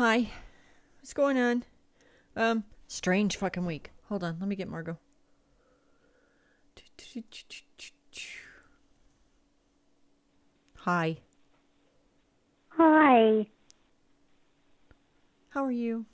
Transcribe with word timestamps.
Hi. 0.00 0.30
What's 0.98 1.12
going 1.12 1.36
on? 1.36 1.62
Um, 2.34 2.64
strange 2.88 3.36
fucking 3.36 3.66
week. 3.66 3.90
Hold 4.08 4.24
on, 4.24 4.38
let 4.40 4.48
me 4.48 4.56
get 4.56 4.66
Margot. 4.66 4.96
Hi. 10.76 11.18
Hi. 12.68 13.46
How 15.50 15.66
are 15.66 15.70
you? 15.70 16.06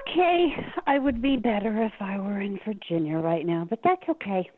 Okay, 0.00 0.56
I 0.86 0.98
would 0.98 1.20
be 1.20 1.36
better 1.36 1.82
if 1.82 1.92
I 2.00 2.18
were 2.20 2.40
in 2.40 2.58
Virginia 2.64 3.18
right 3.18 3.44
now, 3.44 3.66
but 3.68 3.80
that's 3.84 4.08
okay. 4.08 4.50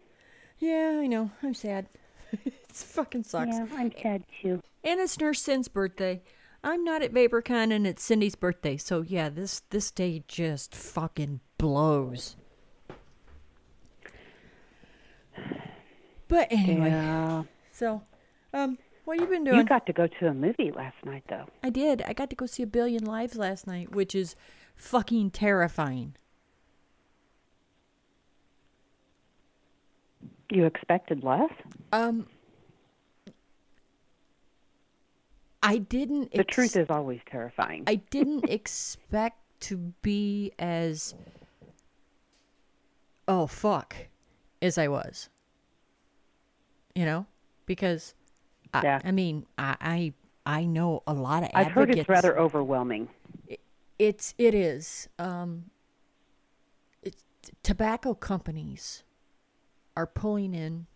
Yeah, 0.60 1.00
I 1.02 1.08
know. 1.08 1.32
I'm 1.42 1.52
sad. 1.52 1.88
it's 2.44 2.84
fucking 2.84 3.24
sucks. 3.24 3.56
Yeah, 3.56 3.66
I'm 3.72 3.90
sad 4.00 4.22
too. 4.40 4.62
And 4.84 5.00
it's 5.00 5.18
Nurse 5.18 5.42
Cin's 5.42 5.66
birthday. 5.66 6.22
I'm 6.66 6.82
not 6.82 7.00
at 7.00 7.12
VaporCon 7.14 7.72
and 7.72 7.86
it's 7.86 8.02
Cindy's 8.02 8.34
birthday, 8.34 8.76
so 8.76 9.02
yeah, 9.02 9.28
this 9.28 9.60
this 9.70 9.92
day 9.92 10.24
just 10.26 10.74
fucking 10.74 11.38
blows. 11.58 12.36
But 16.26 16.48
anyway, 16.50 16.90
Yeah. 16.90 17.44
so 17.70 18.02
um, 18.52 18.78
what 19.04 19.20
you 19.20 19.26
been 19.26 19.44
doing? 19.44 19.58
You 19.58 19.64
got 19.64 19.86
to 19.86 19.92
go 19.92 20.08
to 20.08 20.26
a 20.26 20.34
movie 20.34 20.72
last 20.72 20.96
night, 21.04 21.22
though. 21.28 21.46
I 21.62 21.70
did. 21.70 22.02
I 22.02 22.12
got 22.12 22.30
to 22.30 22.36
go 22.36 22.46
see 22.46 22.64
a 22.64 22.66
billion 22.66 23.04
lives 23.04 23.36
last 23.36 23.68
night, 23.68 23.92
which 23.94 24.12
is 24.16 24.34
fucking 24.74 25.30
terrifying. 25.30 26.16
You 30.50 30.64
expected 30.64 31.22
less? 31.22 31.50
Um, 31.92 32.26
I 35.66 35.78
didn't. 35.78 36.30
The 36.30 36.40
ex- 36.40 36.54
truth 36.54 36.76
is 36.76 36.90
always 36.90 37.20
terrifying. 37.28 37.82
I 37.88 37.96
didn't 37.96 38.44
expect 38.48 39.38
to 39.62 39.76
be 40.00 40.52
as 40.60 41.14
oh 43.26 43.48
fuck 43.48 43.96
as 44.62 44.78
I 44.78 44.86
was. 44.86 45.28
You 46.94 47.04
know, 47.04 47.26
because 47.66 48.14
I, 48.72 48.82
Yeah. 48.82 49.00
I 49.04 49.10
mean, 49.10 49.44
I, 49.58 49.76
I 49.80 50.12
I 50.46 50.64
know 50.66 51.02
a 51.06 51.12
lot 51.12 51.42
of 51.42 51.50
I've 51.52 51.72
heard 51.72 51.90
it's 51.90 52.08
rather 52.08 52.38
overwhelming. 52.38 53.08
It's 53.98 54.34
it 54.38 54.54
is. 54.54 55.08
Um, 55.18 55.64
it's 57.02 57.24
tobacco 57.64 58.14
companies 58.14 59.02
are 59.96 60.06
pulling 60.06 60.54
in 60.54 60.86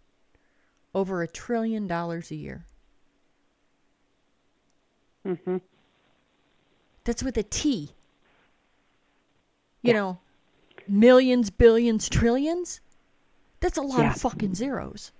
over 0.94 1.22
a 1.22 1.28
trillion 1.28 1.88
dollars 1.88 2.30
a 2.30 2.36
year. 2.36 2.66
Hmm 5.24 5.56
That's 7.04 7.22
with 7.22 7.36
a 7.36 7.42
T. 7.42 7.90
You 9.82 9.94
know, 9.94 10.18
millions, 10.86 11.48
billions, 11.50 12.08
trillions. 12.08 12.80
That's 13.61 13.78
a 13.78 13.83
lot 13.83 14.00
Yeah. 14.00 14.12
of 14.12 14.20
fucking 14.20 14.55
zeros. 14.55 15.12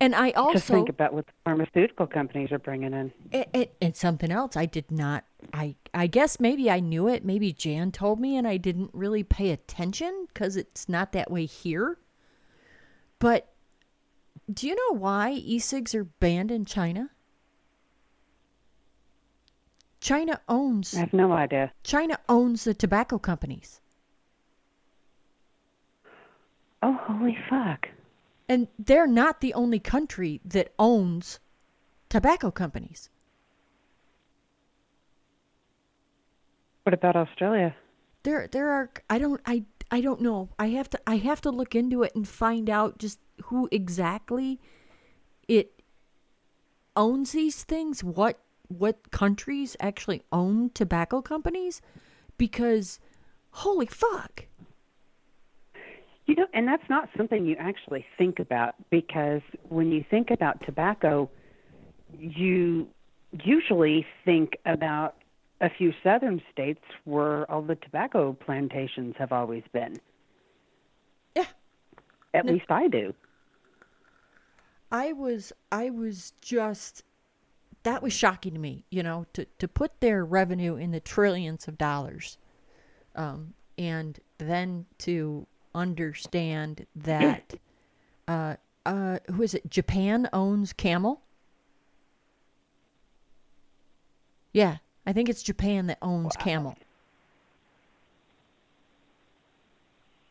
And 0.00 0.14
I 0.14 0.30
also 0.32 0.54
Just 0.54 0.66
think 0.68 0.88
about 0.88 1.14
what 1.14 1.26
the 1.26 1.32
pharmaceutical 1.44 2.06
companies 2.06 2.50
are 2.52 2.58
bringing 2.58 2.92
in. 2.92 3.12
it, 3.32 3.48
it, 3.54 3.74
and 3.80 3.94
something 3.94 4.30
else 4.30 4.56
I 4.56 4.66
did 4.66 4.90
not 4.90 5.24
I 5.52 5.76
I 5.94 6.06
guess 6.08 6.40
maybe 6.40 6.70
I 6.70 6.80
knew 6.80 7.08
it 7.08 7.24
maybe 7.24 7.52
Jan 7.52 7.92
told 7.92 8.18
me 8.20 8.36
and 8.36 8.46
I 8.46 8.56
didn't 8.56 8.90
really 8.92 9.22
pay 9.22 9.50
attention 9.50 10.26
cuz 10.34 10.56
it's 10.56 10.88
not 10.88 11.12
that 11.12 11.30
way 11.30 11.46
here 11.46 11.98
but 13.18 13.52
do 14.52 14.66
you 14.66 14.74
know 14.74 14.98
why 14.98 15.30
e-cigs 15.30 15.94
are 15.94 16.04
banned 16.04 16.50
in 16.50 16.64
China 16.64 17.10
China 20.04 20.38
owns 20.50 20.94
I 20.94 21.00
have 21.00 21.14
no 21.14 21.32
idea. 21.32 21.72
China 21.82 22.18
owns 22.28 22.64
the 22.64 22.74
tobacco 22.74 23.18
companies 23.18 23.80
Oh, 26.82 26.92
holy 27.08 27.38
fuck. 27.48 27.88
and 28.46 28.68
they're 28.78 29.06
not 29.06 29.40
the 29.40 29.54
only 29.54 29.78
country 29.78 30.42
that 30.44 30.74
owns 30.78 31.40
tobacco 32.10 32.50
companies 32.50 33.08
What 36.82 36.92
about 36.92 37.16
Australia? 37.16 37.74
there 38.24 38.46
there 38.52 38.68
are 38.70 38.90
i 39.08 39.18
don't 39.18 39.40
i 39.46 39.64
i 39.90 40.00
don't 40.02 40.20
know 40.20 40.50
i 40.58 40.66
have 40.68 40.88
to 40.90 40.98
i 41.06 41.16
have 41.16 41.40
to 41.40 41.50
look 41.50 41.74
into 41.74 42.02
it 42.02 42.14
and 42.14 42.28
find 42.28 42.68
out 42.68 42.98
just 42.98 43.18
who 43.44 43.68
exactly 43.72 44.60
it 45.48 45.80
owns 46.94 47.32
these 47.32 47.64
things 47.64 48.04
what 48.04 48.38
what 48.78 49.10
countries 49.10 49.76
actually 49.80 50.22
own 50.32 50.70
tobacco 50.74 51.20
companies 51.22 51.80
because 52.38 52.98
holy 53.50 53.86
fuck 53.86 54.46
You 56.26 56.34
know, 56.36 56.46
and 56.54 56.66
that's 56.66 56.88
not 56.88 57.08
something 57.16 57.44
you 57.44 57.56
actually 57.58 58.04
think 58.16 58.38
about 58.40 58.74
because 58.90 59.42
when 59.68 59.92
you 59.92 60.04
think 60.10 60.30
about 60.30 60.64
tobacco, 60.64 61.30
you 62.18 62.88
usually 63.44 64.06
think 64.24 64.56
about 64.64 65.16
a 65.60 65.68
few 65.70 65.92
southern 66.02 66.40
states 66.52 66.82
where 67.04 67.50
all 67.50 67.62
the 67.62 67.76
tobacco 67.76 68.32
plantations 68.32 69.14
have 69.18 69.32
always 69.32 69.64
been. 69.72 70.00
yeah 71.36 71.46
At 72.34 72.46
least 72.46 72.70
I 72.70 72.88
do. 72.88 73.14
I 74.90 75.12
was 75.12 75.52
I 75.72 75.90
was 75.90 76.32
just 76.40 77.04
that 77.84 78.02
was 78.02 78.12
shocking 78.12 78.54
to 78.54 78.58
me, 78.58 78.84
you 78.90 79.02
know, 79.02 79.26
to 79.34 79.46
to 79.58 79.68
put 79.68 80.00
their 80.00 80.24
revenue 80.24 80.76
in 80.76 80.90
the 80.90 81.00
trillions 81.00 81.68
of 81.68 81.78
dollars, 81.78 82.38
um, 83.14 83.54
and 83.78 84.18
then 84.38 84.86
to 84.98 85.46
understand 85.74 86.86
that, 86.96 87.54
uh, 88.28 88.56
uh, 88.84 89.18
who 89.30 89.42
is 89.42 89.54
it? 89.54 89.70
Japan 89.70 90.28
owns 90.32 90.72
Camel. 90.72 91.20
Yeah, 94.52 94.78
I 95.06 95.12
think 95.12 95.28
it's 95.28 95.42
Japan 95.42 95.86
that 95.86 95.98
owns 96.00 96.36
Camel. 96.36 96.76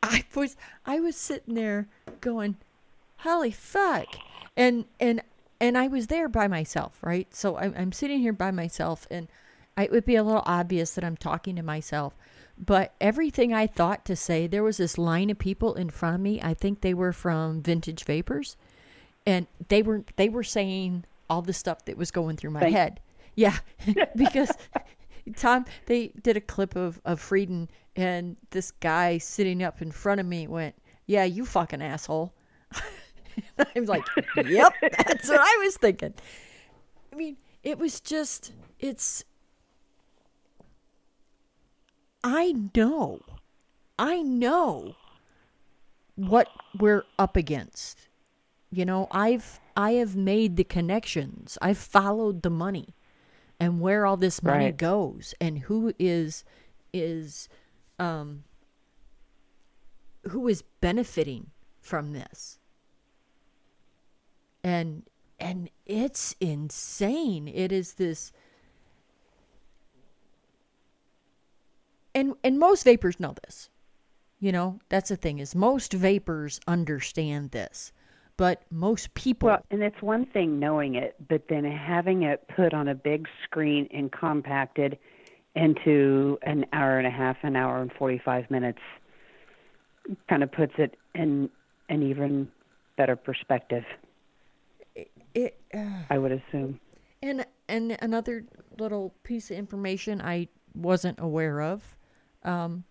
I 0.02 0.25
was 0.36 0.58
I 0.86 1.00
was 1.00 1.16
sitting 1.16 1.56
there 1.56 1.88
going, 2.19 2.58
holy 3.18 3.52
fuck 3.52 4.08
and 4.56 4.86
and 5.00 5.22
and 5.63 5.78
i 5.78 5.88
was 5.88 6.07
there 6.07 6.28
by 6.29 6.47
myself 6.47 7.00
right? 7.01 7.28
So 7.34 7.57
i'm, 7.57 7.74
I'm 7.78 7.91
sitting 7.91 8.19
here 8.19 8.34
by 8.34 8.51
myself 8.51 9.07
and 9.09 9.28
I, 9.78 9.85
it 9.85 9.91
would 9.91 10.06
be 10.06 10.16
a 10.16 10.24
little 10.24 10.44
obvious 10.46 10.94
that 10.96 11.03
i'm 11.03 11.18
talking 11.18 11.56
to 11.56 11.63
myself 11.63 12.13
but 12.57 12.94
everything 13.01 13.53
i 13.53 13.66
thought 13.68 14.06
to 14.06 14.16
say 14.16 14.46
there 14.47 14.63
was 14.63 14.78
this 14.78 14.97
line 14.97 15.29
of 15.29 15.40
people 15.40 15.74
in 15.74 15.90
front 15.90 16.16
of 16.16 16.22
me. 16.22 16.40
I 16.41 16.53
think 16.53 16.81
they 16.81 16.94
were 16.94 17.13
from 17.13 17.62
vintage 17.63 18.03
vapors 18.03 18.56
and 19.25 19.47
they 19.69 19.81
were 19.81 20.03
they 20.18 20.29
were 20.29 20.44
saying 20.44 21.06
all 21.30 21.42
the 21.42 21.54
stuff 21.54 21.86
that 21.86 21.98
was 21.98 22.12
going 22.12 22.38
through 22.38 22.51
my 22.51 22.59
Thank- 22.59 22.75
head. 22.75 23.00
Yeah 23.36 23.57
because 24.16 24.51
tom 25.38 25.66
they 25.88 26.09
did 26.21 26.38
a 26.38 26.42
clip 26.42 26.75
of 26.75 27.00
of 27.06 27.19
frieden 27.19 27.69
and 27.95 28.36
this 28.51 28.71
guy 28.71 29.18
sitting 29.18 29.63
up 29.63 29.81
in 29.81 29.92
front 29.92 30.19
of 30.19 30.27
me 30.27 30.45
went 30.48 30.75
yeah 31.07 31.24
you 31.24 31.45
fucking 31.45 31.81
asshole 31.81 32.33
I'm 33.75 33.85
like, 33.85 34.06
yep, 34.35 34.74
that's 34.81 35.30
what 35.30 35.39
I 35.41 35.62
was 35.63 35.77
thinking. 35.77 36.13
I 37.12 37.15
mean, 37.15 37.38
it 37.63 37.77
was 37.77 38.00
just, 38.00 38.51
it's, 38.80 39.24
I 42.24 42.53
know, 42.75 43.21
I 43.97 44.21
know 44.21 44.95
what 46.15 46.47
we're 46.77 47.03
up 47.19 47.35
against. 47.35 48.07
You 48.71 48.85
know, 48.85 49.07
I've, 49.12 49.59
I 49.77 49.91
have 49.94 50.15
made 50.15 50.56
the 50.57 50.63
connections. 50.63 51.57
I've 51.62 51.77
followed 51.77 52.41
the 52.41 52.50
money 52.50 52.95
and 53.59 53.80
where 53.80 54.06
all 54.06 54.18
this 54.18 54.41
money 54.41 54.65
Right. 54.65 54.77
goes 54.77 55.33
and 55.39 55.59
who 55.59 55.94
is, 56.00 56.44
is, 56.91 57.50
um, 58.00 58.44
who 60.30 60.47
is 60.47 60.63
benefiting 60.81 61.51
from 61.81 62.13
this. 62.13 62.57
And 64.63 65.04
and 65.39 65.69
it's 65.86 66.36
insane. 66.39 67.48
It 67.48 67.71
is 67.71 67.94
this 67.94 68.31
and 72.15 72.36
and 72.44 72.60
most 72.60 72.83
vapors 72.83 73.19
know 73.19 73.36
this. 73.44 73.69
You 74.39 74.51
know, 74.51 74.80
that's 74.89 75.10
the 75.10 75.15
thing 75.15 75.39
is 75.39 75.56
most 75.56 75.94
vapors 75.94 76.60
understand 76.68 77.51
this. 77.51 77.92
But 78.36 78.63
most 78.71 79.13
people 79.13 79.48
Well, 79.48 79.63
and 79.69 79.83
it's 79.83 80.01
one 80.01 80.25
thing 80.25 80.60
knowing 80.60 80.95
it, 80.95 81.16
but 81.30 81.48
then 81.50 81.63
having 81.63 82.24
it 82.24 82.44
put 82.56 82.74
on 82.74 82.88
a 82.88 82.95
big 82.95 83.27
screen 83.44 83.88
and 83.94 84.12
compacted 84.12 84.98
into 85.56 86.39
an 86.42 86.66
hour 86.74 86.98
and 86.98 87.06
a 87.06 87.12
half, 87.12 87.38
an 87.44 87.56
hour 87.56 87.80
and 87.80 87.92
45 87.94 88.50
minutes 88.50 88.80
kind 90.27 90.44
of 90.44 90.51
puts 90.51 90.74
it 90.77 90.98
in 91.16 91.50
an 91.89 92.01
even 92.04 92.48
better 92.98 93.16
perspective, 93.16 93.83
I 96.10 96.18
would 96.18 96.31
assume. 96.31 96.80
And 97.22 97.46
and 97.68 97.98
another 98.02 98.46
little 98.78 99.14
piece 99.24 99.50
of 99.52 99.58
information 99.58 100.22
I 100.22 100.48
wasn't 100.75 101.20
aware 101.20 101.62
of, 101.62 101.96
um, 102.44 102.84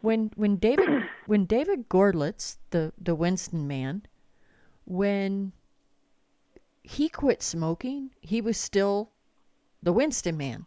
when 0.00 0.30
when 0.36 0.56
David 0.56 0.88
when 1.26 1.44
David 1.44 1.88
Goerlitz, 1.88 2.58
the 2.70 2.92
the 2.98 3.14
Winston 3.14 3.66
man, 3.66 4.02
when 4.84 5.52
he 6.82 7.08
quit 7.08 7.42
smoking, 7.42 8.10
he 8.20 8.40
was 8.40 8.56
still 8.56 9.10
the 9.82 9.92
Winston 9.92 10.36
man. 10.36 10.66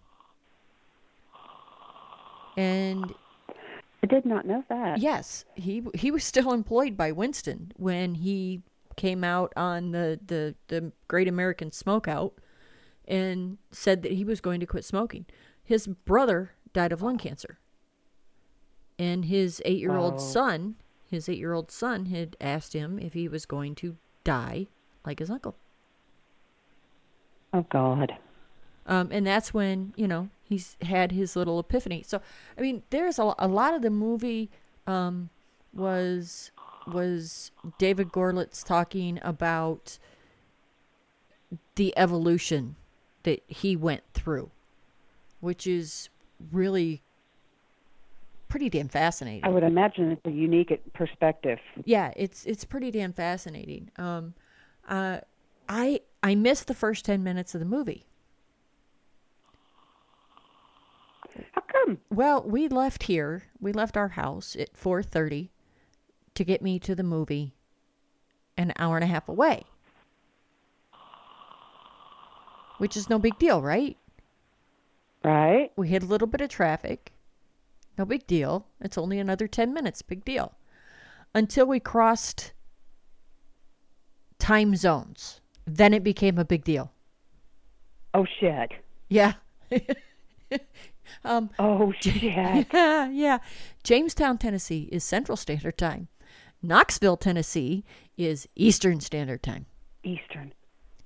And 2.58 3.14
I 4.02 4.08
did 4.08 4.26
not 4.26 4.46
know 4.46 4.64
that. 4.70 5.00
Yes, 5.00 5.46
he 5.56 5.84
he 5.94 6.12
was 6.12 6.24
still 6.24 6.54
employed 6.54 6.96
by 6.96 7.12
Winston 7.12 7.72
when 7.76 8.16
he 8.16 8.62
came 8.96 9.24
out 9.24 9.52
on 9.56 9.92
the 9.92 10.20
the 10.26 10.56
the 10.68 10.92
Great 11.08 11.28
American 11.28 11.70
Smokeout 11.72 12.32
and 13.08 13.58
said 13.72 14.02
that 14.04 14.14
he 14.14 14.24
was 14.24 14.42
going 14.42 14.60
to 14.60 14.66
quit 14.66 14.84
smoking. 14.86 15.26
His 15.64 15.88
brother 15.88 16.52
died 16.74 16.92
of 16.92 17.02
lung 17.02 17.18
cancer. 17.18 17.60
And 18.98 19.26
his 19.26 19.62
8-year-old 19.66 20.14
Wow. 20.14 20.20
son, 20.20 20.76
his 21.10 21.28
8-year-old 21.28 21.70
son 21.70 22.06
had 22.06 22.38
asked 22.40 22.74
him 22.74 22.98
if 22.98 23.14
he 23.14 23.28
was 23.28 23.46
going 23.46 23.76
to 23.76 23.98
die 24.24 24.68
like 25.06 25.20
his 25.20 25.30
uncle. 25.30 25.56
Oh 27.54 27.66
God. 27.70 28.18
Um, 28.88 29.10
and 29.12 29.26
that's 29.26 29.54
when 29.54 29.94
you 29.96 30.08
know 30.08 30.30
he's 30.44 30.78
had 30.82 31.12
his 31.12 31.36
little 31.36 31.60
epiphany. 31.60 32.04
So, 32.06 32.22
I 32.58 32.62
mean, 32.62 32.84
there's 32.90 33.18
a, 33.20 33.34
a 33.40 33.48
lot 33.48 33.74
of 33.74 33.82
the 33.82 33.90
movie 33.90 34.50
um, 34.88 35.30
was 35.74 36.52
was 36.88 37.52
David 37.78 38.10
Goerlitz 38.10 38.64
talking 38.64 39.20
about 39.24 39.98
the 41.76 41.94
evolution 41.98 42.76
that 43.24 43.44
he 43.48 43.76
went 43.76 44.04
through, 44.14 44.52
which 45.40 45.68
is 45.68 46.10
really 46.52 47.02
pretty 48.48 48.70
damn 48.70 48.88
fascinating. 48.88 49.44
I 49.44 49.50
would 49.50 49.64
imagine 49.64 50.12
it's 50.12 50.26
a 50.26 50.32
unique 50.32 50.72
perspective. 50.94 51.60
Yeah, 51.84 52.14
it's 52.16 52.46
it's 52.46 52.64
pretty 52.64 52.92
damn 52.92 53.14
fascinating. 53.14 53.92
Um, 53.98 54.34
uh, 54.88 55.20
I 55.68 56.02
I 56.24 56.36
missed 56.36 56.68
the 56.68 56.74
first 56.74 57.06
ten 57.06 57.24
minutes 57.24 57.54
of 57.54 57.60
the 57.60 57.66
movie. 57.66 58.06
How 61.52 61.62
come? 61.62 61.98
Well, 62.10 62.44
we 62.44 62.68
left 62.68 63.04
here. 63.04 63.44
We 63.60 63.74
left 63.74 63.98
our 63.98 64.10
house 64.10 64.56
at 64.56 64.74
4:30 64.74 65.50
to 66.36 66.44
get 66.44 66.62
me 66.62 66.80
to 66.80 66.96
the 66.96 67.04
movie 67.04 67.54
an 68.58 68.74
hour 68.78 68.96
and 68.96 69.04
a 69.04 69.08
half 69.08 69.28
away. 69.28 69.64
Which 72.78 72.98
is 72.98 73.10
no 73.10 73.20
big 73.20 73.38
deal, 73.40 73.62
right? 73.62 73.98
Right? 75.24 75.72
We 75.76 75.88
hit 75.88 76.04
a 76.04 76.08
little 76.08 76.28
bit 76.28 76.42
of 76.42 76.50
traffic. 76.50 77.14
No 77.98 78.06
big 78.06 78.28
deal. 78.28 78.68
It's 78.82 78.98
only 78.98 79.20
another 79.20 79.48
10 79.48 79.74
minutes. 79.74 80.02
Big 80.02 80.26
deal. 80.26 80.54
Until 81.34 81.66
we 81.66 81.80
crossed 81.80 82.52
time 84.40 84.76
zones. 84.76 85.40
Then 85.66 85.94
it 85.94 86.04
became 86.04 86.38
a 86.38 86.46
big 86.46 86.64
deal. 86.64 86.92
Oh 88.14 88.26
shit. 88.40 88.72
Yeah. 89.10 89.34
um 91.26 91.50
Oh 91.58 91.92
shit. 92.00 92.22
yeah, 92.22 93.08
yeah. 93.10 93.40
Jamestown, 93.84 94.38
Tennessee 94.38 94.88
is 94.92 95.04
Central 95.04 95.36
Standard 95.36 95.78
Time. 95.78 96.08
Knoxville, 96.68 97.18
Tennessee 97.18 97.84
is 98.18 98.48
Eastern 98.56 99.00
Standard 99.00 99.44
Time. 99.44 99.66
Eastern. 100.04 100.54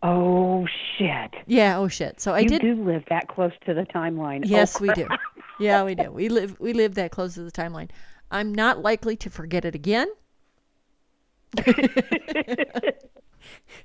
Oh 0.02 0.66
shit. 0.98 1.34
Yeah, 1.46 1.78
oh 1.78 1.88
shit. 1.88 2.22
So 2.22 2.34
I 2.34 2.40
you 2.40 2.50
did 2.50 2.62
do 2.62 2.76
live 2.76 3.04
that 3.10 3.28
close 3.28 3.52
to 3.66 3.74
the 3.74 3.84
timeline. 3.84 4.46
Oh, 4.46 4.50
Yes, 4.50 4.80
we 4.80 4.90
do. 4.94 5.08
Yeah, 5.60 5.84
we 5.84 5.94
do. 5.94 6.10
We 6.10 6.30
live 6.30 6.58
we 6.62 6.72
live 6.72 6.96
that 6.96 7.12
close 7.12 7.34
to 7.34 7.44
the 7.44 7.52
timeline. 7.52 7.90
I'm 8.32 8.56
not 8.56 8.82
likely 8.82 9.18
to 9.18 9.30
forget 9.30 9.66
it 9.66 9.76
again. 9.76 10.08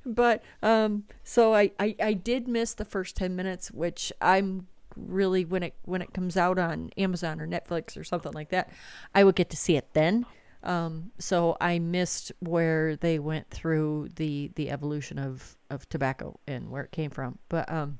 but 0.06 0.42
um 0.62 1.04
so 1.24 1.52
I, 1.52 1.72
I 1.80 1.96
I 2.00 2.12
did 2.12 2.46
miss 2.46 2.74
the 2.74 2.84
first 2.84 3.16
10 3.16 3.34
minutes 3.34 3.72
which 3.72 4.12
I'm 4.20 4.68
really 4.96 5.44
when 5.44 5.62
it 5.64 5.74
when 5.84 6.00
it 6.02 6.12
comes 6.14 6.36
out 6.36 6.58
on 6.58 6.90
Amazon 6.96 7.40
or 7.40 7.48
Netflix 7.48 7.96
or 7.96 8.04
something 8.04 8.32
like 8.32 8.50
that, 8.50 8.70
I 9.14 9.24
would 9.24 9.34
get 9.34 9.50
to 9.50 9.56
see 9.56 9.76
it 9.76 9.88
then. 9.94 10.26
Um, 10.64 11.12
so 11.18 11.56
I 11.60 11.78
missed 11.78 12.32
where 12.40 12.96
they 12.96 13.18
went 13.18 13.50
through 13.50 14.08
the 14.16 14.50
the 14.56 14.70
evolution 14.70 15.18
of 15.18 15.56
of 15.70 15.88
tobacco 15.88 16.40
and 16.46 16.70
where 16.70 16.82
it 16.82 16.90
came 16.90 17.10
from. 17.10 17.38
But 17.48 17.70
um, 17.70 17.98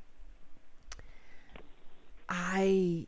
I 2.28 3.06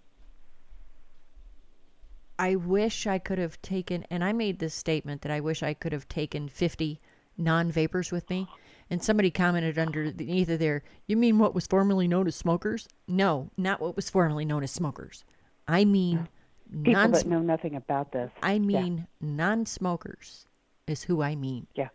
I 2.38 2.56
wish 2.56 3.06
I 3.06 3.18
could 3.18 3.38
have 3.38 3.60
taken, 3.62 4.04
and 4.10 4.22
I 4.22 4.32
made 4.32 4.58
this 4.58 4.74
statement 4.74 5.22
that 5.22 5.32
I 5.32 5.40
wish 5.40 5.62
I 5.62 5.72
could 5.72 5.92
have 5.92 6.06
taken 6.08 6.48
50 6.48 7.00
non 7.38 7.70
vapors 7.70 8.12
with 8.12 8.28
me. 8.28 8.46
And 8.88 9.02
somebody 9.02 9.30
commented 9.30 9.78
underneath 9.78 10.48
of 10.48 10.58
there, 10.60 10.84
you 11.06 11.16
mean 11.16 11.38
what 11.38 11.54
was 11.54 11.66
formerly 11.66 12.06
known 12.06 12.28
as 12.28 12.36
smokers? 12.36 12.86
No, 13.08 13.50
not 13.56 13.80
what 13.80 13.96
was 13.96 14.10
formerly 14.10 14.44
known 14.44 14.62
as 14.62 14.70
smokers. 14.70 15.24
I 15.66 15.84
mean 15.84 16.28
People 16.70 16.92
non 16.94 17.12
that 17.12 17.26
know 17.26 17.40
nothing 17.40 17.76
about 17.76 18.12
this. 18.12 18.30
I 18.42 18.58
mean 18.58 19.06
non 19.20 19.66
smokers 19.66 20.46
is 20.86 21.02
who 21.02 21.22
I 21.22 21.34
mean. 21.34 21.66
Yeah. 21.74 21.88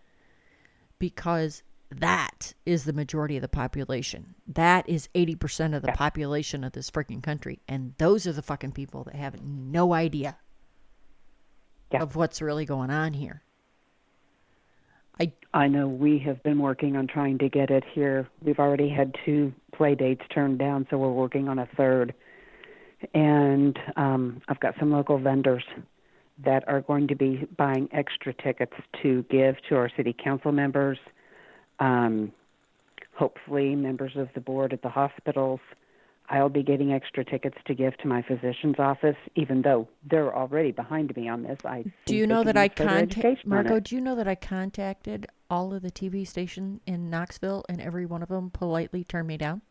Because 1.00 1.64
that 1.90 2.54
is 2.66 2.86
the 2.86 2.94
majority 2.94 3.36
of 3.36 3.42
the 3.42 3.48
population. 3.50 4.34
That 4.48 4.88
is 4.88 5.10
80% 5.14 5.76
of 5.76 5.82
the 5.82 5.90
Yeah. 5.90 5.96
population 5.96 6.64
of 6.64 6.72
this 6.72 6.90
freaking 6.90 7.22
country. 7.22 7.60
And 7.68 7.94
those 7.98 8.26
are 8.28 8.32
the 8.32 8.42
fucking 8.42 8.72
people 8.72 9.04
that 9.06 9.16
have 9.16 9.42
no 9.42 9.94
idea 9.94 10.38
Yeah. 11.92 12.02
of 12.02 12.16
what's 12.16 12.42
really 12.42 12.66
going 12.66 12.90
on 12.92 13.14
here. 13.14 13.42
I 15.20 15.34
I 15.54 15.68
know 15.68 15.88
we 15.88 16.18
have 16.20 16.42
been 16.44 16.60
working 16.60 16.96
on 16.96 17.08
trying 17.08 17.38
to 17.40 17.50
get 17.50 17.70
it 17.70 17.84
here. 17.94 18.28
We've 18.42 18.60
already 18.60 18.88
had 18.90 19.14
two 19.26 19.54
play 19.74 19.96
dates 19.96 20.24
turned 20.30 20.60
down, 20.60 20.88
so 20.90 20.98
we're 20.98 21.12
working 21.12 21.50
on 21.50 21.60
a 21.60 21.66
third. 21.78 22.14
And 23.14 23.78
um, 23.96 24.42
I've 24.48 24.60
got 24.60 24.76
some 24.80 24.92
local 24.92 25.18
vendors 25.18 25.64
that 26.44 26.68
are 26.68 26.82
going 26.82 27.08
to 27.08 27.16
be 27.16 27.48
buying 27.58 27.88
extra 27.92 28.34
tickets 28.34 28.74
to 29.02 29.24
give 29.30 29.56
to 29.70 29.76
our 29.76 29.90
city 29.96 30.16
council 30.24 30.52
members, 30.52 30.98
um, 31.80 32.32
hopefully, 33.14 33.76
members 33.76 34.14
of 34.16 34.30
the 34.34 34.42
board 34.42 34.74
at 34.74 34.82
the 34.82 34.90
hospitals. 34.90 35.60
I'll 36.30 36.50
be 36.50 36.64
getting 36.64 36.94
extra 36.94 37.26
tickets 37.26 37.58
to 37.66 37.76
give 37.76 37.98
to 37.98 38.08
my 38.08 38.22
physician's 38.22 38.80
office, 38.80 39.18
even 39.36 39.64
though 39.64 39.90
they're 40.10 40.34
already 40.34 40.72
behind 40.72 41.14
me 41.18 41.28
on 41.28 41.44
this. 41.44 41.60
I 41.66 41.84
do 42.06 42.16
you 42.16 42.26
know 42.26 42.44
that 42.46 42.56
I 42.56 42.64
use 42.64 42.72
further 42.78 42.90
contact 42.90 43.18
education 43.18 43.52
on 43.52 43.64
Marco, 43.66 43.80
do 43.82 43.96
you 43.96 44.02
know 44.02 44.16
that 44.16 44.30
I 44.30 44.36
contacted 44.36 45.28
all 45.50 45.74
of 45.74 45.82
the 45.82 45.92
TV 45.92 46.26
station 46.26 46.80
in 46.88 47.10
Knoxville 47.10 47.66
and 47.68 47.82
every 47.82 48.06
one 48.06 48.24
of 48.24 48.30
them 48.30 48.50
politely 48.50 49.04
turned 49.04 49.28
me 49.28 49.36
down? 49.36 49.62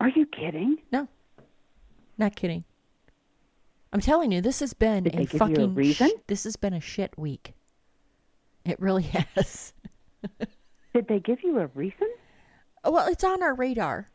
Are 0.00 0.08
you 0.08 0.26
kidding? 0.26 0.78
No. 0.90 1.06
Not 2.18 2.36
kidding. 2.36 2.64
I'm 3.92 4.00
telling 4.00 4.32
you, 4.32 4.40
this 4.40 4.60
has 4.60 4.72
been 4.74 5.04
Did 5.04 5.14
a 5.14 5.16
they 5.18 5.24
give 5.26 5.32
you 5.34 5.36
a 5.36 5.48
fucking 5.48 5.74
reason? 5.74 6.08
sh- 6.08 6.20
this 6.26 6.44
has 6.44 6.56
been 6.56 6.72
a 6.72 6.80
shit 6.80 7.16
week. 7.18 7.54
It 8.64 8.80
really 8.80 9.02
has. 9.36 9.72
Did 10.94 11.08
they 11.08 11.18
give 11.20 11.42
you 11.42 11.58
a 11.58 11.66
reason? 11.74 12.08
well, 12.84 13.06
it's 13.08 13.24
on 13.24 13.42
our 13.42 13.54
radar. 13.54 14.08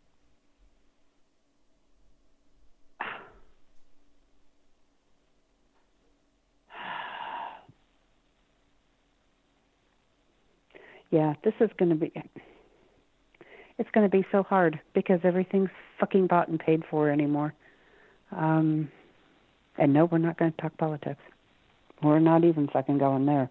Yeah, 11.09 11.33
this 11.43 11.53
is 11.59 11.69
going 11.77 11.89
to 11.89 11.95
be. 11.95 12.11
It's 13.79 13.89
going 13.93 14.09
to 14.09 14.15
be 14.15 14.25
so 14.31 14.43
hard 14.43 14.79
because 14.93 15.19
everything's 15.23 15.69
fucking 15.99 16.27
bought 16.27 16.47
and 16.47 16.59
paid 16.59 16.83
for 16.89 17.09
anymore. 17.09 17.53
Um, 18.31 18.91
and 19.77 19.93
no, 19.93 20.05
we're 20.05 20.17
not 20.17 20.37
going 20.37 20.51
to 20.51 20.61
talk 20.61 20.77
politics. 20.77 21.21
We're 22.01 22.19
not 22.19 22.43
even 22.43 22.67
fucking 22.67 22.97
going 22.97 23.25
there. 23.25 23.49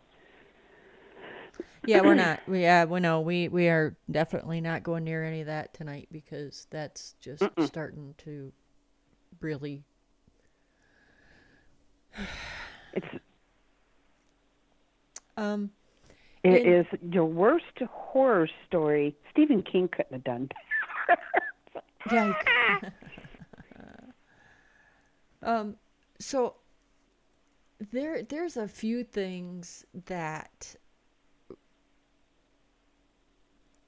Yeah, 1.86 2.00
we're 2.02 2.14
not. 2.16 2.40
We 2.48 2.62
yeah, 2.62 2.84
we 2.84 3.00
know 3.00 3.20
we 3.20 3.48
we 3.48 3.68
are 3.68 3.96
definitely 4.10 4.60
not 4.60 4.82
going 4.82 5.04
near 5.04 5.24
any 5.24 5.40
of 5.40 5.46
that 5.46 5.72
tonight 5.74 6.08
because 6.12 6.66
that's 6.70 7.14
just 7.20 7.42
starting 7.64 8.14
to 8.18 8.52
really. 9.40 9.84
It's 12.94 13.06
Um, 15.36 15.70
it 16.42 16.62
In- 16.62 16.72
is 16.72 16.86
your 17.12 17.26
worst 17.26 17.64
horror 17.90 18.48
story. 18.66 19.14
Stephen 19.30 19.62
King 19.62 19.88
couldn't 19.88 20.12
have 20.14 20.24
done 20.24 20.48
yeah. 22.10 22.32
um. 25.46 25.76
So 26.18 26.54
there 27.90 28.22
there's 28.22 28.56
a 28.56 28.68
few 28.68 29.04
things 29.04 29.84
that 30.06 30.76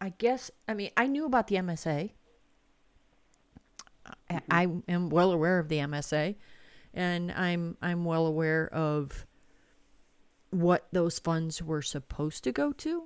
I 0.00 0.10
guess 0.10 0.50
I 0.68 0.74
mean 0.74 0.90
I 0.96 1.06
knew 1.06 1.24
about 1.26 1.48
the 1.48 1.56
MSA. 1.56 2.10
I, 4.30 4.40
I 4.50 4.68
am 4.88 5.08
well 5.10 5.32
aware 5.32 5.58
of 5.58 5.68
the 5.68 5.78
MSA, 5.78 6.36
and 6.94 7.32
I'm 7.32 7.76
I'm 7.82 8.04
well 8.04 8.26
aware 8.26 8.68
of 8.72 9.26
what 10.50 10.86
those 10.92 11.18
funds 11.18 11.62
were 11.62 11.82
supposed 11.82 12.44
to 12.44 12.52
go 12.52 12.72
to. 12.72 13.04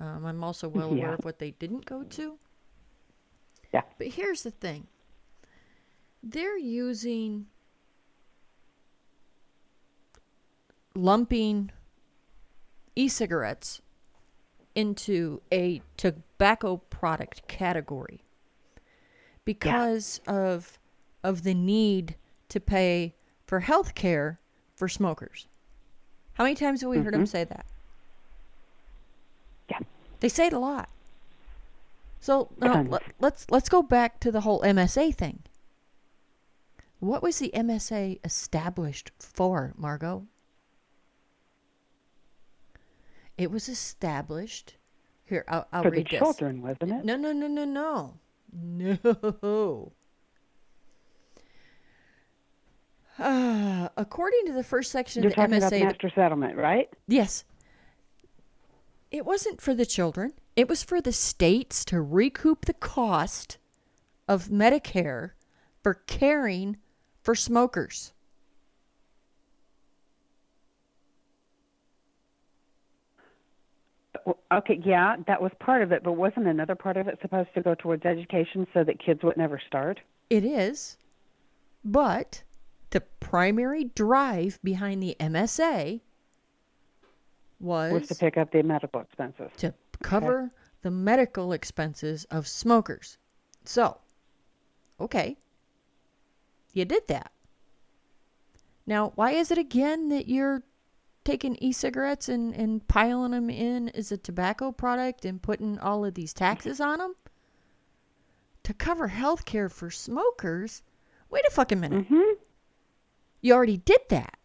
Um, 0.00 0.26
I'm 0.26 0.42
also 0.44 0.68
well 0.68 0.88
aware 0.88 0.98
Yeah. 1.08 1.14
of 1.14 1.24
what 1.24 1.38
they 1.38 1.52
didn't 1.52 1.84
go 1.86 2.02
to. 2.02 2.38
Yeah. 3.72 3.82
But 3.96 4.08
here's 4.08 4.42
the 4.42 4.50
thing. 4.50 4.86
They're 6.22 6.58
using 6.58 7.46
lumping 10.94 11.70
e-cigarettes 12.96 13.80
into 14.74 15.40
a 15.52 15.82
tobacco 15.96 16.78
product 16.90 17.46
category 17.48 18.22
because 19.44 20.20
of 20.26 20.78
of 21.24 21.42
the 21.42 21.54
need 21.54 22.16
to 22.48 22.58
pay 22.60 23.14
for 23.46 23.60
health 23.60 23.94
care 23.94 24.40
for 24.74 24.88
smokers. 24.88 25.46
How 26.34 26.44
many 26.44 26.54
times 26.54 26.80
have 26.80 26.90
we 26.90 26.96
heard 26.96 27.06
mm-hmm. 27.06 27.12
them 27.12 27.26
say 27.26 27.44
that? 27.44 27.66
Yeah. 29.70 29.78
They 30.20 30.28
say 30.28 30.46
it 30.46 30.52
a 30.52 30.58
lot. 30.58 30.88
So 32.20 32.48
now 32.58 32.74
Tons. 32.74 32.90
let, 32.90 33.02
let's 33.20 33.46
let's 33.50 33.68
go 33.68 33.82
back 33.82 34.20
to 34.20 34.30
the 34.30 34.40
whole 34.40 34.60
MSA 34.62 35.14
thing. 35.14 35.40
What 37.00 37.22
was 37.22 37.38
the 37.38 37.50
MSA 37.54 38.20
established 38.24 39.10
for, 39.18 39.74
Margot? 39.76 40.26
It 43.42 43.50
was 43.50 43.68
established. 43.68 44.76
Here, 45.24 45.44
I'll, 45.48 45.66
I'll 45.72 45.82
For 45.82 45.90
the 45.90 45.96
read 45.96 46.06
this. 46.10 46.18
children, 46.20 46.62
wasn't 46.62 46.92
it? 46.92 47.04
No, 47.04 47.16
no, 47.16 47.32
no, 47.32 47.48
no, 47.48 47.64
no. 47.64 48.14
No. 48.52 49.92
Uh, 53.18 53.88
according 53.96 54.46
to 54.46 54.52
the 54.52 54.62
first 54.62 54.92
section 54.92 55.24
You're 55.24 55.30
of 55.30 55.34
the 55.36 55.42
talking 55.42 55.54
MSA, 55.56 55.58
about 55.58 55.70
the- 55.70 55.84
master 55.86 56.10
settlement, 56.14 56.56
right? 56.56 56.88
yes, 57.08 57.44
it 59.10 59.26
wasn't 59.26 59.60
for 59.60 59.74
the 59.74 59.84
children. 59.86 60.34
It 60.54 60.68
was 60.68 60.84
for 60.84 61.00
the 61.00 61.12
states 61.12 61.84
to 61.86 62.00
recoup 62.00 62.66
the 62.66 62.72
cost 62.74 63.58
of 64.28 64.48
Medicare 64.50 65.32
for 65.82 65.94
caring 65.94 66.76
for 67.22 67.34
smokers. 67.34 68.12
Okay, 74.52 74.80
yeah, 74.84 75.16
that 75.26 75.40
was 75.40 75.50
part 75.58 75.82
of 75.82 75.92
it, 75.92 76.02
but 76.02 76.12
wasn't 76.12 76.46
another 76.46 76.74
part 76.74 76.96
of 76.96 77.08
it 77.08 77.18
supposed 77.22 77.48
to 77.54 77.62
go 77.62 77.74
towards 77.74 78.04
education 78.04 78.66
so 78.74 78.84
that 78.84 78.98
kids 79.04 79.22
would 79.22 79.36
never 79.36 79.60
start? 79.66 80.00
It 80.30 80.44
is, 80.44 80.96
but 81.84 82.42
the 82.90 83.00
primary 83.00 83.84
drive 83.84 84.58
behind 84.62 85.02
the 85.02 85.16
MSA 85.18 86.00
was, 87.58 87.92
Was 87.92 88.08
to 88.08 88.14
pick 88.14 88.36
up 88.36 88.52
the 88.52 88.62
medical 88.62 89.00
expenses. 89.00 89.50
to 89.56 89.74
cover 90.02 90.50
the 90.82 90.90
medical 90.90 91.52
expenses 91.52 92.24
of 92.26 92.46
smokers. 92.46 93.18
So, 93.64 93.98
okay, 95.00 95.36
you 96.72 96.84
did 96.84 97.08
that. 97.08 97.32
Now, 98.86 99.12
why 99.14 99.32
is 99.32 99.50
it 99.50 99.58
again 99.58 100.08
that 100.08 100.28
you're 100.28 100.62
taking 101.24 101.56
e-cigarettes 101.56 102.28
and, 102.28 102.54
and 102.54 102.86
piling 102.88 103.32
them 103.32 103.50
in 103.50 103.88
as 103.90 104.12
a 104.12 104.16
tobacco 104.16 104.72
product 104.72 105.24
and 105.24 105.42
putting 105.42 105.78
all 105.78 106.04
of 106.04 106.14
these 106.14 106.32
taxes 106.32 106.80
on 106.80 106.98
them? 106.98 107.14
To 108.64 108.74
cover 108.74 109.08
health 109.08 109.44
care 109.44 109.68
for 109.68 109.90
smokers? 109.90 110.82
Wait 111.30 111.44
a 111.46 111.50
fucking 111.50 111.80
minute. 111.80 112.04
Mm-hmm. 112.04 112.40
You 113.40 113.54
already 113.54 113.78
did 113.78 114.00
that. 114.10 114.38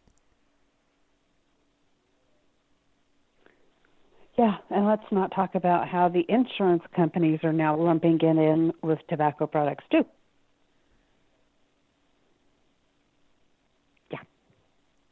Yeah, 4.38 4.58
and 4.70 4.86
let's 4.86 5.04
not 5.12 5.34
talk 5.36 5.56
about 5.56 5.88
how 5.88 6.10
the 6.10 6.24
insurance 6.30 6.84
companies 6.96 7.40
are 7.44 7.54
now 7.54 7.76
lumping 7.76 8.20
it 8.22 8.38
in 8.38 8.72
with 8.84 9.00
tobacco 9.10 9.48
products 9.48 9.84
too. 9.92 10.06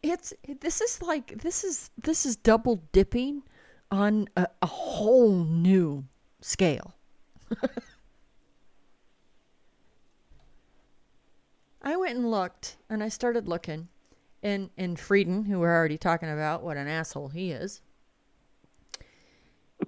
It's 0.08 0.34
this 0.62 0.82
is 0.82 1.02
like 1.02 1.42
this 1.42 1.64
is 1.64 1.90
this 1.98 2.28
is 2.28 2.36
double 2.36 2.84
dipping 2.92 3.42
on 3.90 4.28
a, 4.38 4.46
a 4.62 4.68
whole 4.68 5.44
new 5.44 6.06
scale. 6.42 6.94
I 11.82 11.96
went 11.96 12.18
and 12.18 12.30
looked 12.30 12.78
and 12.88 13.02
I 13.04 13.10
started 13.10 13.48
looking 13.48 13.88
and 14.44 14.70
and 14.78 15.00
Frieden, 15.00 15.44
who 15.44 15.60
we're 15.60 15.76
already 15.76 15.98
talking 15.98 16.30
about, 16.30 16.62
what 16.62 16.78
an 16.78 16.88
asshole 16.88 17.30
he 17.30 17.52
is. 17.52 17.82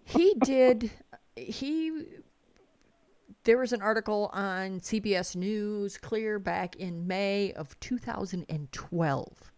He 0.03 0.33
did 0.43 0.89
he 1.35 2.05
there 3.43 3.59
was 3.59 3.71
an 3.71 3.83
article 3.83 4.31
on 4.33 4.79
CBS 4.79 5.35
News 5.35 5.99
clear 5.99 6.39
back 6.39 6.75
in 6.77 7.05
May 7.05 7.53
of 7.53 7.79
2012 7.79 9.51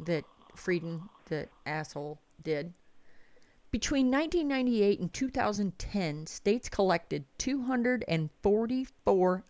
that 0.00 0.24
Frieden, 0.54 1.08
the 1.26 1.48
asshole, 1.66 2.18
did. 2.42 2.72
Between 3.70 4.10
1998 4.10 5.00
and 5.00 5.12
2010, 5.12 6.26
states 6.26 6.68
collected 6.68 7.24
244 7.38 9.44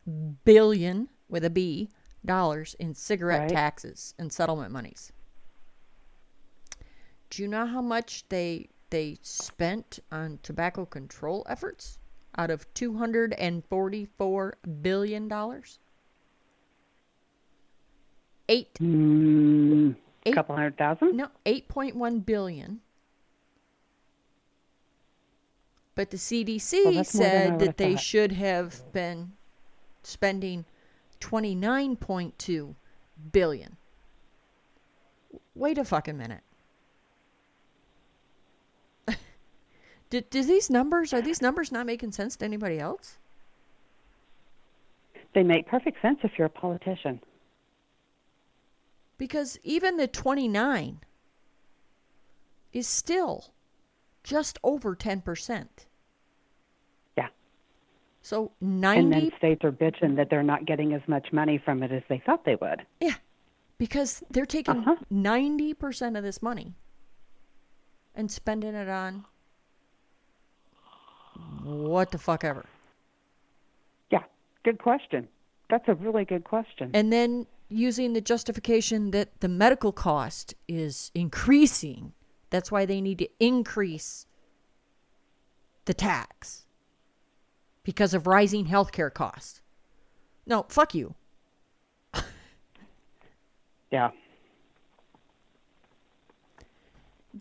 billion 0.44 1.08
with 1.28 1.44
a 1.44 1.50
B 1.50 1.88
dollars 2.24 2.74
in 2.80 2.94
cigarette 2.94 3.40
Right. 3.42 3.50
taxes 3.50 4.14
and 4.18 4.32
settlement 4.32 4.72
monies. 4.72 5.12
Do 7.30 7.42
you 7.42 7.48
know 7.48 7.66
how 7.66 7.82
much 7.82 8.28
they 8.28 8.68
they 8.90 9.18
spent 9.22 10.00
on 10.10 10.38
tobacco 10.42 10.86
control 10.86 11.44
efforts 11.48 11.98
out 12.38 12.50
of 12.50 12.72
244 12.74 14.54
billion 14.82 15.28
dollars? 15.28 15.78
8 18.48 18.74
Mm, 18.80 19.96
a 20.26 20.35
couple 20.35 20.54
hundred 20.54 20.76
thousand? 20.76 21.16
no, 21.16 21.28
8.1 21.45 22.25
billion. 22.25 22.80
But 25.95 26.11
the 26.11 26.18
CDC 26.18 26.85
Well, 26.85 26.95
that's 26.95 27.14
more 27.14 27.25
than 27.25 27.33
I 27.33 27.45
said 27.47 27.59
that 27.61 27.76
they 27.78 27.95
thought. 27.95 28.02
should 28.02 28.33
have 28.33 28.92
been 28.92 29.33
spending 30.02 30.66
29.2 31.21 32.75
billion. 33.33 33.76
Wait 35.54 35.78
a 35.78 35.85
fucking 35.85 36.18
minute. 36.18 36.42
do, 40.11 40.21
do 40.21 40.42
these 40.42 40.68
numbers 40.68 41.14
are 41.14 41.23
these 41.23 41.40
numbers 41.40 41.73
not 41.73 41.87
making 41.87 42.12
sense 42.12 42.37
to 42.37 42.45
anybody 42.45 42.78
else? 42.78 43.16
They 45.35 45.42
make 45.42 45.66
perfect 45.66 46.00
sense 46.02 46.18
if 46.23 46.33
you're 46.37 46.47
a 46.47 46.50
politician. 46.50 47.21
Because 49.18 49.58
even 49.62 49.96
the 49.96 50.06
29 50.06 51.00
is 52.73 52.87
still 52.87 53.52
just 54.23 54.58
over 54.62 54.94
10%. 54.94 55.66
Yeah. 57.16 57.28
So 58.23 58.52
90 58.61 59.00
And 59.00 59.11
90 59.11 59.28
then 59.30 59.38
states 59.38 59.64
are 59.64 59.73
bitching 59.73 60.16
that 60.16 60.28
they're 60.28 60.42
not 60.42 60.66
getting 60.66 60.92
as 60.92 61.00
much 61.06 61.32
money 61.32 61.58
from 61.64 61.82
it 61.82 61.92
as 61.92 62.02
they 62.08 62.18
thought 62.25 62.44
they 62.44 62.56
would. 62.56 62.85
yeah 63.00 63.14
because 63.78 64.23
they're 64.30 64.46
taking 64.46 64.78
Uh-huh. 64.78 64.96
90% 65.12 66.16
of 66.16 66.23
this 66.25 66.40
money 66.42 66.73
and 68.14 68.30
spending 68.30 68.75
it 68.75 68.88
on 68.88 69.25
what 71.62 72.11
the 72.11 72.16
fuck 72.18 72.42
ever. 72.42 72.64
Yeah, 74.11 74.23
good 74.64 74.78
question. 74.78 75.28
That's 75.68 75.87
a 75.88 75.94
really 75.94 76.25
good 76.25 76.44
question. 76.44 76.90
And 76.94 77.12
then 77.12 77.46
using 77.68 78.12
the 78.12 78.20
justification 78.20 79.11
that 79.11 79.40
the 79.40 79.49
medical 79.49 79.92
cost 79.92 80.54
is 80.68 81.11
increasing, 81.14 82.12
That's 82.50 82.70
why 82.70 82.87
they 82.87 83.00
need 83.00 83.18
to 83.18 83.28
increase 83.40 84.26
the 85.85 85.94
tax 85.94 86.66
because 87.82 88.14
of 88.14 88.26
rising 88.26 88.66
healthcare 88.66 89.12
costs. 89.12 89.61
No, 90.46 90.66
fuck 90.68 90.94
you. 90.94 91.14
Yeah. 93.90 94.11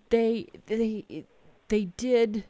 They 0.10 0.48
they 0.68 1.26
they 1.70 1.86
did 1.86 2.46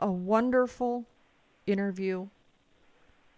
a 0.00 0.10
wonderful 0.10 1.04
interview 1.66 2.28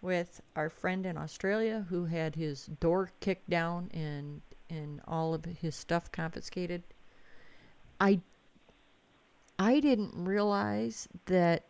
with 0.01 0.41
our 0.55 0.69
friend 0.69 1.05
in 1.05 1.17
Australia 1.17 1.85
who 1.89 2.05
had 2.05 2.35
his 2.35 2.65
door 2.79 3.11
kicked 3.19 3.49
down 3.49 3.89
and 3.93 4.41
and 4.69 5.01
all 5.07 5.33
of 5.33 5.45
his 5.45 5.75
stuff 5.75 6.11
confiscated. 6.11 6.81
I 7.99 8.21
I 9.59 9.79
didn't 9.79 10.13
realize 10.15 11.07
that 11.25 11.65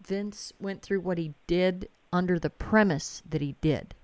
Vince 0.00 0.52
went 0.60 0.82
through 0.82 1.00
what 1.00 1.18
he 1.18 1.34
did 1.46 1.88
under 2.12 2.38
the 2.38 2.50
premise 2.50 3.22
that 3.28 3.40
he 3.40 3.56
did. 3.60 3.94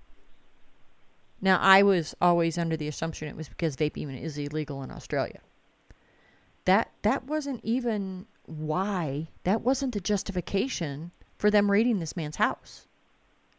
Now, 1.39 1.57
I 1.59 1.83
was 1.83 2.15
always 2.21 2.57
under 2.57 2.75
the 2.75 2.87
assumption 2.87 3.27
it 3.27 3.37
was 3.37 3.49
because 3.49 3.75
vaping 3.75 4.21
is 4.21 4.37
illegal 4.37 4.83
in 4.83 4.91
Australia. 4.91 5.39
That 6.65 6.91
that 7.03 7.25
wasn't 7.25 7.63
even 7.63 8.25
why. 8.45 9.29
That 9.43 9.61
wasn't 9.61 9.93
the 9.93 10.01
justification 10.01 11.11
for 11.37 11.49
them 11.51 11.71
raiding 11.71 11.99
this 11.99 12.17
man's 12.17 12.37
house 12.37 12.87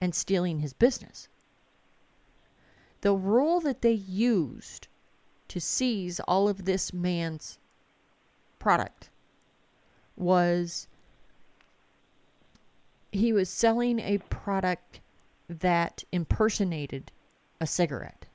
and 0.00 0.14
stealing 0.14 0.60
his 0.60 0.72
business. 0.72 1.28
The 3.00 3.12
rule 3.14 3.60
that 3.60 3.82
they 3.82 3.92
used 3.92 4.88
to 5.48 5.60
seize 5.60 6.20
all 6.20 6.48
of 6.48 6.64
this 6.64 6.92
man's 6.92 7.58
product 8.58 9.10
was 10.16 10.88
he 13.12 13.32
was 13.32 13.48
selling 13.48 14.00
a 14.00 14.18
product 14.30 15.00
that 15.48 16.02
impersonated 16.12 17.12
a 17.60 17.66
cigarette. 17.66 18.26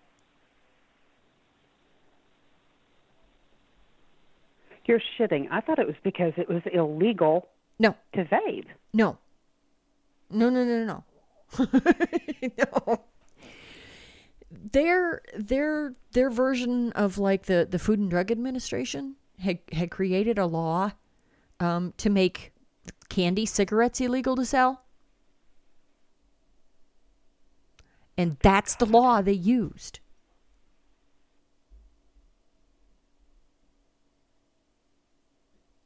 You're 4.86 5.02
shitting. 5.20 5.48
I 5.52 5.62
thought 5.62 5.78
it 5.80 5.86
was 5.86 5.96
because 6.04 6.34
it 6.38 6.50
was 6.50 6.64
illegal 6.74 7.48
No, 7.78 7.96
to 8.14 8.26
vape. 8.26 8.66
no. 8.94 9.18
No, 10.32 10.50
no, 10.50 10.64
no, 10.64 10.84
no. 10.86 11.04
no. 12.58 13.04
Their 14.52 15.22
their 15.36 15.94
their 16.12 16.30
version 16.30 16.92
of 16.94 17.18
like 17.18 17.44
the, 17.44 17.68
the 17.70 17.80
Food 17.80 18.00
and 18.00 18.10
Drug 18.10 18.32
Administration 18.32 19.16
had 19.40 19.60
had 19.72 19.92
created 19.92 20.38
a 20.38 20.46
law 20.46 20.92
um, 21.60 21.94
to 21.98 22.10
make 22.10 22.52
candy 23.10 23.46
cigarettes 23.46 24.02
illegal 24.02 24.36
to 24.36 24.46
sell. 24.46 24.84
And 28.18 28.38
that's 28.42 28.76
the 28.76 28.86
law 28.86 29.22
they 29.22 29.32
used. 29.32 30.00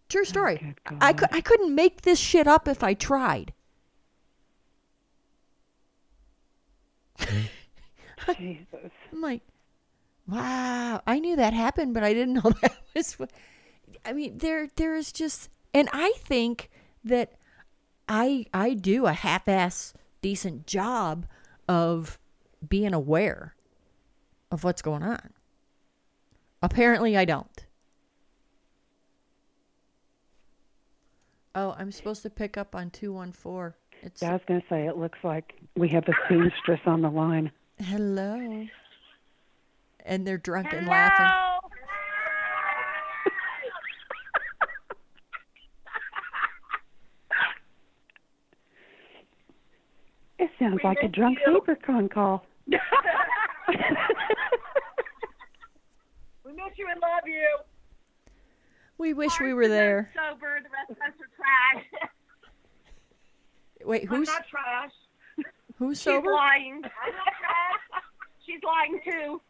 True 0.10 0.26
story. 0.26 0.76
good 0.86 0.98
I, 1.02 1.14
cou- 1.14 1.28
I 1.32 1.42
couldn't 1.42 1.74
make 1.74 2.02
this 2.02 2.20
shit 2.20 2.48
up 2.48 2.68
if 2.68 2.84
I 2.84 2.94
tried. 2.94 3.54
Jesus. 8.38 8.92
I'm 9.12 9.22
like, 9.22 9.42
wow, 10.28 11.02
I 11.06 11.20
knew 11.20 11.36
that 11.36 11.54
happened, 11.54 11.94
but 11.94 12.04
I 12.04 12.14
didn't 12.14 12.36
know 12.36 12.52
that 12.62 12.78
was. 12.96 13.14
What, 13.20 13.32
I 14.06 14.14
mean, 14.14 14.38
there 14.38 14.68
there 14.76 14.96
is 14.96 15.12
just, 15.12 15.50
and 15.74 15.90
I 15.92 16.14
think 16.18 16.70
that 17.04 17.34
I 18.08 18.46
I 18.54 18.74
do 18.74 19.06
a 19.06 19.14
half-ass 19.14 19.94
decent 20.22 20.68
job 20.68 21.26
of 21.68 22.18
being 22.68 22.94
aware 22.94 23.56
of 24.52 24.64
what's 24.64 24.82
going 24.82 25.04
on. 25.04 25.32
Apparently, 26.62 27.18
I 27.18 27.26
don't. 27.26 27.66
Oh, 31.56 31.76
I'm 31.78 31.92
supposed 31.92 32.24
to 32.24 32.30
pick 32.30 32.58
up 32.58 32.74
on 32.74 32.90
two 32.90 33.14
one 33.14 33.32
four. 33.32 33.76
It's 34.02 34.22
Yeah, 34.22 34.32
I 34.32 34.34
was 34.34 34.42
going 34.48 34.62
to 34.62 34.68
say, 34.70 34.88
it 34.88 34.98
looks 34.98 35.20
like 35.24 35.62
we 35.76 35.90
have 35.90 36.08
a 36.08 36.14
seamstress 36.30 36.82
on 36.86 37.02
the 37.02 37.10
line. 37.10 37.52
hello, 37.80 38.68
and 40.06 40.28
they're 40.28 40.38
drunk 40.38 40.74
and 40.74 40.88
laughing. 40.88 41.28
It 50.40 50.50
sounds 50.60 50.80
like 50.84 50.98
a 51.04 51.08
drunk 51.08 51.38
leprechaun 51.48 52.10
call. 52.10 52.46
We 56.46 56.52
miss 56.52 56.78
you 56.78 56.88
and 56.92 57.02
love 57.02 57.26
you. 57.26 57.58
We 58.98 59.14
wish 59.14 59.40
we 59.40 59.54
were 59.54 59.68
there. 59.68 60.12
Sober, 60.14 60.60
the 60.62 60.70
rest 60.70 60.92
of 60.92 60.98
us 60.98 61.14
are 61.20 61.30
trash. 61.36 61.86
Wait, 63.86 64.04
I'm 64.04 64.08
who's 64.10 64.28
not 64.28 64.48
trash. 64.48 64.92
Who's 65.78 65.98
She's 65.98 66.04
sober? 66.04 66.30
She's 66.30 66.34
lying. 66.34 66.74
I'm 66.76 66.82
not 66.82 67.34
trash. 67.40 68.04
She's 68.46 68.60
lying 68.64 69.00
too. 69.04 69.42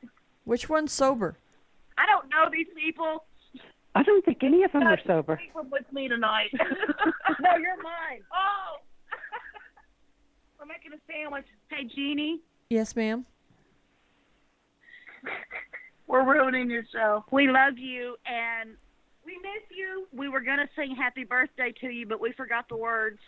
Which 0.46 0.70
one's 0.70 0.92
sober? 0.92 1.38
I 1.98 2.06
don't 2.06 2.30
know 2.30 2.50
these 2.52 2.68
people. 2.76 3.26
I 3.96 4.04
don't 4.04 4.26
think 4.26 4.44
any 4.44 4.64
of 4.64 4.72
them 4.72 4.84
are 4.84 5.00
sober. 5.06 5.40
Sleep 5.54 5.72
with 5.72 5.92
me 5.94 6.08
tonight. 6.08 6.50
no, 6.54 7.56
you're 7.58 7.82
mine. 7.84 8.22
Oh. 8.34 8.80
We're 10.60 10.66
making 10.66 10.94
a 10.94 10.98
sandwich. 11.12 11.46
Hey, 11.70 11.88
Jeannie, 11.94 12.42
Yes, 12.70 12.96
ma'am. 12.96 13.26
we're 16.08 16.24
ruining 16.24 16.70
your 16.70 16.84
show. 16.92 17.24
We 17.32 17.48
love 17.50 17.78
you 17.78 18.16
and 18.26 18.72
we 19.26 19.34
miss 19.34 19.64
you. 19.70 20.08
We 20.12 20.28
were 20.28 20.42
gonna 20.42 20.68
sing 20.76 20.96
happy 20.96 21.24
birthday 21.24 21.72
to 21.82 21.88
you, 21.90 22.08
but 22.08 22.20
we 22.20 22.32
forgot 22.34 22.68
the 22.70 22.78
words. 22.78 23.20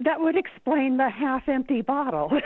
That 0.00 0.20
would 0.20 0.36
explain 0.36 0.96
the 0.96 1.08
half 1.08 1.48
empty 1.48 1.80
bottle. 1.82 2.30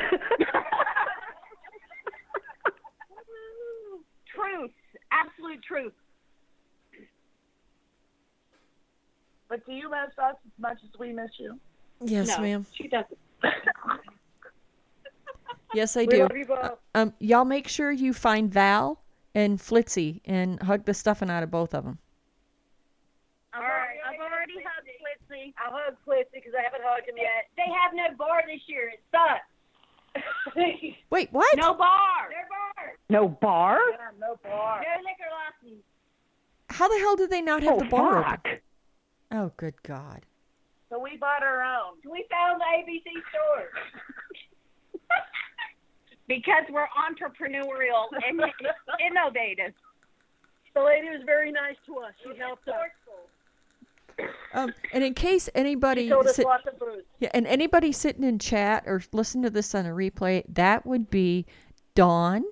truth, 4.35 4.71
absolute 5.11 5.63
truth. 5.63 5.93
But 9.49 9.65
do 9.67 9.73
you 9.73 9.91
miss 9.91 10.17
us 10.19 10.35
as 10.45 10.53
much 10.61 10.79
as 10.85 10.91
we 10.99 11.13
miss 11.13 11.31
you? 11.39 11.59
Yes, 12.05 12.29
no, 12.29 12.41
ma'am. 12.43 12.67
She 12.75 12.89
doesn't. 12.89 13.19
Yes, 15.75 15.99
I 15.99 16.01
we 16.01 16.07
do. 16.07 16.23
love 16.23 16.35
you 16.35 16.47
both. 16.47 16.79
Um, 16.95 17.13
y'all 17.19 17.45
make 17.45 17.69
sure 17.69 17.93
you 17.93 18.15
find 18.15 18.51
Val 18.51 19.03
and 19.35 19.59
Flitzy 19.59 20.23
and 20.25 20.63
hug 20.63 20.87
the 20.87 20.95
stuffing 20.95 21.29
out 21.29 21.43
of 21.43 21.51
both 21.51 21.75
of 21.75 21.85
them. 21.85 21.99
All 23.55 23.61
right, 23.61 23.99
I've 24.09 24.19
already 24.19 24.55
hugged 24.55 24.89
Flitzy. 25.49 25.55
I 25.59 25.71
hugged 25.71 25.99
Flitzy 26.07 26.35
because 26.35 26.53
I 26.59 26.63
haven't 26.63 26.83
hugged 26.85 27.09
him 27.09 27.17
yet. 27.17 27.49
They 27.57 27.71
have 27.71 27.93
no 27.95 28.17
bar 28.17 28.43
this 28.47 28.61
year. 28.67 28.89
It 28.93 29.01
sucks. 29.11 29.45
Wait, 31.11 31.29
what? 31.33 31.57
No 31.57 31.75
bar. 31.75 32.29
no 32.31 32.39
bar. 32.49 32.93
no 33.09 33.29
bar? 33.29 33.79
Yeah, 33.91 34.11
no 34.19 34.37
bar. 34.43 34.81
No 34.83 35.03
liquor 35.03 35.31
license. 35.63 35.85
How 36.71 36.89
the 36.89 36.99
hell 36.99 37.17
do 37.17 37.27
they 37.27 37.41
not 37.43 37.63
have 37.63 37.75
Oh, 37.75 37.79
the 37.79 37.85
bar 37.87 38.19
open? 38.21 38.31
fuck. 38.31 38.49
Oh, 39.31 39.53
good 39.57 39.75
God. 39.83 40.23
So 40.91 40.99
we 40.99 41.17
bought 41.19 41.43
our 41.43 41.63
own 41.63 41.97
We 42.11 42.25
found 42.31 42.61
the 42.61 42.65
ABC 42.65 43.05
store. 43.31 43.69
because 46.29 46.65
we're 46.71 46.89
entrepreneurial 46.97 48.09
and 48.27 48.41
innovative. 49.07 49.75
The 50.75 50.83
lady 50.83 51.09
was 51.09 51.23
very 51.27 51.51
nice 51.53 51.77
to 51.87 51.99
us. 51.99 52.13
She 52.23 52.39
helped 52.39 52.69
us. 52.69 52.75
Um, 54.55 54.73
and 54.93 55.05
in 55.05 55.15
case 55.15 55.49
anybody, 55.55 56.09
sit- 56.27 56.45
lots 56.45 56.67
of 56.67 56.79
booze. 56.79 57.03
yeah, 57.21 57.29
and 57.35 57.47
anybody 57.47 57.93
sitting 57.93 58.25
in 58.25 58.39
chat 58.39 58.85
or 58.87 59.03
listen 59.13 59.43
to 59.43 59.51
this 59.51 59.75
on 59.75 59.87
a 59.87 59.91
replay, 59.91 60.43
that 60.49 60.85
would 60.87 61.11
be 61.11 61.47
Dawn, 61.95 62.45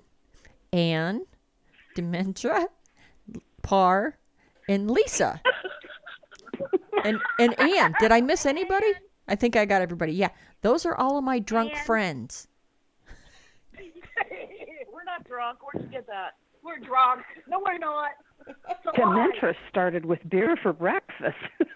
Anne, 0.71 1.25
Dementia, 1.95 2.67
Par, 3.63 4.17
and 4.69 4.89
Lisa. 4.89 5.41
and 7.03 7.19
and 7.39 7.59
Anne, 7.59 7.93
did 7.99 8.11
I 8.11 8.21
miss 8.21 8.45
anybody? 8.45 8.93
I 9.27 9.35
think 9.35 9.55
I 9.55 9.65
got 9.65 9.81
everybody. 9.81 10.13
Yeah, 10.13 10.29
those 10.61 10.85
are 10.85 10.95
all 10.95 11.17
of 11.17 11.23
my 11.23 11.39
drunk 11.39 11.73
Anne. 11.73 11.85
friends. 11.85 12.47
We're 13.77 15.03
not 15.03 15.23
drunk. 15.25 15.59
Where'd 15.61 15.85
you 15.85 15.91
get 15.91 16.07
that? 16.07 16.35
We're 16.63 16.79
drunk. 16.79 17.23
No, 17.47 17.61
we're 17.65 17.77
not. 17.77 18.11
It's. 18.47 18.95
Dementia 18.95 19.53
started 19.69 20.05
with 20.05 20.19
beer 20.29 20.57
for 20.61 20.73
breakfast. 20.73 21.37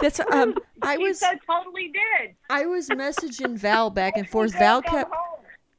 That's 0.00 0.20
um 0.20 0.54
I 0.82 0.98
was 0.98 1.20
so 1.20 1.30
totally 1.46 1.92
did. 1.92 2.34
I 2.50 2.66
was 2.66 2.88
messaging 2.88 3.56
Val 3.56 3.90
back 3.90 4.16
and 4.16 4.28
forth. 4.28 4.52
Val 4.52 4.82
kept 4.82 5.12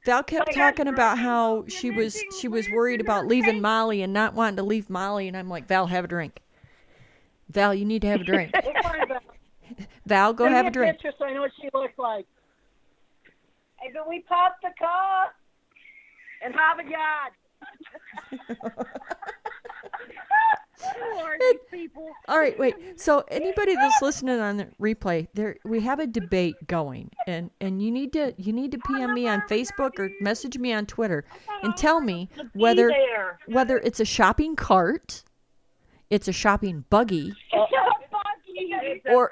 Val 0.05 0.23
kept 0.23 0.53
talking 0.53 0.87
about 0.87 1.17
how 1.17 1.65
she 1.67 1.91
was 1.91 2.21
she 2.39 2.47
was 2.47 2.69
worried 2.69 3.01
about 3.01 3.27
leaving 3.27 3.61
Molly 3.61 4.01
and 4.01 4.13
not 4.13 4.33
wanting 4.33 4.57
to 4.57 4.63
leave 4.63 4.89
Molly, 4.89 5.27
and 5.27 5.35
I'm 5.35 5.49
like, 5.49 5.67
Val, 5.67 5.87
have 5.87 6.05
a 6.05 6.07
drink. 6.07 6.41
Val, 7.49 7.73
you 7.73 7.85
need 7.85 8.01
to 8.01 8.07
have 8.07 8.21
a 8.21 8.23
drink. 8.23 8.53
Val, 10.05 10.33
go 10.33 10.47
have 10.47 10.67
a 10.67 10.71
drink. 10.71 10.95
Picture 10.95 11.15
so 11.17 11.25
I 11.25 11.33
know 11.33 11.41
what 11.41 11.51
she 11.59 11.69
looks 11.73 11.97
like. 11.97 12.25
Hey, 13.77 13.91
do 13.91 13.99
we 14.07 14.21
pop 14.21 14.55
the 14.61 14.69
car? 14.79 15.33
And 16.43 16.53
have 16.53 16.79
a 16.79 16.83
yard. 16.83 17.33
Who 20.97 21.17
are 21.19 21.37
these 21.39 21.59
people? 21.71 22.09
All 22.27 22.37
right, 22.37 22.57
wait. 22.59 22.75
So 22.99 23.23
anybody 23.29 23.75
that's 23.75 24.01
listening 24.01 24.39
on 24.39 24.57
the 24.57 24.67
replay, 24.79 25.27
there 25.33 25.57
we 25.63 25.79
have 25.81 25.99
a 25.99 26.07
debate 26.07 26.55
going, 26.67 27.11
and 27.27 27.49
and 27.59 27.81
you 27.81 27.91
need 27.91 28.13
to 28.13 28.33
you 28.37 28.53
need 28.53 28.71
to 28.71 28.77
PM 28.79 29.13
me 29.13 29.27
on 29.27 29.41
Facebook 29.41 29.97
or 29.99 30.09
message 30.21 30.57
me 30.57 30.73
on 30.73 30.85
Twitter 30.85 31.25
and 31.63 31.75
tell 31.75 32.01
me 32.01 32.29
whether 32.53 32.91
whether 33.47 33.77
it's 33.79 33.99
a 33.99 34.05
shopping 34.05 34.55
cart, 34.55 35.23
it's 36.09 36.27
a 36.27 36.33
shopping 36.33 36.85
buggy, 36.89 37.33
or 39.09 39.31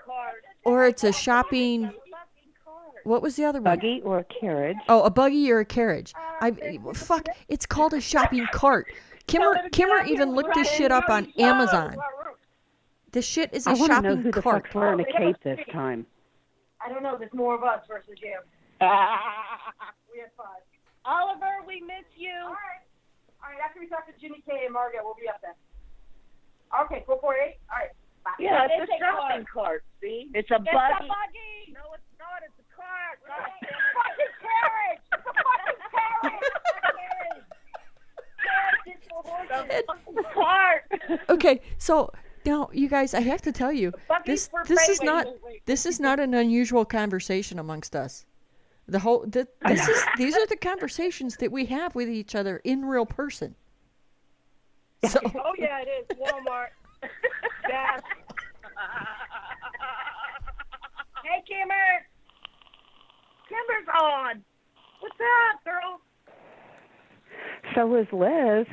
or 0.64 0.86
it's 0.86 1.04
a 1.04 1.12
shopping. 1.14 1.92
What 3.04 3.22
was 3.22 3.36
the 3.36 3.46
other 3.46 3.60
one? 3.60 3.76
Buggy 3.76 4.02
or 4.04 4.20
a 4.20 4.24
carriage? 4.24 4.78
Oh, 4.90 5.04
a 5.04 5.10
buggy 5.10 5.52
or 5.52 5.60
a 5.60 5.66
carriage. 5.66 6.14
I 6.42 6.52
fuck. 6.94 7.28
It's 7.50 7.66
called 7.66 7.94
a 7.94 8.02
shopping 8.02 8.48
cart. 8.54 8.88
Kimmer 9.28 9.56
Kimmer 9.72 10.04
even 10.06 10.34
looked 10.34 10.54
this 10.56 10.70
shit 10.72 10.92
up 10.92 11.10
on 11.10 11.32
Amazon. 11.40 11.96
This 13.12 13.26
shit 13.26 13.54
is 13.54 13.68
a 13.68 13.72
I 13.72 13.74
want 13.74 13.92
to 13.92 14.02
know 14.02 14.10
shopping 14.10 14.24
who 14.24 14.32
the 14.32 14.42
cart. 14.42 14.64
fuck's 14.66 14.76
wearing 14.76 15.00
a 15.00 15.06
cape 15.06 15.36
this 15.44 15.60
time. 15.72 16.06
I 16.84 16.90
don't 16.90 17.04
know. 17.04 17.16
There's 17.18 17.34
more 17.34 17.56
of 17.56 17.64
us 17.64 17.82
versus 17.88 18.16
you. 18.22 18.38
Ah. 18.82 19.20
We 20.14 20.20
have 20.20 20.30
fun. 20.38 20.46
Oliver, 21.06 21.66
we 21.66 21.82
miss 21.82 22.06
you. 22.16 22.30
All 22.46 22.54
right. 22.54 22.86
All 23.42 23.50
right. 23.50 23.58
After 23.66 23.80
we 23.80 23.88
talk 23.90 24.06
to 24.06 24.14
Jeannie 24.22 24.44
K 24.48 24.62
and 24.66 24.74
Margaret, 24.74 25.02
we'll 25.04 25.18
be 25.18 25.28
up 25.28 25.42
there. 25.42 25.56
Okay. 26.86 27.02
Four 27.08 27.18
four 27.20 27.34
eight. 27.34 27.58
All 27.74 27.80
right. 27.82 27.90
Bye. 28.24 28.38
Yeah, 28.38 28.66
it's, 28.70 28.86
It's 28.86 28.92
a 28.94 28.96
a 28.96 29.00
car. 29.10 29.18
shopping 29.30 29.46
cart. 29.52 29.84
See, 30.02 30.30
it's 30.38 30.52
a 30.52 30.62
It's 30.62 30.70
buggy. 30.70 31.10
a 31.10 31.10
buggy. 31.10 31.74
No, 31.74 31.82
it's 31.98 32.06
not. 32.94 33.18
It's 34.20 34.20
a 34.20 34.42
cart. 34.42 35.00
It's 35.12 35.14
a 35.14 35.16
fucking 35.44 35.82
carriage. 35.92 36.44
It's 36.44 36.78
a 36.78 36.80
carriage. 36.98 37.46
Carriage 38.44 38.88
is 38.88 39.04
for 39.10 39.24
Okay, 41.34 41.62
so 41.78 42.12
now 42.46 42.70
you 42.74 42.90
guys, 42.90 43.14
I 43.14 43.22
have 43.22 43.42
to 43.44 43.52
tell 43.52 43.72
you, 43.72 43.92
this 44.26 44.50
this 44.68 44.90
is 44.90 45.02
not 45.02 45.28
this 45.66 45.86
is 45.86 46.00
not 46.00 46.20
an 46.20 46.34
unusual 46.34 46.86
conversation 46.86 47.60
amongst 47.60 47.96
us. 47.96 48.26
The 48.88 49.00
whole 49.00 49.26
th- 49.26 49.48
this 49.66 49.88
is 49.88 50.04
these 50.18 50.36
are 50.36 50.46
the 50.48 50.58
conversations 50.58 51.38
that 51.38 51.52
we 51.52 51.66
have 51.66 51.96
with 51.96 52.10
each 52.10 52.36
other 52.36 52.58
in 52.66 52.84
real 52.84 53.06
person. 53.06 53.56
So 55.08 55.20
Oh 55.36 55.54
yeah, 55.58 55.80
it 55.82 55.88
is 56.10 56.18
Walmart. 56.18 56.70
Hey, 61.24 61.42
Kimmer. 61.48 62.06
Kimber's 63.54 63.88
on. 64.02 64.44
What's 65.00 65.20
up, 65.22 65.64
girl? 65.64 66.02
So 67.76 67.96
is 67.96 68.08
Liz. 68.12 68.66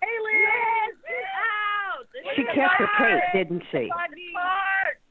Hey, 0.00 0.16
Liz. 0.22 0.94
Out. 1.34 2.06
This 2.12 2.22
She 2.36 2.44
kept 2.44 2.74
her 2.74 2.86
cart. 2.96 3.20
cape, 3.32 3.48
didn't 3.48 3.64
she? 3.72 3.78
Liz, 3.78 3.90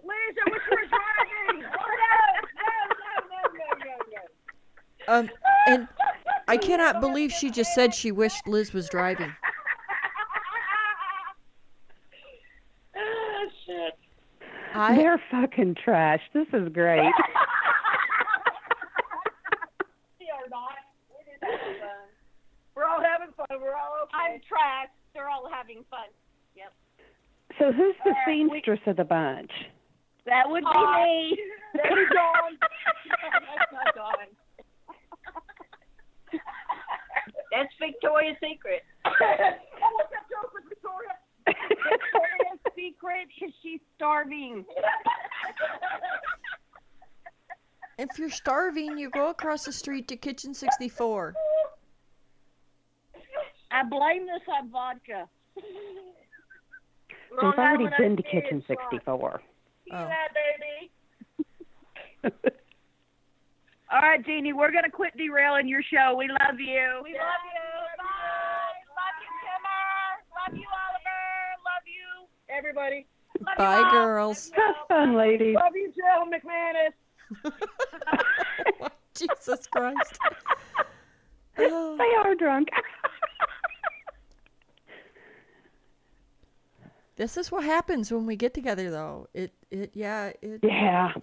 I 0.03 0.05
wish 0.49 0.61
you 0.71 0.77
were 0.77 0.87
driving. 0.87 1.63
No, 2.57 2.71
no, 2.97 3.03
no, 3.27 3.39
no, 3.53 3.65
no, 3.85 3.95
no. 5.07 5.13
um 5.13 5.25
and 5.67 5.81
I 6.47 6.57
cannot 6.57 6.99
believe 7.01 7.31
she 7.31 7.49
just 7.51 7.73
said 7.73 7.93
she 7.93 8.11
wished 8.11 8.47
Liz 8.47 8.73
was 8.73 8.89
driving. 8.89 9.31
oh, 12.95 13.47
shit. 13.65 13.93
I 14.73 14.95
They're 14.95 15.21
fucking 15.31 15.75
trash. 15.83 16.21
This 16.33 16.47
is 16.53 16.69
great. 16.69 17.11
We 20.19 20.29
are 20.31 20.47
not. 20.49 20.77
It 21.09 21.27
is 21.31 21.39
having 21.41 21.79
fun. 21.79 22.07
We're 22.75 22.85
all 22.85 23.01
having 23.01 23.33
fun. 23.35 23.47
We're 23.61 23.75
all 23.75 24.03
okay. 24.03 24.17
I'm 24.35 24.41
trash. 24.47 24.89
They're 25.13 25.29
all 25.29 25.49
having 25.51 25.83
fun. 25.89 26.07
So 27.59 27.71
who's 27.71 27.95
the 28.05 28.13
seamstress 28.67 28.89
of 28.89 28.97
the 28.97 29.03
bunch? 29.03 29.51
That 30.25 30.49
would 30.49 30.61
be 30.63 30.67
Aw. 30.67 31.03
me. 31.03 31.39
That's 31.73 31.85
Dawn. 32.13 32.57
That's 32.59 33.71
not 33.71 33.95
Dawn. 33.95 34.27
That's 37.51 37.73
Victoria's 37.79 38.35
Secret. 38.43 38.83
oh, 39.05 39.11
what's 39.11 40.11
that 40.11 40.27
joke 40.29 40.51
with 40.53 40.65
Victoria? 40.67 41.15
Victoria's 41.47 42.59
Secret 42.75 43.27
is 43.41 43.53
she's 43.63 43.79
starving. 43.95 44.65
if 47.97 48.19
you're 48.19 48.29
starving, 48.29 48.97
you 48.97 49.09
go 49.09 49.29
across 49.29 49.63
the 49.65 49.71
street 49.71 50.09
to 50.09 50.17
Kitchen 50.17 50.53
64. 50.53 51.33
I 53.71 53.83
blame 53.83 54.25
this 54.25 54.41
on 54.61 54.69
vodka. 54.69 55.27
We've 57.41 57.53
already 57.53 57.87
been 57.97 58.17
to 58.17 58.23
Kitchen 58.23 58.63
64. 58.67 59.41
Oh. 59.93 60.09
baby. 60.33 60.91
All 63.91 64.01
right, 64.01 64.25
Jeannie, 64.25 64.53
we're 64.53 64.71
gonna 64.71 64.89
quit 64.91 65.15
derailing 65.15 65.67
your 65.67 65.81
show. 65.81 66.15
We 66.17 66.27
love 66.27 66.59
you. 66.59 67.01
We 67.03 67.13
love 67.13 67.43
you. 67.45 67.63
Bye. 67.97 68.73
Love 68.97 69.17
you, 69.21 69.31
Kimmer. 69.43 69.87
Love 70.35 70.57
you, 70.57 70.67
Oliver. 70.67 71.23
Love 71.63 71.85
you, 71.85 72.27
everybody. 72.49 73.05
Love 73.45 73.57
Bye 73.57 73.83
all. 73.83 73.91
girls. 73.91 74.51
Have 74.55 74.75
fun, 74.89 75.15
ladies. 75.15 75.55
Love 75.55 75.75
you, 75.75 75.93
Joe 75.95 76.25
McManus. 76.29 76.95
Jesus 79.15 79.67
Christ. 79.67 80.19
They 81.57 81.65
are 81.65 82.35
drunk. 82.35 82.69
This 87.17 87.35
is 87.35 87.51
what 87.51 87.63
happens 87.63 88.11
when 88.11 88.27
we 88.27 88.35
get 88.35 88.53
together 88.53 88.89
though. 88.91 89.27
It 89.33 89.51
it 89.71 89.91
yeah, 89.93 90.31
it 90.41 90.59
yeah. 90.63 91.13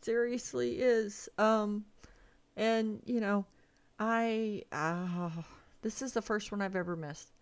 seriously 0.00 0.80
is. 0.80 1.28
Um 1.38 1.84
and 2.56 3.00
you 3.04 3.20
know, 3.20 3.44
I 3.98 4.64
uh, 4.72 5.30
this 5.82 6.00
is 6.00 6.12
the 6.12 6.22
first 6.22 6.50
one 6.50 6.62
I've 6.62 6.74
ever 6.74 6.96
missed. 6.96 7.32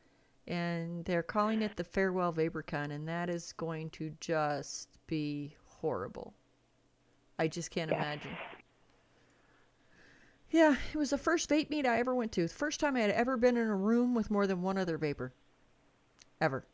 And 0.48 1.04
they're 1.04 1.22
calling 1.22 1.62
it 1.62 1.76
the 1.76 1.84
Farewell 1.84 2.32
VaporCon 2.32 2.90
and 2.90 3.06
that 3.08 3.30
is 3.30 3.52
going 3.52 3.90
to 3.90 4.12
just 4.20 4.88
be 5.06 5.54
horrible. 5.64 6.34
I 7.38 7.46
just 7.46 7.70
can't 7.70 7.92
imagine. 7.92 8.36
Yeah, 10.50 10.74
it 10.92 10.98
was 10.98 11.10
the 11.10 11.18
first 11.18 11.48
vape 11.48 11.70
meet 11.70 11.86
I 11.86 12.00
ever 12.00 12.12
went 12.12 12.32
to. 12.32 12.42
The 12.42 12.48
first 12.48 12.80
time 12.80 12.96
I 12.96 13.00
had 13.00 13.10
ever 13.10 13.36
been 13.36 13.56
in 13.56 13.68
a 13.68 13.76
room 13.76 14.16
with 14.16 14.32
more 14.32 14.48
than 14.48 14.62
one 14.62 14.78
other 14.78 14.98
vapor. 14.98 15.32
Ever. 16.40 16.64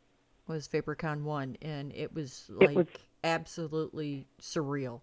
Was 0.47 0.67
VaporCon 0.67 1.23
1 1.23 1.57
and 1.61 1.93
it 1.93 2.13
was 2.13 2.49
like 2.49 2.69
It 2.69 2.75
was- 2.75 2.87
absolutely 3.23 4.25
surreal. 4.41 5.01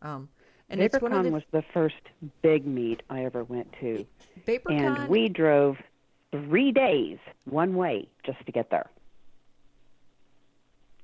Um 0.00 0.28
and 0.70 0.80
one 0.80 0.88
VaporCon 0.88 1.24
the 1.24 1.30
was 1.30 1.42
the 1.50 1.62
first 1.74 1.96
big 2.40 2.66
meet 2.66 3.02
I 3.10 3.24
ever 3.24 3.44
went 3.44 3.70
to. 3.80 4.06
VaporCon 4.46 5.00
And 5.00 5.08
we 5.08 5.28
drove 5.28 5.76
three 6.30 6.72
days 6.72 7.18
one 7.44 7.74
way 7.76 8.08
just 8.24 8.44
to 8.46 8.52
get 8.52 8.70
there. 8.70 8.88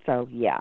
So, 0.07 0.27
yeah. 0.31 0.61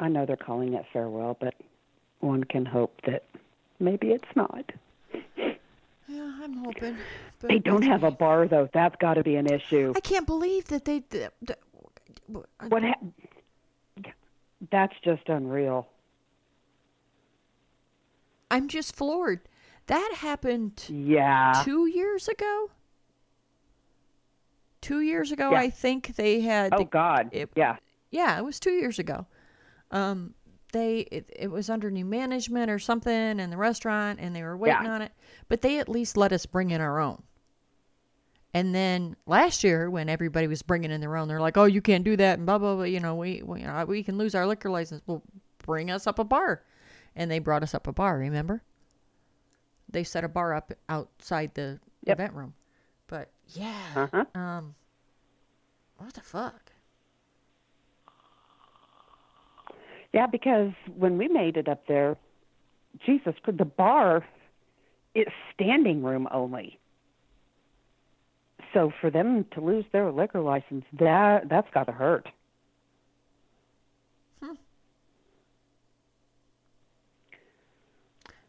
I 0.00 0.08
know 0.08 0.26
they're 0.26 0.36
calling 0.36 0.74
it 0.74 0.84
farewell, 0.92 1.36
but 1.40 1.54
one 2.18 2.42
can 2.42 2.66
hope 2.66 3.00
that 3.06 3.24
maybe 3.78 4.08
it's 4.10 4.24
not. 4.34 4.72
I'm 6.48 6.64
hoping. 6.64 6.96
They 7.40 7.58
don't 7.58 7.82
have 7.82 8.02
a 8.04 8.10
bar, 8.10 8.48
though. 8.48 8.68
That's 8.72 8.96
got 8.96 9.14
to 9.14 9.22
be 9.22 9.36
an 9.36 9.46
issue. 9.46 9.92
I 9.94 10.00
can't 10.00 10.26
believe 10.26 10.64
that 10.66 10.84
they 10.86 11.00
th- 11.00 11.30
th- 11.46 11.58
What? 12.26 12.82
Ha- 12.82 14.12
that's 14.70 14.94
just 15.04 15.28
unreal. 15.28 15.86
I'm 18.50 18.66
just 18.68 18.96
floored. 18.96 19.40
That 19.86 20.14
happened 20.16 20.84
Yeah. 20.88 21.52
two 21.64 21.86
years 21.86 22.28
ago. 22.28 22.70
Two 24.80 25.00
years 25.00 25.30
ago, 25.32 25.50
Yeah. 25.52 25.58
I 25.60 25.70
think 25.70 26.16
they 26.16 26.40
had. 26.40 26.72
Oh 26.74 26.84
God. 26.84 27.28
it- 27.32 27.50
yeah. 27.54 27.76
yeah, 28.10 28.38
it 28.38 28.44
was 28.44 28.58
two 28.58 28.72
years 28.72 28.98
ago. 28.98 29.26
Um, 29.90 30.34
they 30.72 31.00
it, 31.00 31.30
it 31.34 31.50
was 31.50 31.70
under 31.70 31.90
new 31.90 32.04
management 32.04 32.70
or 32.70 32.78
something 32.78 33.40
in 33.40 33.50
the 33.50 33.56
restaurant, 33.56 34.18
and 34.20 34.34
they 34.34 34.42
were 34.42 34.56
waiting 34.56 34.84
Yeah. 34.84 34.92
on 34.92 35.02
it. 35.02 35.12
But 35.48 35.62
they 35.62 35.78
at 35.78 35.88
least 35.88 36.16
let 36.16 36.32
us 36.32 36.46
bring 36.46 36.70
in 36.70 36.80
our 36.80 37.00
own. 37.00 37.22
And 38.54 38.74
then 38.74 39.14
last 39.26 39.62
year, 39.62 39.90
when 39.90 40.08
everybody 40.08 40.46
was 40.46 40.62
bringing 40.62 40.90
in 40.90 41.00
their 41.00 41.16
own, 41.16 41.28
they're 41.28 41.40
like, 41.40 41.56
"Oh, 41.56 41.64
you 41.66 41.82
can't 41.82 42.04
do 42.04 42.16
that," 42.16 42.38
and 42.38 42.46
blah 42.46 42.58
blah 42.58 42.74
blah. 42.76 42.84
You 42.84 43.00
know, 43.00 43.14
we 43.14 43.42
we, 43.42 43.62
uh, 43.62 43.84
we 43.86 44.02
can 44.02 44.16
lose 44.18 44.34
our 44.34 44.46
liquor 44.46 44.70
license. 44.70 45.02
Well, 45.06 45.22
bring 45.64 45.90
us 45.90 46.06
up 46.06 46.18
a 46.18 46.24
bar, 46.24 46.62
and 47.14 47.30
they 47.30 47.38
brought 47.38 47.62
us 47.62 47.74
up 47.74 47.86
a 47.86 47.92
bar. 47.92 48.18
Remember? 48.18 48.62
They 49.90 50.04
set 50.04 50.24
a 50.24 50.28
bar 50.28 50.54
up 50.54 50.72
outside 50.88 51.54
the 51.54 51.78
Yep. 52.04 52.16
event 52.16 52.34
room. 52.34 52.54
But 53.06 53.30
yeah, 53.48 53.92
Uh-huh. 53.96 54.24
um, 54.38 54.74
what 55.98 56.14
the 56.14 56.20
fuck? 56.22 56.67
Yeah, 60.12 60.26
because 60.26 60.72
when 60.96 61.18
we 61.18 61.28
made 61.28 61.56
it 61.56 61.68
up 61.68 61.86
there, 61.86 62.16
Jesus, 63.04 63.34
the 63.46 63.64
bar 63.64 64.24
is 65.14 65.26
standing 65.54 66.02
room 66.02 66.26
only. 66.32 66.78
So 68.74 68.92
for 69.00 69.10
them 69.10 69.44
to 69.52 69.60
lose 69.60 69.84
their 69.92 70.10
liquor 70.10 70.40
license, 70.40 70.84
that 70.98 71.48
that's 71.48 71.68
got 71.72 71.84
to 71.84 71.92
hurt. 71.92 72.28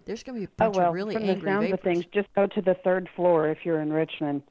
There's 0.05 0.23
gonna 0.23 0.39
be 0.39 0.45
a 0.45 0.49
Oh 0.59 0.71
bunch 0.71 0.75
well, 0.75 0.89
of 0.89 0.93
really 0.93 1.13
from 1.13 1.27
the 1.27 1.33
angry 1.33 1.49
sounds 1.49 1.71
of 1.71 1.79
vapors. 1.79 1.83
things, 1.83 2.05
just 2.13 2.27
go 2.35 2.47
to 2.47 2.61
the 2.61 2.75
third 2.83 3.07
floor 3.15 3.47
if 3.49 3.59
you're 3.63 3.79
in 3.81 3.93
Richmond, 3.93 4.41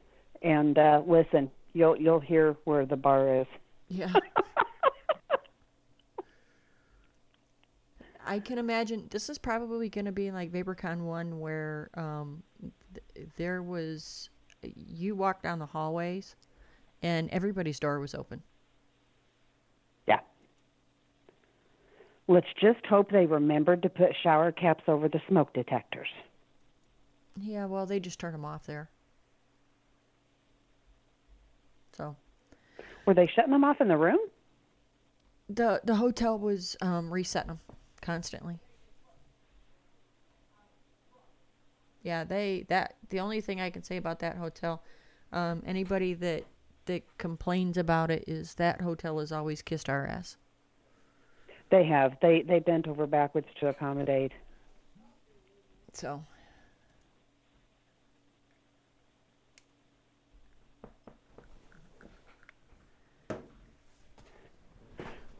and 0.43 0.79
uh, 0.79 1.03
listen. 1.07 1.51
You'll 1.73 1.97
you'll 1.97 2.21
hear 2.21 2.57
where 2.65 2.87
the 2.87 2.97
bar 2.97 3.41
is. 3.41 3.47
Yeah. 3.89 4.13
I 8.29 8.41
can 8.41 8.59
imagine 8.59 9.09
this 9.11 9.31
is 9.31 9.39
probably 9.39 9.89
going 9.89 10.05
to 10.05 10.13
be 10.13 10.31
like 10.31 10.53
VaporCon 10.53 11.01
1 11.01 11.41
where 11.41 11.89
um, 11.95 12.43
th- 13.15 13.29
there 13.37 13.63
was 13.63 14.29
you 14.63 15.15
walk 15.15 15.43
down 15.43 15.59
the 15.59 15.67
hallways 15.67 16.37
and 17.03 17.31
everybody's 17.31 17.81
door 17.81 17.99
was 18.01 18.15
open. 18.15 18.43
Yeah. 20.07 20.21
Let's 22.27 22.49
just 22.61 22.85
hope 22.85 23.11
they 23.11 23.25
remembered 23.25 23.83
to 23.83 23.89
put 23.89 24.11
shower 24.23 24.53
caps 24.53 24.85
over 24.89 25.09
the 25.09 25.23
smoke 25.27 25.55
detectors. 25.55 26.09
Yeah, 27.41 27.65
well, 27.65 27.87
they 27.87 27.99
just 27.99 28.19
turned 28.19 28.35
them 28.35 28.45
off 28.45 28.67
there. 28.67 28.91
So, 31.97 32.15
Were 33.07 33.15
they 33.15 33.27
shutting 33.35 33.53
them 33.53 33.65
off 33.65 33.81
in 33.81 33.89
the 33.89 33.97
room? 33.97 34.19
the 35.49 35.81
the 35.83 35.95
hotel 35.95 36.39
was 36.39 36.77
um, 36.83 37.11
resetting 37.11 37.49
them 37.49 37.61
constantly. 38.09 38.59
Yeah, 42.03 42.25
they 42.25 42.65
that 42.69 42.95
the 43.11 43.21
only 43.21 43.43
thing 43.43 43.61
I 43.61 43.69
can 43.69 43.83
say 43.83 43.99
about 43.99 44.21
that 44.21 44.39
hotel, 44.39 44.83
um, 45.31 45.63
anybody 45.67 46.15
that 46.15 46.45
that 46.87 47.03
complains 47.19 47.77
about 47.77 48.11
it 48.11 48.25
is 48.27 48.55
that 48.55 48.81
hotel 48.81 49.19
has 49.19 49.31
always 49.31 49.61
kissed 49.61 49.91
our 49.91 50.07
ass. 50.07 50.39
They 51.71 51.85
have. 51.85 52.17
They 52.23 52.41
they 52.41 52.61
bent 52.61 52.89
over 52.89 53.07
backwards 53.07 53.49
to 53.61 53.69
accommodate. 53.69 54.33
So 55.93 56.25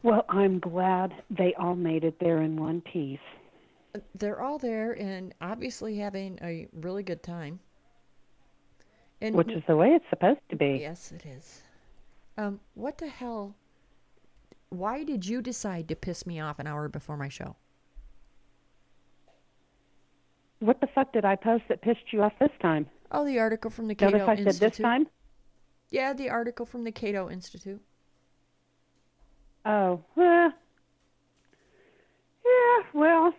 Well, 0.03 0.25
I'm 0.29 0.59
glad 0.59 1.13
they 1.29 1.53
all 1.55 1.75
made 1.75 2.03
it 2.03 2.19
there 2.19 2.41
in 2.41 2.55
one 2.55 2.81
piece. 2.81 3.19
they're 4.15 4.39
all 4.41 4.57
there 4.57 4.93
and 4.93 5.33
obviously 5.41 5.97
having 5.97 6.37
a 6.41 6.67
really 6.73 7.03
good 7.03 7.21
time. 7.23 7.59
And 9.21 9.35
Which 9.35 9.51
is 9.51 9.63
the 9.67 9.75
way 9.75 9.89
it's 9.89 10.05
supposed 10.09 10.39
to 10.49 10.55
be. 10.55 10.77
yes, 10.81 11.11
it 11.11 11.25
is. 11.25 11.63
Um, 12.37 12.59
what 12.75 12.97
the 12.97 13.07
hell? 13.09 13.55
Why 14.69 15.03
did 15.03 15.25
you 15.27 15.41
decide 15.41 15.89
to 15.89 15.95
piss 15.95 16.25
me 16.25 16.39
off 16.39 16.59
an 16.59 16.67
hour 16.67 16.87
before 16.87 17.17
my 17.17 17.27
show? 17.27 17.55
What 20.59 20.79
the 20.79 20.87
fuck 20.87 21.11
did 21.11 21.25
I 21.25 21.35
post 21.35 21.63
that 21.69 21.81
pissed 21.81 22.11
you 22.13 22.21
off 22.21 22.33
this 22.39 22.51
time? 22.61 22.85
Oh, 23.11 23.25
the 23.25 23.39
article 23.39 23.71
from 23.71 23.87
the 23.87 23.95
Cato 23.95 24.17
Notice 24.19 24.29
I 24.29 24.35
said 24.35 24.39
Institute. 24.47 24.71
this 24.71 24.77
time? 24.77 25.07
Yeah, 25.89 26.13
the 26.13 26.29
article 26.29 26.65
from 26.65 26.83
the 26.83 26.91
Cato 26.91 27.29
Institute. 27.29 27.81
Oh, 29.69 30.01
well. 30.15 30.51
Yeah, 32.43 32.83
well. 32.91 33.33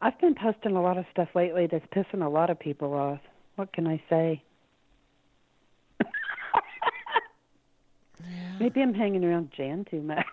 I've 0.00 0.16
been 0.20 0.36
posting 0.36 0.76
a 0.76 0.80
lot 0.80 0.98
of 0.98 1.04
stuff 1.10 1.30
lately 1.34 1.66
that's 1.66 1.84
pissing 1.86 2.24
a 2.24 2.28
lot 2.28 2.48
of 2.48 2.60
people 2.60 2.94
off. 2.94 3.18
What 3.56 3.72
can 3.72 3.88
I 3.88 4.00
say? 4.08 4.40
Maybe 8.60 8.80
I'm 8.82 8.94
hanging 8.94 9.24
around 9.24 9.50
Jan 9.56 9.84
too 9.90 10.00
much. 10.00 10.24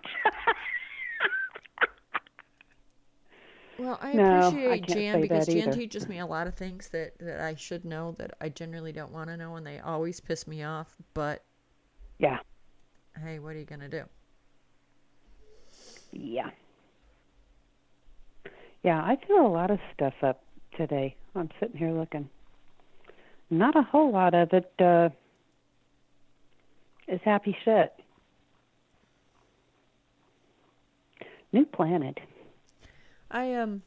Well, 3.79 3.97
I 4.01 4.11
No, 4.11 4.49
appreciate 4.49 4.85
can't 4.85 4.87
Jan 4.89 5.21
because 5.21 5.47
Jan 5.47 5.57
either. 5.69 5.71
teaches 5.71 6.07
me 6.07 6.19
a 6.19 6.25
lot 6.27 6.45
of 6.45 6.53
things 6.53 6.89
that, 6.89 7.17
that 7.19 7.41
I 7.41 7.55
should 7.55 7.83
know 7.83 8.11
that 8.19 8.35
I 8.39 8.49
generally 8.49 8.91
don't 8.91 9.11
want 9.11 9.29
to 9.31 9.37
know, 9.37 9.55
and 9.55 9.65
they 9.65 9.79
always 9.79 10.19
piss 10.19 10.45
me 10.47 10.61
off. 10.63 10.95
But 11.15 11.43
yeah, 12.19 12.37
hey, 13.21 13.39
what 13.39 13.55
are 13.55 13.59
you 13.59 13.65
gonna 13.65 13.89
do? 13.89 14.03
yeah. 16.11 16.49
Yeah, 18.83 19.01
I 19.01 19.17
threw 19.25 19.45
a 19.45 19.47
lot 19.47 19.71
of 19.71 19.79
stuff 19.93 20.13
up 20.21 20.43
today. 20.75 21.15
I'm 21.35 21.49
sitting 21.59 21.77
here 21.77 21.91
looking. 21.91 22.29
Not 23.49 23.75
a 23.75 23.81
whole 23.81 24.11
lot 24.11 24.33
of 24.33 24.51
it 24.51 24.71
uh, 24.79 25.09
is 27.07 27.21
happy 27.23 27.55
shit. 27.63 27.93
New 31.51 31.65
planet. 31.65 32.19
I 33.31 33.53
um 33.53 33.83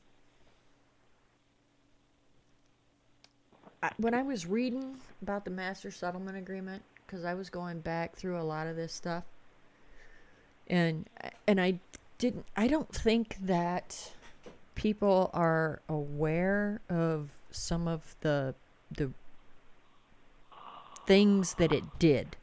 I, 3.82 3.90
when 3.98 4.14
I 4.14 4.22
was 4.22 4.46
reading 4.46 4.96
about 5.20 5.44
the 5.44 5.50
master 5.50 5.90
settlement 5.90 6.36
agreement 6.36 6.82
because 7.06 7.24
I 7.24 7.34
was 7.34 7.50
going 7.50 7.80
back 7.80 8.16
through 8.16 8.40
a 8.40 8.42
lot 8.42 8.66
of 8.66 8.76
this 8.76 8.92
stuff 8.92 9.24
and 10.68 11.08
and 11.46 11.60
I 11.60 11.78
didn't 12.18 12.46
I 12.56 12.68
don't 12.68 12.92
think 12.92 13.36
that 13.42 14.12
people 14.74 15.30
are 15.32 15.80
aware 15.88 16.80
of 16.88 17.30
some 17.50 17.88
of 17.88 18.16
the 18.20 18.54
the 18.90 19.10
things 21.06 21.54
that 21.54 21.72
it 21.72 21.84
did. 21.98 22.36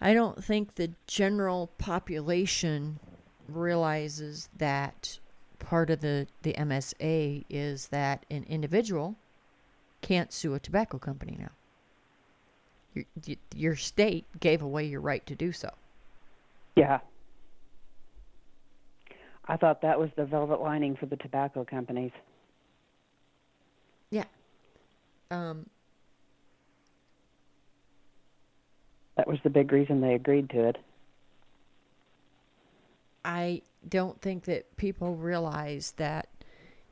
I 0.00 0.12
don't 0.12 0.44
think 0.44 0.74
the 0.74 0.90
general 1.06 1.70
population 1.78 2.98
realizes 3.48 4.50
that 4.58 5.18
part 5.58 5.88
of 5.88 6.00
the, 6.00 6.26
the 6.42 6.52
MSA 6.52 7.44
is 7.48 7.88
that 7.88 8.26
an 8.30 8.44
individual 8.48 9.16
can't 10.06 10.32
sue 10.32 10.54
a 10.54 10.60
tobacco 10.60 10.98
company 10.98 11.36
now. 11.38 11.50
Your, 12.94 13.36
your 13.54 13.76
state 13.76 14.24
gave 14.38 14.62
away 14.62 14.84
your 14.84 15.00
right 15.00 15.24
to 15.26 15.34
do 15.34 15.50
so. 15.50 15.70
Yeah. 16.76 17.00
I 19.46 19.56
thought 19.56 19.82
that 19.82 19.98
was 19.98 20.10
the 20.16 20.24
velvet 20.24 20.60
lining 20.60 20.96
for 20.96 21.06
the 21.06 21.16
tobacco 21.16 21.64
companies. 21.64 22.12
Yeah. 24.10 24.24
Um, 25.30 25.66
That 29.16 29.28
was 29.28 29.38
the 29.44 29.50
big 29.50 29.72
reason 29.72 30.00
they 30.00 30.14
agreed 30.14 30.50
to 30.50 30.68
it. 30.68 30.76
I 33.24 33.62
don't 33.88 34.20
think 34.20 34.44
that 34.44 34.76
people 34.76 35.14
realize 35.14 35.94
that 35.96 36.28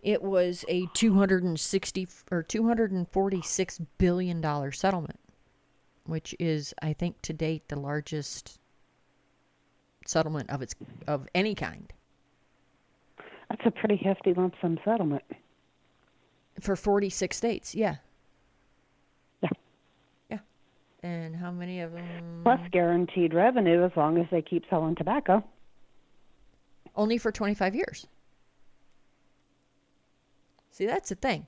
it 0.02 0.22
was 0.22 0.64
a 0.68 0.86
260 0.94 2.02
f- 2.02 2.24
or 2.30 2.42
246 2.42 3.78
billion 3.98 4.40
dollar 4.40 4.72
settlement, 4.72 5.18
which 6.06 6.34
is 6.38 6.74
I 6.82 6.92
think 6.92 7.20
to 7.22 7.32
date 7.32 7.68
the 7.68 7.78
largest 7.78 8.58
settlement 10.06 10.50
of 10.50 10.60
its 10.62 10.74
of 11.06 11.28
any 11.34 11.54
kind 11.54 11.92
That's 13.48 13.62
a 13.64 13.70
pretty 13.70 13.96
hefty 13.96 14.34
lump 14.34 14.54
sum 14.60 14.78
settlement. 14.84 15.22
for 16.60 16.74
46 16.76 17.36
states. 17.36 17.74
Yeah. 17.74 17.96
Yeah. 19.42 19.50
Yeah. 20.30 20.38
And 21.04 21.36
how 21.36 21.50
many 21.52 21.80
of 21.80 21.92
them 21.92 22.40
Plus 22.42 22.60
guaranteed 22.72 23.32
revenue 23.34 23.84
as 23.84 23.92
long 23.96 24.18
as 24.18 24.26
they 24.32 24.42
keep 24.42 24.64
selling 24.68 24.96
tobacco. 24.96 25.44
only 26.96 27.16
for 27.18 27.30
25 27.30 27.74
years. 27.76 28.06
See, 30.72 30.86
that's 30.86 31.10
the 31.10 31.14
thing. 31.14 31.46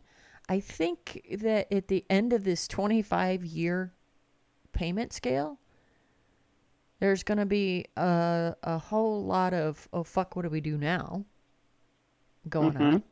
I 0.48 0.60
think 0.60 1.26
that 1.40 1.72
at 1.72 1.88
the 1.88 2.04
end 2.08 2.32
of 2.32 2.44
this 2.44 2.68
25 2.68 3.44
year 3.44 3.92
payment 4.72 5.12
scale, 5.12 5.58
there's 7.00 7.22
going 7.22 7.38
to 7.38 7.46
be 7.46 7.86
a, 7.96 8.54
a 8.62 8.78
whole 8.78 9.24
lot 9.24 9.54
of, 9.54 9.88
oh, 9.92 10.04
fuck, 10.04 10.36
what 10.36 10.42
do 10.42 10.50
we 10.50 10.60
do 10.60 10.78
now? 10.78 11.24
going 12.48 12.72
mm-hmm. 12.72 12.82
on. 12.82 13.02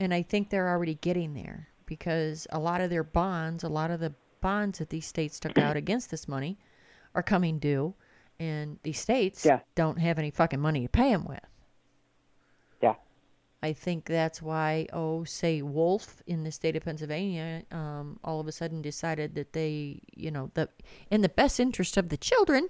And 0.00 0.14
I 0.14 0.22
think 0.22 0.50
they're 0.50 0.68
already 0.68 0.94
getting 0.94 1.34
there 1.34 1.68
because 1.86 2.46
a 2.50 2.58
lot 2.58 2.80
of 2.80 2.90
their 2.90 3.04
bonds, 3.04 3.64
a 3.64 3.68
lot 3.68 3.90
of 3.90 4.00
the 4.00 4.14
bonds 4.40 4.78
that 4.78 4.90
these 4.90 5.06
states 5.06 5.40
took 5.40 5.58
out 5.58 5.76
against 5.82 6.10
this 6.10 6.28
money 6.28 6.58
are 7.14 7.22
coming 7.22 7.58
due. 7.58 7.94
And 8.38 8.78
these 8.82 9.00
states 9.00 9.44
Yeah. 9.44 9.60
don't 9.74 9.98
have 9.98 10.18
any 10.18 10.30
fucking 10.30 10.60
money 10.60 10.82
to 10.82 10.88
pay 10.88 11.10
them 11.12 11.24
with. 11.24 11.40
I 13.60 13.72
think 13.72 14.04
that's 14.04 14.40
why, 14.40 14.86
oh, 14.92 15.24
say 15.24 15.62
Wolf 15.62 16.22
in 16.26 16.44
the 16.44 16.52
state 16.52 16.76
of 16.76 16.84
Pennsylvania, 16.84 17.64
um, 17.72 18.20
all 18.22 18.38
of 18.38 18.46
a 18.46 18.52
sudden 18.52 18.82
decided 18.82 19.34
that 19.34 19.52
they, 19.52 20.00
you 20.14 20.30
know, 20.30 20.50
the 20.54 20.68
in 21.10 21.22
the 21.22 21.28
best 21.28 21.58
interest 21.58 21.96
of 21.96 22.08
the 22.08 22.16
children, 22.16 22.68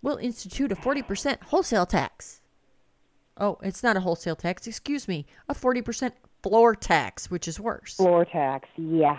will 0.00 0.16
institute 0.16 0.72
a 0.72 0.76
forty 0.76 1.02
percent 1.02 1.42
wholesale 1.42 1.84
tax. 1.84 2.40
Oh, 3.36 3.58
it's 3.62 3.82
not 3.82 3.98
a 3.98 4.00
wholesale 4.00 4.36
tax. 4.36 4.66
Excuse 4.66 5.06
me, 5.06 5.26
a 5.46 5.54
forty 5.54 5.82
percent 5.82 6.14
floor 6.42 6.74
tax, 6.74 7.30
which 7.30 7.46
is 7.46 7.60
worse. 7.60 7.96
Floor 7.96 8.24
tax, 8.24 8.66
yeah. 8.76 9.18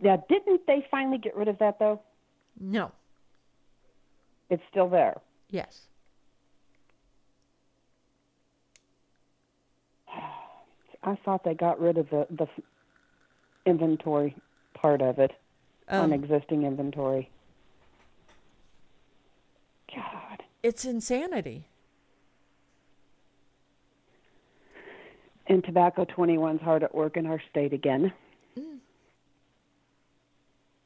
Now, 0.00 0.24
didn't 0.28 0.66
they 0.66 0.86
finally 0.90 1.18
get 1.18 1.36
rid 1.36 1.46
of 1.46 1.58
that 1.58 1.78
though? 1.78 2.02
No. 2.58 2.90
It's 4.50 4.62
still 4.70 4.88
there. 4.88 5.20
Yes. 5.50 5.82
I 11.06 11.14
thought 11.24 11.44
they 11.44 11.54
got 11.54 11.80
rid 11.80 11.96
of 11.96 12.10
the 12.10 12.26
the 12.30 12.48
inventory 13.64 14.36
part 14.74 15.00
of 15.00 15.18
it 15.18 15.32
on 15.88 16.06
Um, 16.06 16.12
existing 16.12 16.64
inventory. 16.64 17.30
God, 19.94 20.42
it's 20.62 20.84
insanity. 20.84 21.68
and 25.48 25.62
tobacco 25.62 26.04
21's 26.04 26.60
hard 26.60 26.82
at 26.82 26.92
work 26.92 27.16
in 27.16 27.24
our 27.24 27.40
state 27.50 27.72
again. 27.72 28.12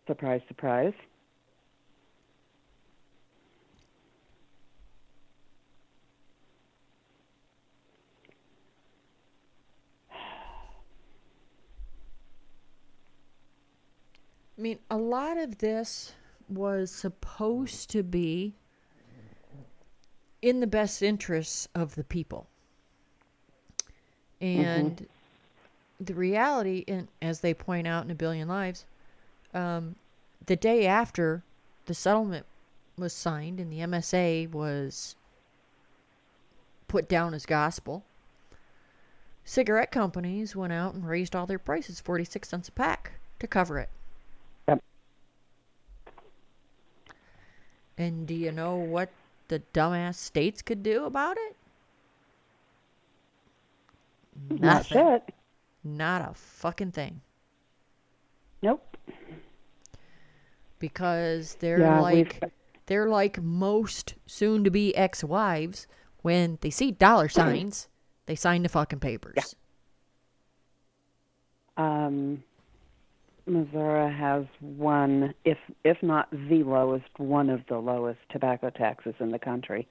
Surprise, 0.06 0.42
surprise. 0.48 0.92
I 14.60 14.62
mean, 14.62 14.78
a 14.90 14.98
lot 14.98 15.38
of 15.38 15.56
this 15.56 16.12
was 16.46 16.90
supposed 16.90 17.88
to 17.92 18.02
be 18.02 18.52
in 20.42 20.60
the 20.60 20.66
best 20.66 21.02
interests 21.02 21.66
of 21.74 21.94
the 21.94 22.04
people. 22.04 22.46
And 24.38 25.08
the 25.98 26.12
reality, 26.12 26.84
in, 26.86 27.08
as 27.22 27.40
they 27.40 27.54
point 27.54 27.86
out 27.86 28.04
in 28.04 28.10
A 28.10 28.14
Billion 28.14 28.48
Lives, 28.48 28.84
um, 29.54 29.94
the 30.44 30.56
day 30.56 30.86
after 30.86 31.42
the 31.86 31.94
settlement 31.94 32.44
was 32.98 33.14
signed 33.14 33.60
and 33.60 33.72
the 33.72 33.78
MSA 33.78 34.50
was 34.50 35.16
put 36.86 37.08
down 37.08 37.32
as 37.32 37.46
gospel, 37.46 38.04
cigarette 39.42 39.90
companies 39.90 40.54
went 40.54 40.74
out 40.74 40.92
and 40.92 41.08
raised 41.08 41.34
all 41.34 41.46
their 41.46 41.58
prices 41.58 41.98
46 41.98 42.46
cents 42.46 42.68
a 42.68 42.72
pack 42.72 43.12
to 43.38 43.46
cover 43.46 43.78
it. 43.78 43.88
And 48.00 48.26
do 48.26 48.34
you 48.34 48.50
know 48.50 48.76
what 48.76 49.10
the 49.48 49.60
dumbass 49.74 50.14
states 50.16 50.62
could 50.62 50.82
do 50.82 51.04
about 51.04 51.36
it? 51.38 51.56
Not 54.48 54.86
Nothing. 54.90 54.98
shit. 54.98 55.34
Not 55.84 56.22
a 56.30 56.34
fucking 56.34 56.92
thing. 56.92 57.20
Nope. 58.62 58.96
Because 60.78 61.56
they're 61.56 61.80
Yeah, 61.80 62.00
like 62.00 62.38
we've 62.42 62.52
they're 62.86 63.08
like 63.08 63.42
most 63.42 64.14
soon 64.26 64.64
to 64.64 64.70
be 64.70 64.94
ex 64.96 65.22
wives 65.22 65.86
when 66.22 66.58
they 66.62 66.70
see 66.70 66.90
dollar 66.92 67.28
signs, 67.28 67.88
they 68.26 68.34
sign 68.34 68.62
the 68.62 68.68
fucking 68.68 69.00
papers. 69.00 69.54
um, 71.76 72.42
Missouri 73.46 74.12
has 74.12 74.44
one, 74.60 75.34
if 75.44 75.58
if 75.84 76.02
not 76.02 76.30
the 76.30 76.62
lowest, 76.62 77.08
one 77.16 77.50
of 77.50 77.62
the 77.68 77.78
lowest 77.78 78.20
tobacco 78.30 78.70
taxes 78.70 79.14
in 79.20 79.30
the 79.30 79.38
country. 79.38 79.86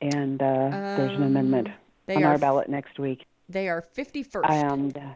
And 0.00 0.40
uh, 0.42 0.68
there's 0.70 1.16
an 1.16 1.22
amendment 1.22 1.68
Um, 1.68 1.74
They 2.06 2.16
on 2.16 2.24
our 2.24 2.38
ballot 2.38 2.68
next 2.68 2.98
week. 2.98 3.24
They 3.48 3.68
are 3.68 3.80
fifty 3.82 4.22
first. 4.22 4.50
And 4.50 4.96
uh, 4.96 5.14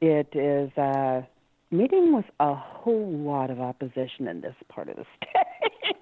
it 0.00 0.34
is 0.34 0.76
uh, 0.76 1.22
meeting 1.70 2.14
with 2.14 2.26
a 2.40 2.54
whole 2.54 3.10
lot 3.10 3.50
of 3.50 3.60
opposition 3.60 4.28
in 4.28 4.40
this 4.40 4.54
part 4.68 4.88
of 4.88 4.96
the 4.96 5.04
state. 5.16 5.96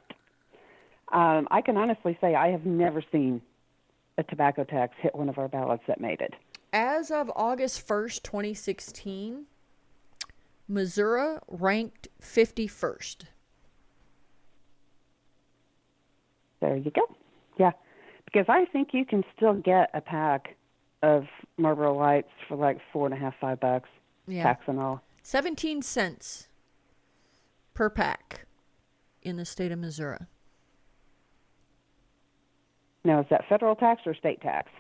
um, 1.12 1.47
I 1.51 1.61
can 1.61 1.77
honestly 1.77 2.18
say 2.21 2.35
I 2.35 2.49
have 2.49 2.66
never 2.66 3.03
seen 3.12 3.40
a 4.18 4.23
tobacco 4.25 4.64
tax 4.64 4.95
hit 5.01 5.14
one 5.14 5.29
of 5.29 5.38
our 5.38 5.49
ballots 5.49 5.85
that 5.87 6.01
made 6.01 6.21
it. 6.21 6.35
As 6.73 7.11
of 7.11 7.31
August 7.37 7.87
1st, 7.87 8.23
2016, 8.23 9.45
Missouri 10.69 11.39
ranked 11.49 12.09
51st. 12.21 13.25
There 16.61 16.77
you 16.77 16.91
go. 16.91 17.03
Yeah, 17.59 17.73
because 18.25 18.47
I 18.49 18.65
think 18.73 18.91
you 18.93 19.05
can 19.05 19.25
still 19.37 19.55
get 19.55 19.91
a 19.95 20.01
pack 20.01 20.57
of 21.03 21.25
Marlboro 21.59 21.95
Lights 21.99 22.31
for 22.49 22.57
like 22.57 22.79
four 22.93 23.07
and 23.07 23.15
a 23.15 23.19
half, 23.19 23.35
five 23.41 23.61
bucks, 23.61 23.89
Yeah. 24.27 24.45
tax 24.45 24.63
and 24.69 24.79
all. 24.79 25.03
17 25.23 25.83
cents 25.83 26.49
per 27.75 27.91
pack 27.91 28.47
in 29.23 29.37
the 29.37 29.45
state 29.45 29.73
of 29.73 29.79
Missouri. 29.79 30.21
Now, 33.05 33.21
is 33.21 33.27
that 33.31 33.45
federal 33.49 33.75
tax 33.75 34.03
or 34.07 34.15
state 34.15 34.41
tax? 34.41 34.71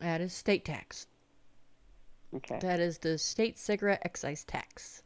That 0.00 0.20
is 0.20 0.32
state 0.32 0.64
tax. 0.64 1.06
Okay. 2.34 2.58
That 2.60 2.80
is 2.80 2.98
the 2.98 3.18
state 3.18 3.58
cigarette 3.58 4.02
excise 4.04 4.44
tax. 4.44 5.02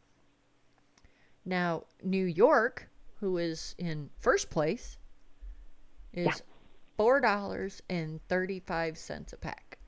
Now, 1.45 1.85
New 2.03 2.25
York, 2.25 2.89
who 3.21 3.39
is 3.39 3.75
in 3.79 4.09
first 4.21 4.51
place, 4.51 4.99
is 6.13 6.43
four 6.97 7.21
dollars 7.21 7.83
and 7.91 8.21
thirty-five 8.29 8.97
cents 8.97 9.33
a 9.33 9.37
pack. 9.37 9.79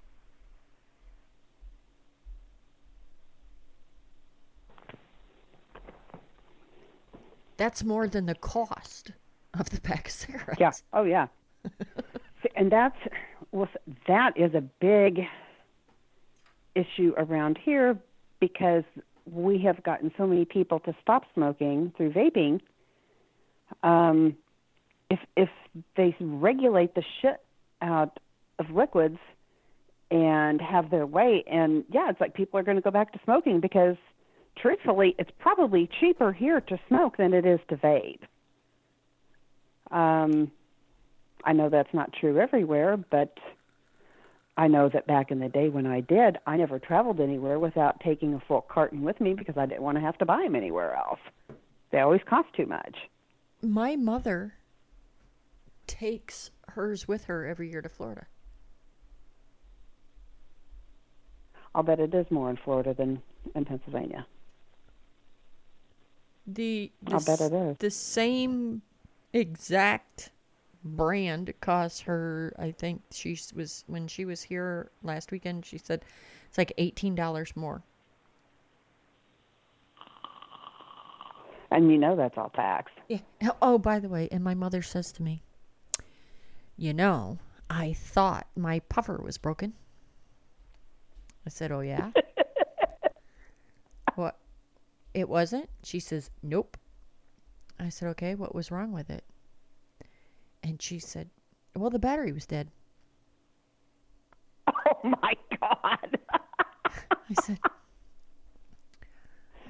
That's 7.57 7.83
more 7.85 8.07
than 8.07 8.27
the 8.27 8.35
cost 8.35 9.13
of 9.59 9.71
the 9.71 9.81
pack 9.81 10.09
of 10.09 10.13
cigarettes. 10.13 10.61
Yeah. 10.61 10.73
Oh, 10.93 11.05
yeah. 11.05 11.29
And 12.55 12.71
that's 12.71 12.97
well, 13.57 13.69
that 14.07 14.37
is 14.37 14.55
a 14.55 14.61
big 14.61 15.21
issue 16.75 17.15
around 17.17 17.59
here 17.65 17.99
because 18.39 18.85
we 19.25 19.63
have 19.63 19.83
gotten 19.83 20.13
so 20.19 20.27
many 20.27 20.45
people 20.45 20.79
to 20.81 20.95
stop 21.01 21.23
smoking 21.33 21.91
through 21.97 22.13
vaping. 22.13 22.61
Um, 23.83 24.37
if 25.09 25.19
if 25.37 25.49
they 25.97 26.15
regulate 26.21 26.95
the 26.95 27.03
shit 27.23 27.41
out 27.81 28.19
of 28.59 28.71
liquids 28.71 29.19
and 30.11 30.61
have 30.61 30.91
their 30.91 31.07
way, 31.07 31.43
and 31.51 31.85
yeah, 31.91 32.11
it's 32.11 32.21
like 32.21 32.35
people 32.35 32.61
are 32.61 32.63
going 32.63 32.77
to 32.77 32.83
go 32.83 32.91
back 32.91 33.13
to 33.15 33.21
smoking 33.25 33.61
because, 33.61 33.97
truthfully, 34.59 35.15
it's 35.19 35.31
probably 35.39 35.89
cheaper 35.99 36.31
here 36.31 36.61
to 36.61 36.79
smoke 36.89 37.17
than 37.17 37.33
it 37.33 37.47
is 37.47 37.61
to 37.69 37.77
vape. 37.77 38.21
Um, 39.91 40.51
I 41.47 41.53
know 41.53 41.69
that's 41.69 41.95
not 41.95 42.13
true 42.13 42.39
everywhere, 42.41 42.97
but 42.97 43.39
I 44.57 44.67
know 44.67 44.89
that 44.89 45.07
back 45.07 45.31
in 45.31 45.39
the 45.39 45.49
day 45.49 45.69
when 45.69 45.87
I 45.87 46.01
did, 46.01 46.39
I 46.45 46.57
never 46.57 46.81
traveled 46.81 47.21
anywhere 47.21 47.61
without 47.61 48.01
taking 48.01 48.35
a 48.35 48.41
full 48.41 48.63
carton 48.63 49.03
with 49.03 49.21
me 49.21 49.33
because 49.33 49.57
I 49.57 49.65
didn't 49.65 49.83
want 49.83 49.97
to 49.97 50.03
have 50.03 50.19
to 50.19 50.27
buy 50.27 50.43
them 50.43 50.57
anywhere 50.57 50.95
else. 50.97 51.21
They 51.93 52.01
always 52.01 52.21
cost 52.29 52.49
too 52.55 52.67
much. 52.67 52.97
My 53.63 53.95
mother 53.95 54.55
takes 55.87 56.51
hers 56.69 57.07
with 57.07 57.25
her 57.27 57.47
every 57.47 57.71
year 57.71 57.81
to 57.81 57.89
Florida. 57.89 58.27
I'll 61.73 61.85
bet 61.85 62.01
it 62.01 62.13
is 62.13 62.27
more 62.31 62.51
in 62.51 62.57
Florida 62.57 62.93
than 62.93 63.23
in 63.55 63.65
Pennsylvania. 63.65 64.27
The, 66.47 66.91
the 67.03 67.13
I'll 67.13 67.21
bet 67.21 67.41
it 67.41 67.53
is. 67.53 67.77
The 67.79 67.91
same 67.91 68.83
exact 69.33 70.31
brand 70.87 71.53
costs 71.61 72.01
her. 72.01 72.55
I 72.59 72.71
think 72.71 73.03
she 73.11 73.39
was 73.55 73.85
when 73.87 74.09
she 74.09 74.25
was 74.25 74.43
here 74.43 74.91
last 75.03 75.33
weekend. 75.33 75.67
She 75.67 75.79
said 75.79 76.05
it's 76.49 76.59
like 76.59 76.73
eighteen 76.79 77.15
dollars 77.15 77.53
more. 77.57 77.83
And 81.71 81.91
you 81.91 81.99
know 81.99 82.15
that's 82.15 82.39
all 82.39 82.51
tax 82.51 82.93
Yeah. 83.09 83.19
Oh, 83.61 83.77
by 83.79 83.99
the 83.99 84.09
way, 84.09 84.29
and 84.31 84.43
my 84.43 84.55
mother 84.55 84.83
says 84.83 85.13
to 85.13 85.23
me, 85.23 85.43
"You 86.77 86.95
know, 86.95 87.39
I 87.69 87.93
thought 87.95 88.47
my 88.57 88.81
puffer 88.81 89.21
was 89.23 89.39
broken. 89.39 89.75
I 91.45 91.51
said, 91.51 91.73
Oh, 91.73 91.81
yeah? 91.81 92.11
what? 94.15 94.37
It 95.15 95.29
wasn't? 95.29 95.69
She 95.83 96.01
says, 96.01 96.31
Nope. 96.43 96.77
I 97.79 97.89
said, 97.89 98.09
Okay, 98.11 98.35
what 98.35 98.55
was 98.55 98.71
wrong 98.71 98.93
with 98.93 99.11
it? 99.11 99.25
And 100.67 100.83
she 100.83 100.99
said, 100.99 101.31
Well, 101.77 101.91
the 101.91 102.01
battery 102.01 102.33
was 102.33 102.45
dead. 102.45 102.71
Oh 105.05 105.15
my 105.23 105.35
God. 105.61 106.19
I 107.01 107.35
said, 107.41 107.61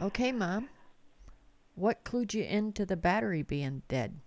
Okay, 0.00 0.32
Mom. 0.32 0.70
What 1.74 2.04
clued 2.04 2.32
you 2.32 2.44
into 2.44 2.86
the 2.86 2.96
battery 2.96 3.42
being 3.42 3.82
dead? 3.88 4.18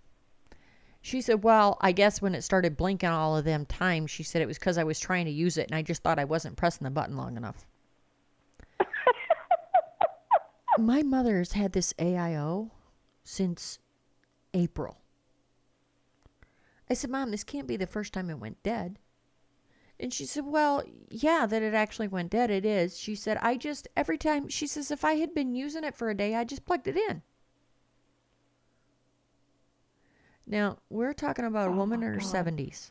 She 1.02 1.20
said, 1.20 1.42
Well, 1.42 1.76
I 1.80 1.90
guess 1.90 2.22
when 2.22 2.36
it 2.36 2.42
started 2.42 2.76
blinking 2.76 3.08
all 3.08 3.36
of 3.36 3.44
them 3.44 3.66
times, 3.66 4.12
she 4.12 4.22
said 4.22 4.40
it 4.40 4.46
was 4.46 4.58
because 4.58 4.78
I 4.78 4.84
was 4.84 5.00
trying 5.00 5.24
to 5.24 5.32
use 5.32 5.58
it 5.58 5.66
and 5.68 5.74
I 5.74 5.82
just 5.82 6.04
thought 6.04 6.20
I 6.20 6.24
wasn't 6.24 6.56
pressing 6.56 6.84
the 6.84 6.90
button 6.90 7.16
long 7.16 7.36
enough. 7.36 7.66
My 10.78 11.02
mother's 11.02 11.50
had 11.50 11.72
this 11.72 11.92
AIO 11.94 12.70
since 13.24 13.80
April. 14.54 14.99
I 16.90 16.94
said, 16.94 17.10
Mom, 17.10 17.30
this 17.30 17.44
can't 17.44 17.68
be 17.68 17.76
the 17.76 17.86
first 17.86 18.12
time 18.12 18.28
it 18.30 18.38
went 18.40 18.62
dead. 18.62 18.98
And 20.00 20.12
she 20.12 20.26
said, 20.26 20.44
Well, 20.46 20.82
yeah, 21.10 21.46
that 21.46 21.62
it 21.62 21.74
actually 21.74 22.08
went 22.08 22.30
dead. 22.30 22.50
It 22.50 22.64
is. 22.66 22.98
She 22.98 23.14
said, 23.14 23.38
I 23.40 23.56
just, 23.56 23.86
every 23.96 24.18
time, 24.18 24.48
she 24.48 24.66
says, 24.66 24.90
if 24.90 25.04
I 25.04 25.14
had 25.14 25.34
been 25.34 25.54
using 25.54 25.84
it 25.84 25.94
for 25.94 26.10
a 26.10 26.16
day, 26.16 26.34
I 26.34 26.44
just 26.44 26.64
plugged 26.66 26.88
it 26.88 26.96
in. 26.96 27.22
Now, 30.46 30.78
we're 30.90 31.12
talking 31.14 31.44
about 31.46 31.68
a 31.68 31.72
Oh 31.72 31.76
woman 31.76 32.00
my 32.00 32.06
in 32.06 32.12
her 32.14 32.18
God. 32.18 32.20
70s 32.20 32.90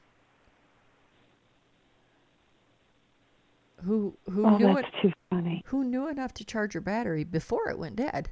who 3.84 4.18
who 4.30 4.46
Oh, 4.46 4.58
knew 4.58 4.78
it 4.78 4.86
too 5.02 5.12
funny. 5.30 5.64
who 5.66 5.84
knew 5.84 6.08
enough 6.08 6.34
to 6.36 6.46
charge 6.46 6.74
her 6.74 6.82
battery 6.82 7.24
before 7.24 7.70
it 7.70 7.78
went 7.80 7.96
dead. 7.96 8.32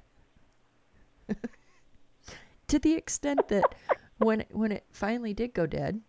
to 2.67 2.79
the 2.79 2.93
extent 2.93 3.47
that 3.49 3.75
when 4.17 4.41
it, 4.41 4.47
when 4.51 4.71
it 4.71 4.85
finally 4.91 5.33
did 5.33 5.53
go 5.53 5.65
dead, 5.65 6.01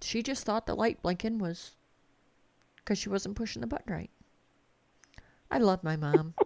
she 0.00 0.22
just 0.22 0.44
thought 0.44 0.66
the 0.66 0.74
light 0.74 1.02
blinking 1.02 1.38
was 1.38 1.72
because 2.76 2.98
she 2.98 3.08
wasn't 3.08 3.36
pushing 3.36 3.60
the 3.60 3.66
button 3.66 3.92
right. 3.92 4.10
I 5.50 5.58
love 5.58 5.84
my 5.84 5.96
mom. 5.96 6.34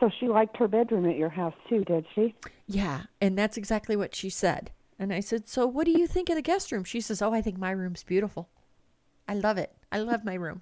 So 0.00 0.10
she 0.20 0.28
liked 0.28 0.56
her 0.58 0.68
bedroom 0.68 1.08
at 1.08 1.16
your 1.16 1.30
house 1.30 1.54
too, 1.66 1.82
did 1.84 2.04
she? 2.14 2.34
Yeah, 2.66 3.04
and 3.22 3.38
that's 3.38 3.56
exactly 3.56 3.96
what 3.96 4.14
she 4.14 4.28
said. 4.28 4.70
And 4.98 5.12
I 5.12 5.20
said, 5.20 5.48
"So 5.48 5.66
what 5.66 5.86
do 5.86 5.92
you 5.92 6.06
think 6.06 6.28
of 6.28 6.36
the 6.36 6.42
guest 6.42 6.70
room?" 6.72 6.84
She 6.84 7.00
says, 7.00 7.22
"Oh, 7.22 7.32
I 7.32 7.40
think 7.40 7.56
my 7.58 7.70
room's 7.70 8.02
beautiful. 8.02 8.50
I 9.26 9.34
love 9.34 9.56
it. 9.56 9.72
I 9.90 10.00
love 10.00 10.22
my 10.22 10.34
room." 10.34 10.60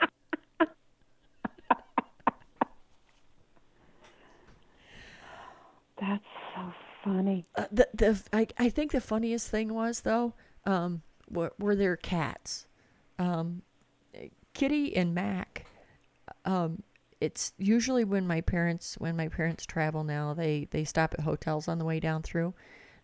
That's 6.00 6.24
so 6.54 6.72
funny. 7.12 7.44
Uh, 7.54 7.66
the 7.70 7.88
the 7.94 8.22
I, 8.32 8.46
I 8.58 8.68
think 8.68 8.92
the 8.92 9.00
funniest 9.00 9.48
thing 9.50 9.74
was 9.74 10.00
though 10.00 10.34
um 10.64 11.02
were, 11.30 11.52
were 11.58 11.76
their 11.76 11.96
cats. 11.96 12.66
Um 13.18 13.62
kitty 14.54 14.94
and 14.96 15.14
mac 15.14 15.64
um 16.44 16.82
it's 17.20 17.54
usually 17.56 18.04
when 18.04 18.26
my 18.26 18.42
parents 18.42 18.96
when 18.98 19.16
my 19.16 19.28
parents 19.28 19.64
travel 19.64 20.04
now 20.04 20.34
they 20.34 20.68
they 20.70 20.84
stop 20.84 21.14
at 21.14 21.24
hotels 21.24 21.68
on 21.68 21.78
the 21.78 21.84
way 21.84 22.00
down 22.00 22.22
through. 22.22 22.54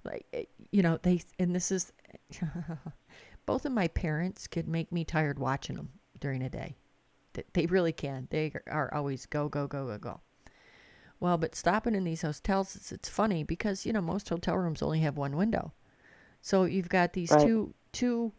Like 0.05 0.27
eh, 0.33 0.45
you 0.71 0.83
know 0.83 0.99
they 1.03 1.23
and 1.39 1.55
this 1.55 1.71
is 1.71 1.93
both 3.47 3.67
of 3.67 3.73
my 3.73 3.89
parents 3.89 4.47
could 4.47 4.69
make 4.69 4.91
me 4.93 5.05
tired 5.05 5.39
watching 5.39 5.77
them 5.77 5.91
during 6.21 6.43
a 6.43 6.51
day. 6.51 6.77
Th- 7.35 7.47
they 7.53 7.67
really 7.67 7.93
can. 7.93 8.27
They 8.31 8.53
are 8.71 8.93
always 8.93 9.27
go 9.27 9.49
go 9.49 9.67
go 9.67 9.87
go 9.87 9.99
go 9.99 10.21
well, 11.21 11.39
but 11.39 11.55
stopping 11.55 11.95
in 11.95 12.05
these 12.05 12.23
hotels, 12.23 12.77
it's, 12.77 12.93
it's 12.93 13.09
funny 13.09 13.43
because 13.43 13.85
you 13.87 13.93
know 13.93 14.01
most 14.01 14.29
hotel 14.29 14.57
rooms 14.57 14.83
only 14.83 15.01
have 15.01 15.17
one 15.17 15.37
window, 15.37 15.73
so 16.41 16.65
you've 16.65 16.89
got 16.89 17.13
these 17.13 17.31
Right. 17.31 17.47
two 17.47 17.75
two 17.93 18.33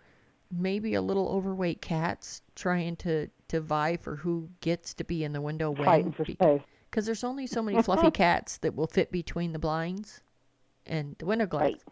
maybe 0.52 0.96
a 0.96 1.02
little 1.02 1.30
overweight 1.30 1.82
cats 1.82 2.42
trying 2.56 2.96
to 2.98 3.30
to 3.50 3.62
vie 3.62 3.98
for 3.98 4.16
who 4.16 4.50
gets 4.62 4.94
to 4.96 5.04
be 5.04 5.24
in 5.24 5.34
the 5.34 5.42
window 5.42 5.72
when 5.72 5.86
Fighting 5.86 6.12
for 6.12 6.26
space. 6.26 6.62
because 6.90 7.06
there's 7.06 7.24
only 7.24 7.46
so 7.48 7.62
many 7.62 7.82
fluffy 7.84 8.12
cats 8.12 8.58
that 8.58 8.76
will 8.76 8.88
fit 8.88 9.12
between 9.12 9.54
the 9.54 9.60
blinds 9.60 10.22
and 10.86 11.16
the 11.20 11.26
window 11.26 11.46
glass. 11.46 11.64
Right. 11.64 11.84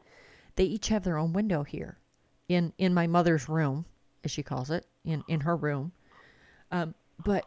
They 0.56 0.64
each 0.66 0.88
have 0.88 1.04
their 1.04 1.18
own 1.18 1.34
window 1.34 1.64
here, 1.64 2.00
in 2.50 2.74
in 2.78 2.94
my 2.94 3.06
mother's 3.08 3.48
room, 3.48 3.86
as 4.24 4.32
she 4.32 4.42
calls 4.44 4.72
it, 4.72 4.86
in 5.06 5.24
in 5.28 5.42
her 5.42 5.56
room. 5.56 5.92
Um, 6.72 6.96
but 7.24 7.46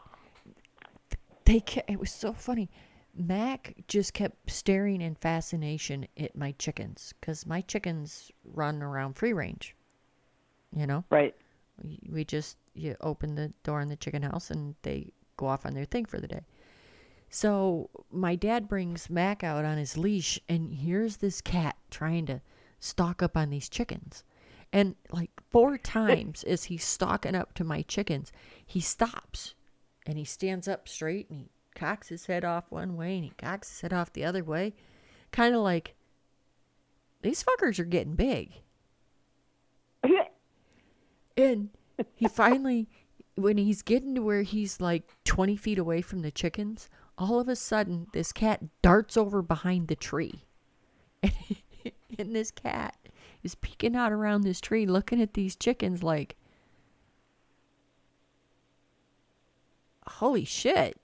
they 1.45 1.62
it 1.88 1.99
was 1.99 2.12
so 2.12 2.32
funny. 2.32 2.70
Mac 3.15 3.75
just 3.89 4.15
kept 4.15 4.51
staring 4.51 5.01
in 5.01 5.15
fascination 5.15 6.07
at 6.17 6.37
my 6.37 6.53
chickens 6.53 7.13
because 7.21 7.47
my 7.47 7.61
chickens 7.63 8.31
run 8.45 8.83
around 8.83 9.15
free 9.15 9.33
range. 9.33 9.75
You 10.75 10.87
know, 10.87 11.05
Right. 11.11 11.35
we, 11.83 11.99
we 12.11 12.25
just 12.25 12.57
you 12.75 12.97
open 13.01 13.35
the 13.35 13.53
door 13.65 13.81
in 13.81 13.89
the 13.89 13.97
chicken 13.97 14.23
house 14.23 14.51
and 14.51 14.75
they 14.83 15.13
go 15.37 15.47
off 15.47 15.67
on 15.67 15.75
their 15.75 15.85
thing 15.85 16.05
for 16.05 16.21
the 16.21 16.29
day. 16.29 16.43
So 17.29 17.91
my 18.11 18.35
dad 18.35 18.69
brings 18.69 19.09
Mac 19.09 19.45
out 19.45 19.65
on 19.65 19.79
his 19.79 19.97
leash, 19.97 20.41
and 20.49 20.73
here's 20.73 21.19
this 21.19 21.41
cat 21.41 21.77
trying 21.91 22.27
to 22.27 22.41
stalk 22.81 23.23
up 23.23 23.37
on 23.37 23.51
these 23.51 23.69
chickens. 23.69 24.25
And 24.73 24.97
like 25.11 25.31
four 25.51 25.79
times 25.97 26.43
as 26.45 26.65
he's 26.65 26.85
stalking 26.85 27.35
up 27.35 27.55
to 27.55 27.65
my 27.65 27.83
chickens, 27.83 28.33
he 28.67 28.81
stops 28.81 29.55
and 30.07 30.19
he 30.19 30.25
stands 30.25 30.67
up 30.67 30.89
straight 30.89 31.29
and 31.31 31.39
he 31.41 31.51
cocks 31.75 32.09
his 32.09 32.27
head 32.27 32.45
off 32.45 32.71
one 32.71 32.97
way 32.97 33.16
and 33.16 33.25
he 33.25 33.33
cocks 33.39 33.71
his 33.71 33.81
head 33.81 33.93
off 33.93 34.12
the 34.12 34.25
other 34.25 34.45
way. 34.45 34.75
Kind 35.33 35.55
of 35.55 35.62
like, 35.62 35.95
these 37.23 37.45
fuckers 37.45 37.79
are 37.79 37.85
getting 37.85 38.14
big. 38.14 38.53
And 41.37 41.71
he 42.14 42.29
finally, 42.29 42.89
when 43.35 43.57
he's 43.57 43.83
getting 43.83 44.14
to 44.14 44.21
where 44.23 44.43
he's 44.43 44.81
like 44.81 45.09
20 45.25 45.57
feet 45.57 45.79
away 45.79 46.03
from 46.03 46.21
the 46.21 46.31
chickens, 46.31 46.91
all 47.16 47.41
of 47.41 47.49
a 47.49 47.57
sudden 47.57 48.09
this 48.12 48.33
cat 48.33 48.61
darts 48.83 49.16
over 49.16 49.41
behind 49.41 49.89
the 49.89 49.97
tree. 49.97 50.45
And, 51.23 51.33
and 52.18 52.37
this 52.37 52.51
cat 52.51 52.97
is 53.43 53.55
peeking 53.55 53.97
out 53.97 54.12
around 54.12 54.43
this 54.43 54.61
tree 54.61 54.85
looking 54.85 55.21
at 55.21 55.35
these 55.35 55.57
chickens 55.57 56.03
like, 56.03 56.37
holy 60.07 60.45
shit. 60.45 61.00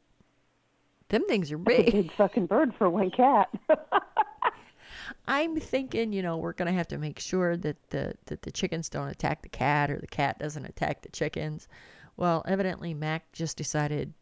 Them 1.08 1.24
things 1.26 1.52
are 1.52 1.58
big. 1.58 1.92
big 1.92 2.12
fucking 2.12 2.46
bird 2.46 2.74
for 2.76 2.90
one 2.90 3.10
cat. 3.10 3.48
I'm 5.28 5.58
thinking, 5.58 6.12
you 6.12 6.22
know, 6.22 6.36
we're 6.36 6.52
gonna 6.52 6.72
have 6.72 6.88
to 6.88 6.98
make 6.98 7.18
sure 7.18 7.56
that 7.56 7.76
the 7.90 8.14
that 8.26 8.42
the 8.42 8.50
chickens 8.50 8.88
don't 8.88 9.08
attack 9.08 9.42
the 9.42 9.48
cat 9.48 9.90
or 9.90 9.98
the 9.98 10.06
cat 10.06 10.38
doesn't 10.38 10.64
attack 10.64 11.02
the 11.02 11.08
chickens. 11.10 11.68
Well, 12.16 12.44
evidently 12.46 12.94
Mac 12.94 13.30
just 13.32 13.56
decided, 13.56 14.12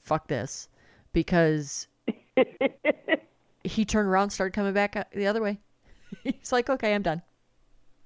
fuck 0.00 0.28
this, 0.28 0.68
because 1.12 1.88
he 3.64 3.84
turned 3.84 4.08
around, 4.08 4.24
and 4.24 4.32
started 4.32 4.52
coming 4.52 4.74
back 4.74 4.96
uh, 4.96 5.04
the 5.12 5.26
other 5.26 5.40
way. 5.40 5.58
He's 6.24 6.52
like, 6.52 6.68
okay, 6.68 6.94
I'm 6.94 7.02
done. 7.02 7.22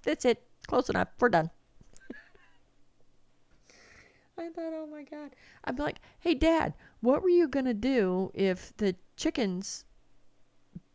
That's 0.03 0.25
it. 0.25 0.43
Close 0.67 0.89
enough. 0.91 1.09
We're 1.19 1.31
done. 1.31 1.51
Thought, 4.55 4.73
oh 4.73 4.87
my 4.87 5.03
god. 5.03 5.31
I'm 5.65 5.77
like, 5.77 6.01
hey, 6.21 6.35
Dad, 6.35 6.75
what 7.01 7.23
were 7.23 7.29
you 7.29 7.49
gonna 7.49 7.75
do 7.75 8.31
if 8.35 8.77
the 8.77 8.95
chickens 9.17 9.85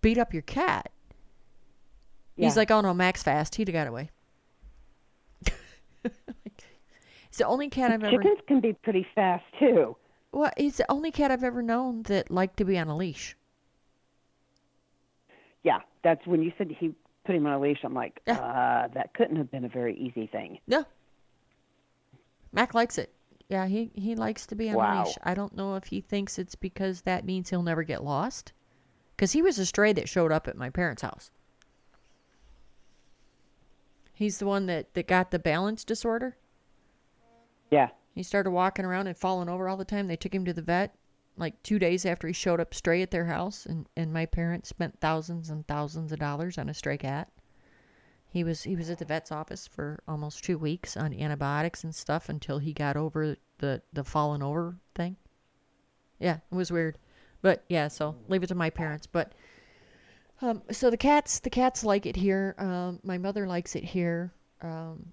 beat 0.02 0.18
up 0.18 0.34
your 0.34 0.44
cat? 0.44 0.92
Yeah. 2.36 2.46
He's 2.46 2.56
like, 2.58 2.72
oh 2.72 2.80
no, 2.82 2.94
Mac's 2.94 3.22
fast. 3.22 3.56
He'd 3.56 3.68
have 3.68 3.74
got 3.74 3.88
away. 3.88 4.10
it's 6.06 7.38
the 7.38 7.46
only 7.46 7.70
cat 7.70 7.92
I've 7.92 8.04
ever. 8.04 8.18
Chickens 8.18 8.40
can 8.48 8.62
be 8.62 8.74
pretty 8.74 9.06
fast 9.14 9.44
too. 9.60 9.98
Well, 10.32 10.52
he's 10.56 10.78
the 10.78 10.90
only 10.90 11.12
cat 11.12 11.32
I've 11.32 11.44
ever 11.44 11.62
known 11.62 12.04
that 12.04 12.32
liked 12.32 12.58
to 12.58 12.66
be 12.66 12.78
on 12.78 12.88
a 12.88 12.96
leash. 12.96 13.36
Yeah, 15.64 15.80
that's 16.04 16.26
when 16.26 16.42
you 16.42 16.54
said 16.58 16.72
he 16.80 16.94
put 17.26 17.36
him 17.36 17.46
on 17.46 17.54
a 17.54 17.60
leash. 17.60 17.80
I'm 17.84 17.94
like, 17.94 18.22
Yeah. 18.26 18.40
uh, 18.40 18.88
that 18.94 19.14
couldn't 19.16 19.36
have 19.36 19.52
been 19.52 19.66
a 19.66 19.70
very 19.70 19.98
easy 19.98 20.28
thing. 20.28 20.60
No. 20.68 20.86
Mac 22.54 22.74
likes 22.74 22.98
it. 22.98 23.14
Yeah, 23.50 23.66
he, 23.66 23.92
he 23.96 24.16
likes 24.16 24.46
to 24.48 24.56
be 24.56 24.70
on 24.70 24.76
a 24.76 25.04
leash. 25.04 25.18
I 25.24 25.34
don't 25.34 25.56
know 25.56 25.76
if 25.76 25.86
he 25.86 26.02
thinks 26.02 26.38
it's 26.38 26.56
because 26.56 27.02
that 27.02 27.26
means 27.26 27.50
he'll 27.50 27.64
never 27.64 27.84
get 27.84 28.04
lost. 28.04 28.54
Because 29.16 29.32
he 29.32 29.42
was 29.42 29.60
a 29.60 29.66
stray 29.66 29.92
that 29.94 30.08
showed 30.08 30.32
up 30.32 30.48
at 30.48 30.56
my 30.56 30.70
parents' 30.70 31.02
house. 31.02 31.32
He's 34.14 34.38
the 34.38 34.46
one 34.46 34.68
that, 34.68 34.94
that 34.94 35.08
got 35.08 35.32
the 35.32 35.40
balance 35.40 35.84
disorder. 35.84 36.38
Yeah. 37.72 37.90
He 38.14 38.24
started 38.24 38.52
walking 38.52 38.86
around 38.86 39.08
and 39.08 39.18
falling 39.18 39.50
over 39.50 39.68
all 39.68 39.78
the 39.78 39.86
time. 39.86 40.08
They 40.08 40.16
took 40.16 40.34
him 40.34 40.46
to 40.46 40.54
the 40.54 40.62
vet. 40.62 40.96
like 41.40 41.62
two 41.64 41.80
days 41.80 42.06
after 42.06 42.28
he 42.28 42.34
showed 42.34 42.60
up 42.60 42.74
stray 42.74 43.02
at 43.02 43.12
their 43.12 43.26
house, 43.26 43.66
and, 43.66 43.88
and 43.96 44.14
my 44.14 44.26
parents 44.26 44.70
spent 44.70 45.00
thousands 45.00 45.50
and 45.50 45.66
thousands 45.68 46.12
of 46.12 46.20
dollars 46.20 46.58
on 46.58 46.70
a 46.70 46.74
stray 46.74 46.98
cat. 46.98 47.32
He 48.32 48.44
was 48.44 48.64
he 48.64 48.76
was 48.76 48.90
at 48.90 49.00
the 49.00 49.06
vet's 49.06 49.32
office 49.32 49.68
for 49.68 50.04
almost 50.08 50.44
two 50.44 50.58
weeks 50.58 50.96
on 50.96 51.14
antibiotics 51.14 51.84
and 51.84 51.94
stuff 51.94 52.30
until 52.30 52.60
he 52.60 52.74
got 52.74 52.96
over 52.96 53.36
the 53.58 53.82
the 53.92 54.04
fallen 54.04 54.44
over 54.44 54.76
thing. 54.94 55.16
Yeah, 56.20 56.38
it 56.52 56.56
was 56.56 56.72
weird, 56.72 56.98
but 57.42 57.64
yeah. 57.70 57.88
So 57.88 58.16
leave 58.28 58.44
it 58.44 58.48
to 58.48 58.56
my 58.56 58.70
parents. 58.70 59.08
But 59.08 59.34
um, 60.42 60.62
so 60.72 60.92
the 60.92 60.98
cats 60.98 61.40
the 61.40 61.50
cats 61.50 61.84
like 61.84 62.06
it 62.06 62.16
here. 62.16 62.54
Um, 62.60 63.00
my 63.04 63.18
mother 63.18 63.48
likes 63.48 63.76
it 63.76 63.84
here. 63.84 64.32
Um, 64.62 65.12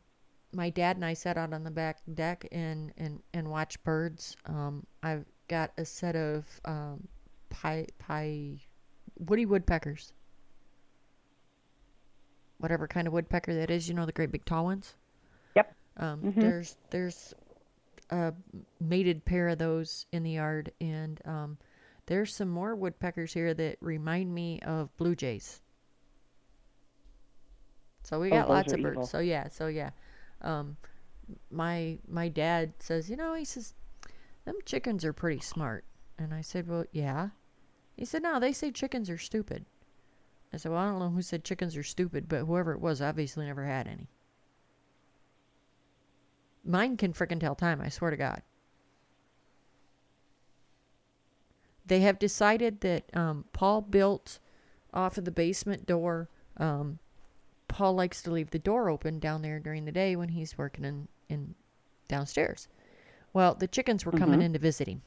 my 0.52 0.70
dad 0.70 0.96
and 0.96 1.04
I 1.04 1.14
sat 1.14 1.38
out 1.38 1.52
on 1.52 1.64
the 1.64 1.70
back 1.70 1.98
deck 2.14 2.46
and 2.52 2.92
and 2.98 3.22
and 3.32 3.48
watched 3.48 3.82
birds. 3.82 4.36
Um, 4.44 4.86
I've 5.02 5.24
got 5.48 5.72
a 5.78 5.84
set 5.86 6.16
of 6.16 6.44
um, 6.66 7.08
pie 7.48 7.86
pie 7.98 8.60
woody 9.18 9.46
woodpeckers. 9.46 10.12
Whatever 12.58 12.88
kind 12.88 13.06
of 13.06 13.12
woodpecker 13.12 13.54
that 13.54 13.70
is, 13.70 13.88
you 13.88 13.94
know 13.94 14.06
the 14.06 14.12
great 14.12 14.32
big 14.32 14.44
tall 14.44 14.64
ones. 14.64 14.94
Yep. 15.54 15.74
Um, 15.98 16.20
Mhm. 16.22 16.34
There's 16.40 16.76
there's 16.90 17.34
a 18.10 18.32
mated 18.80 19.24
pair 19.24 19.48
of 19.48 19.58
those 19.58 20.06
in 20.12 20.22
the 20.22 20.30
yard, 20.32 20.72
and 20.80 21.20
um, 21.26 21.58
there's 22.06 22.34
some 22.34 22.48
more 22.48 22.74
woodpeckers 22.74 23.32
here 23.32 23.52
that 23.54 23.76
remind 23.80 24.32
me 24.34 24.60
of 24.60 24.94
blue 24.96 25.14
jays. 25.16 25.60
So 28.02 28.20
we 28.20 28.28
Oh, 28.28 28.36
got 28.36 28.48
those 28.48 28.54
lots 28.54 28.72
of 28.72 28.82
birds. 28.82 28.92
evil. 28.94 29.06
So 29.06 29.18
yeah, 29.18 29.48
so 29.48 29.66
yeah. 29.66 29.90
Um, 30.42 30.76
my 31.50 31.98
my 32.08 32.28
dad 32.28 32.72
says, 32.78 33.10
you 33.10 33.16
know, 33.16 33.34
he 33.34 33.44
says, 33.44 33.74
them 34.44 34.56
chickens 34.64 35.04
are 35.04 35.12
pretty 35.12 35.40
smart, 35.40 35.84
and 36.18 36.32
I 36.32 36.40
said, 36.40 36.68
well, 36.68 36.84
yeah. 36.92 37.30
He 37.96 38.04
said, 38.04 38.22
no, 38.22 38.38
they 38.38 38.52
say 38.52 38.70
chickens 38.70 39.10
are 39.10 39.18
stupid. 39.18 39.64
I 40.56 40.58
said, 40.58 40.72
well, 40.72 40.80
I 40.80 40.88
don't 40.88 41.00
know 41.00 41.10
who 41.10 41.20
said 41.20 41.44
chickens 41.44 41.76
are 41.76 41.82
stupid, 41.82 42.30
but 42.30 42.46
whoever 42.46 42.72
it 42.72 42.80
was 42.80 43.02
obviously 43.02 43.44
never 43.44 43.66
had 43.66 43.86
any. 43.86 44.08
Mine 46.64 46.96
can 46.96 47.12
frickin' 47.12 47.38
tell 47.38 47.54
time, 47.54 47.82
I 47.82 47.90
swear 47.90 48.10
to 48.10 48.16
God. 48.16 48.40
They 51.84 52.00
have 52.00 52.18
decided 52.18 52.80
that 52.80 53.14
um, 53.14 53.44
Paul 53.52 53.82
built 53.82 54.38
off 54.94 55.18
of 55.18 55.26
the 55.26 55.30
basement 55.30 55.84
door. 55.84 56.30
Um, 56.56 57.00
Paul 57.68 57.92
likes 57.92 58.22
to 58.22 58.30
leave 58.30 58.48
the 58.48 58.58
door 58.58 58.88
open 58.88 59.18
down 59.18 59.42
there 59.42 59.60
during 59.60 59.84
the 59.84 59.92
day 59.92 60.16
when 60.16 60.30
he's 60.30 60.56
working 60.56 60.86
in, 60.86 61.06
in 61.28 61.54
downstairs. 62.08 62.66
Well, 63.34 63.54
the 63.54 63.68
chickens 63.68 64.06
were 64.06 64.12
coming 64.12 64.40
Mhm. 64.40 64.44
in 64.44 64.52
to 64.54 64.58
visit 64.58 64.88
him. 64.88 65.02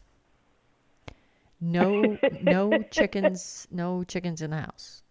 No, 1.60 2.20
no 2.44 2.84
chickens, 2.92 3.68
no 3.72 4.04
chickens 4.04 4.44
in 4.44 4.52
the 4.52 4.58
house. 4.58 5.02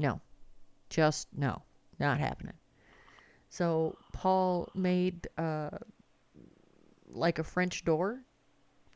No, 0.00 0.20
just 0.90 1.28
no, 1.36 1.62
not 2.00 2.18
happening. 2.20 2.56
So 3.50 3.98
Paul 4.12 4.70
made 4.74 5.28
uh, 5.38 5.70
like 7.08 7.38
a 7.38 7.44
French 7.44 7.84
door 7.84 8.22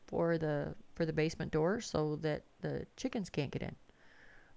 for 0.07 0.37
the 0.37 0.75
for 0.95 1.05
the 1.05 1.13
basement 1.13 1.51
door 1.51 1.81
so 1.81 2.15
that 2.17 2.43
the 2.61 2.85
chickens 2.97 3.29
can't 3.29 3.51
get 3.51 3.61
in. 3.63 3.75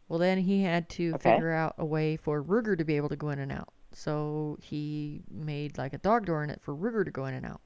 Well, 0.09 0.19
then 0.19 0.39
he 0.39 0.63
had 0.63 0.89
to 0.91 1.15
Okay. 1.15 1.17
figure 1.17 1.53
out 1.53 1.75
a 1.79 1.85
way 1.87 2.17
for 2.17 2.43
Ruger 2.43 2.77
to 2.79 2.85
be 2.85 2.97
able 2.97 3.09
to 3.11 3.17
go 3.17 3.31
in 3.31 3.39
and 3.41 3.53
out. 3.53 3.73
So 3.93 4.59
he 4.63 5.23
made 5.31 5.79
like 5.79 5.95
a 5.95 5.99
dog 5.99 6.27
door 6.27 6.45
in 6.45 6.51
it 6.51 6.61
for 6.63 6.75
Ruger 6.77 7.05
to 7.05 7.11
go 7.13 7.27
in 7.27 7.35
and 7.35 7.47
out. 7.47 7.61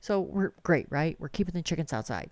So 0.00 0.20
we're 0.20 0.54
great, 0.62 0.86
right? 0.90 1.16
We're 1.20 1.28
keeping 1.30 1.54
the 1.54 1.62
chickens 1.62 1.92
outside. 1.92 2.30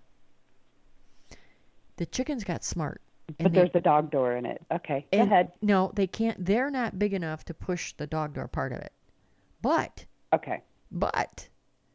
The 1.97 2.05
chickens 2.05 2.45
got 2.45 2.63
smart. 2.63 3.01
But 3.27 3.37
they- 3.37 3.49
there's 3.59 3.71
a 3.73 3.81
dog 3.81 4.11
door 4.11 4.35
in 4.35 4.45
it. 4.45 4.61
Okay, 4.71 5.05
go 5.11 5.21
ahead. 5.21 5.51
No, 5.61 5.91
they 5.95 6.07
can't. 6.07 6.43
They're 6.43 6.69
not 6.69 6.99
big 6.99 7.13
enough 7.13 7.43
to 7.45 7.53
push 7.53 7.93
the 7.93 8.07
dog 8.07 8.33
door 8.35 8.47
part 8.47 8.71
of 8.71 8.79
it. 8.79 8.93
But, 9.61 10.05
Okay. 10.33 10.61
but, 10.91 11.49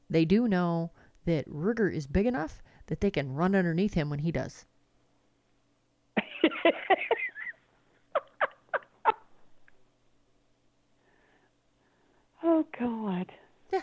they 0.08 0.24
do 0.24 0.48
know 0.48 0.90
that 1.24 1.48
Ruger 1.48 1.92
is 1.92 2.06
big 2.08 2.26
enough 2.26 2.62
that 2.86 3.00
they 3.00 3.10
can 3.10 3.32
run 3.32 3.54
underneath 3.54 3.94
him 3.94 4.10
when 4.10 4.18
he 4.20 4.32
does. 4.32 4.64
oh 12.42 12.66
God. 12.78 13.32
Yeah. 13.72 13.82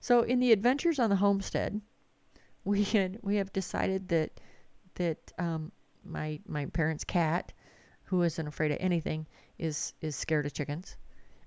So 0.00 0.22
in 0.22 0.40
the 0.40 0.52
adventures 0.52 0.98
on 0.98 1.10
the 1.10 1.16
homestead, 1.16 1.80
we 2.64 2.84
had 2.84 3.18
we 3.22 3.36
have 3.36 3.52
decided 3.52 4.08
that 4.08 4.40
that 4.94 5.32
um, 5.38 5.72
my 6.10 6.40
my 6.46 6.66
parents' 6.66 7.04
cat, 7.04 7.52
who 8.04 8.22
isn't 8.22 8.46
afraid 8.46 8.72
of 8.72 8.78
anything, 8.80 9.26
is 9.58 9.94
is 10.00 10.16
scared 10.16 10.46
of 10.46 10.52
chickens. 10.52 10.96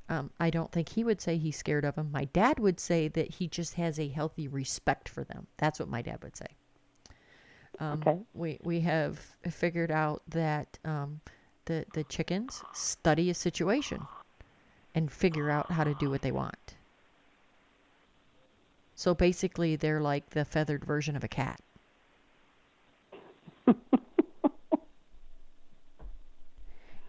Um, 0.09 0.32
I 0.39 0.49
don't 0.49 0.72
think 0.72 0.89
he 0.89 1.03
would 1.03 1.22
say 1.22 1.38
he's 1.38 1.57
scared 1.57 1.86
of 1.86 1.95
them. 1.95 2.11
My 2.11 2.26
dad 2.26 2.59
would 2.59 2.80
say 2.80 3.07
that 3.09 3.30
he 3.32 3.47
just 3.47 3.76
has 3.76 3.99
a 3.99 4.07
healthy 4.09 4.47
respect 4.47 5.07
for 5.09 5.24
them. 5.24 5.47
That's 5.57 5.80
what 5.80 5.89
my 5.89 6.01
dad 6.01 6.22
would 6.24 6.36
say. 6.36 6.47
Um, 7.80 8.01
Okay. 8.01 8.20
We 8.34 8.59
we 8.64 8.80
have 8.82 9.20
figured 9.49 9.91
out 9.91 10.22
that 10.28 10.78
um, 10.86 11.22
the 11.66 11.86
the 11.93 12.03
chickens 12.03 12.64
study 12.74 13.30
a 13.30 13.34
situation 13.34 14.07
and 14.95 15.11
figure 15.11 15.49
out 15.49 15.72
how 15.72 15.84
to 15.84 15.93
do 15.95 16.09
what 16.09 16.22
they 16.22 16.32
want. 16.32 16.76
So 18.95 19.16
basically, 19.16 19.76
they're 19.76 20.01
like 20.01 20.30
the 20.30 20.45
feathered 20.45 20.86
version 20.86 21.16
of 21.16 21.24
a 21.24 21.28
cat. 21.28 21.59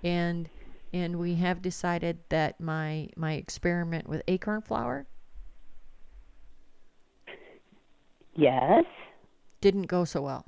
And 0.04 0.48
and 0.92 1.18
we 1.18 1.34
have 1.34 1.60
decided 1.62 2.18
that 2.28 2.60
my 2.60 3.08
my 3.16 3.32
experiment 3.32 4.08
with 4.08 4.22
acorn 4.28 4.60
flour 4.60 5.06
Yes. 8.36 8.84
didn't 9.60 9.86
go 9.86 10.04
so 10.04 10.20
well. 10.22 10.44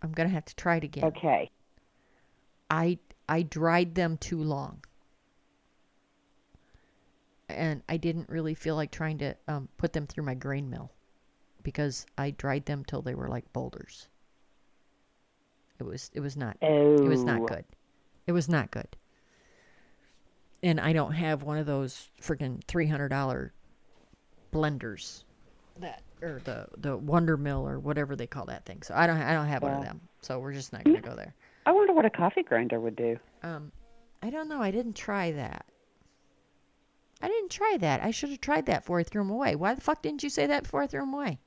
I'm 0.00 0.12
gonna 0.12 0.28
have 0.28 0.44
to 0.46 0.54
try 0.56 0.76
it 0.76 0.84
again. 0.84 1.04
Okay. 1.04 1.50
I 2.70 2.98
I 3.28 3.42
dried 3.42 3.94
them 3.94 4.16
too 4.16 4.42
long. 4.42 4.84
And 7.48 7.82
I 7.88 7.96
didn't 7.96 8.28
really 8.30 8.54
feel 8.54 8.76
like 8.76 8.90
trying 8.92 9.18
to 9.18 9.36
um, 9.46 9.68
put 9.76 9.92
them 9.92 10.06
through 10.06 10.24
my 10.24 10.34
grain 10.34 10.70
mill 10.70 10.90
because 11.62 12.06
I 12.16 12.30
dried 12.30 12.64
them 12.64 12.84
till 12.84 13.02
they 13.02 13.14
were 13.14 13.28
like 13.28 13.52
boulders. 13.52 14.08
It 15.80 15.82
was 15.82 16.10
it 16.14 16.20
was 16.20 16.36
not 16.36 16.56
Oh. 16.62 16.94
it 16.94 17.08
was 17.08 17.24
not 17.24 17.46
good. 17.46 17.64
It 18.26 18.32
was 18.32 18.48
not 18.48 18.70
good. 18.70 18.88
And 20.62 20.80
I 20.80 20.92
don't 20.92 21.12
have 21.12 21.42
one 21.42 21.58
of 21.58 21.66
those 21.66 22.08
freaking 22.20 22.62
three 22.64 22.86
hundred 22.86 23.08
dollar 23.08 23.52
blenders 24.52 25.24
that 25.80 26.02
or 26.20 26.40
the 26.44 26.66
the 26.76 26.96
Wonder 26.96 27.36
Mill 27.36 27.66
or 27.66 27.80
whatever 27.80 28.14
they 28.14 28.26
call 28.26 28.46
that 28.46 28.64
thing. 28.64 28.82
So 28.82 28.94
I 28.94 29.06
don't 29.06 29.16
I 29.16 29.32
don't 29.32 29.46
have 29.46 29.62
one 29.62 29.74
of 29.74 29.82
them. 29.82 30.00
So 30.20 30.38
we're 30.38 30.52
just 30.52 30.72
not 30.72 30.84
gonna 30.84 31.00
go 31.00 31.16
there. 31.16 31.34
I 31.66 31.72
wonder 31.72 31.92
what 31.92 32.04
a 32.04 32.10
coffee 32.10 32.42
grinder 32.42 32.80
would 32.80 32.96
do. 32.96 33.18
Um, 33.42 33.72
I 34.22 34.30
don't 34.30 34.48
know. 34.48 34.60
I 34.60 34.70
didn't 34.70 34.94
try 34.94 35.32
that. 35.32 35.66
I 37.20 37.28
didn't 37.28 37.50
try 37.50 37.76
that. 37.80 38.02
I 38.02 38.10
should 38.10 38.30
have 38.30 38.40
tried 38.40 38.66
that 38.66 38.80
before 38.80 38.98
I 38.98 39.04
threw 39.04 39.22
them 39.22 39.30
away. 39.30 39.54
Why 39.54 39.74
the 39.74 39.80
fuck 39.80 40.02
didn't 40.02 40.24
you 40.24 40.30
say 40.30 40.46
that 40.46 40.64
before 40.64 40.82
I 40.82 40.86
threw 40.88 41.00
them 41.00 41.14
away? 41.14 41.38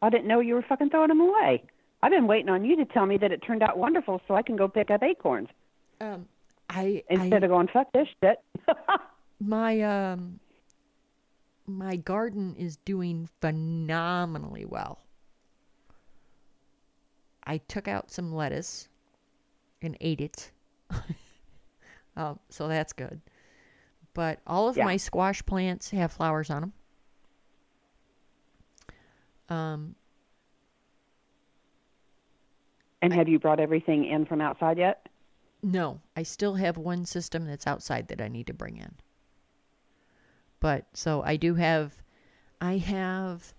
I 0.00 0.10
didn't 0.10 0.26
know 0.26 0.40
you 0.40 0.54
were 0.54 0.62
fucking 0.62 0.90
throwing 0.90 1.08
them 1.08 1.20
away. 1.20 1.64
I've 2.02 2.10
been 2.10 2.26
waiting 2.26 2.48
on 2.48 2.64
you 2.64 2.76
to 2.76 2.84
tell 2.84 3.06
me 3.06 3.16
that 3.18 3.30
it 3.32 3.38
turned 3.46 3.62
out 3.62 3.78
wonderful 3.78 4.20
so 4.26 4.34
I 4.34 4.42
can 4.42 4.56
go 4.56 4.66
pick 4.68 4.90
up 4.90 5.02
acorns 5.02 5.48
Um, 6.00 6.26
I, 6.68 7.02
instead 7.08 7.42
I 7.42 7.46
of 7.46 7.50
going 7.50 7.68
fuck 7.72 7.92
this 7.92 8.08
shit. 8.22 8.38
my 9.40 9.80
um 9.82 10.40
my 11.66 11.96
garden 11.96 12.56
is 12.58 12.76
doing 12.78 13.28
phenomenally 13.40 14.64
well. 14.64 14.98
I 17.44 17.58
took 17.58 17.86
out 17.88 18.10
some 18.10 18.32
lettuce 18.34 18.88
and 19.80 19.96
ate 20.00 20.20
it. 20.20 20.50
um, 22.16 22.38
so 22.50 22.66
that's 22.68 22.92
good. 22.92 23.20
But 24.14 24.40
all 24.46 24.68
of 24.68 24.76
Yeah. 24.76 24.84
my 24.84 24.96
squash 24.96 25.44
plants 25.46 25.90
have 25.90 26.12
flowers 26.12 26.50
on 26.50 26.60
them. 29.48 29.56
Um, 29.56 29.94
and 33.02 33.12
have 33.12 33.28
you 33.28 33.38
brought 33.38 33.60
everything 33.60 34.04
in 34.04 34.24
from 34.24 34.40
outside 34.40 34.78
yet? 34.78 35.08
No, 35.62 36.00
I 36.16 36.22
still 36.22 36.54
have 36.54 36.76
one 36.78 37.04
system 37.04 37.44
that's 37.46 37.66
outside 37.66 38.08
that 38.08 38.20
I 38.20 38.28
need 38.28 38.46
to 38.46 38.54
bring 38.54 38.78
in. 38.78 38.94
But 40.60 40.86
so 40.94 41.22
I 41.22 41.36
do 41.36 41.54
have 41.56 41.92
I 42.60 42.78
have 42.78 43.52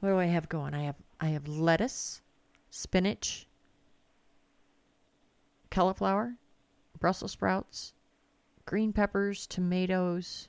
what 0.00 0.10
do 0.10 0.18
I 0.18 0.26
have 0.26 0.48
going? 0.48 0.74
I 0.74 0.82
have 0.82 0.96
I 1.20 1.28
have 1.28 1.46
lettuce, 1.46 2.20
spinach, 2.70 3.46
cauliflower, 5.70 6.34
Brussels 6.98 7.32
sprouts, 7.32 7.94
green 8.66 8.92
peppers, 8.92 9.46
tomatoes, 9.46 10.48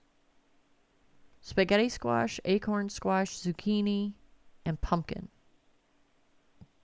spaghetti 1.42 1.90
squash, 1.90 2.40
acorn 2.46 2.90
squash, 2.90 3.38
zucchini, 3.38 4.14
and 4.66 4.82
pumpkin. 4.82 5.30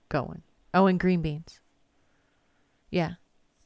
going. 0.08 0.42
Oh, 0.74 0.86
and 0.86 1.00
green 1.00 1.22
beans. 1.22 1.60
Yeah, 2.90 3.12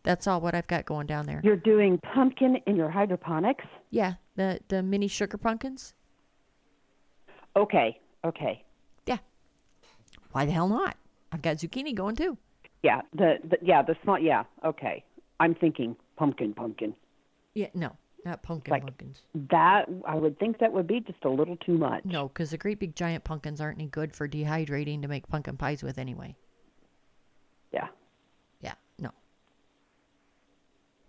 that's 0.03 0.27
all 0.27 0.41
what 0.41 0.55
I've 0.55 0.67
got 0.67 0.85
going 0.85 1.07
down 1.07 1.27
there. 1.27 1.41
You're 1.45 1.57
doing 1.57 1.99
pumpkin 2.15 2.57
in 2.67 2.77
your 2.77 2.91
hydroponics? 2.91 3.65
Yeah, 3.91 4.15
the 4.37 4.61
the 4.69 4.83
mini 4.83 5.09
sugar 5.09 5.37
pumpkins. 5.39 5.95
Okay, 7.57 8.01
okay. 8.25 8.65
Yeah. 9.07 9.19
Why 10.33 10.45
the 10.47 10.53
hell 10.53 10.69
not? 10.69 10.97
I've 11.33 11.43
got 11.43 11.57
zucchini 11.59 11.95
going 11.95 12.17
too. 12.17 12.37
Yeah, 12.83 13.03
the, 13.15 13.37
the 13.49 13.59
yeah, 13.63 13.83
the 13.83 13.95
small 14.03 14.19
yeah, 14.19 14.45
okay. 14.65 15.05
I'm 15.41 15.55
thinking 15.55 15.97
pumpkin, 16.17 16.55
pumpkin. 16.55 16.95
Yeah, 17.55 17.69
no, 17.75 17.97
not 18.25 18.43
pumpkin 18.43 18.73
Like- 18.73 18.83
pumpkins. 18.83 19.23
That 19.51 19.85
I 20.07 20.15
would 20.17 20.39
think 20.39 20.59
that 20.59 20.73
would 20.73 20.87
be 20.87 21.01
just 21.01 21.25
a 21.25 21.29
little 21.29 21.57
too 21.57 21.77
much. 21.79 22.05
No, 22.05 22.29
because 22.29 22.51
the 22.51 22.59
great 22.59 22.79
big 22.81 22.97
giant 22.97 23.25
pumpkins 23.25 23.61
aren't 23.61 23.79
any 23.79 23.89
good 23.89 24.15
for 24.15 24.27
dehydrating 24.27 25.03
to 25.03 25.09
make 25.09 25.29
pumpkin 25.29 25.57
pies 25.57 25.83
with 25.83 25.99
anyway. 25.99 26.35
Yeah. 27.73 27.89
Yeah, 28.61 28.75
no. 28.99 29.11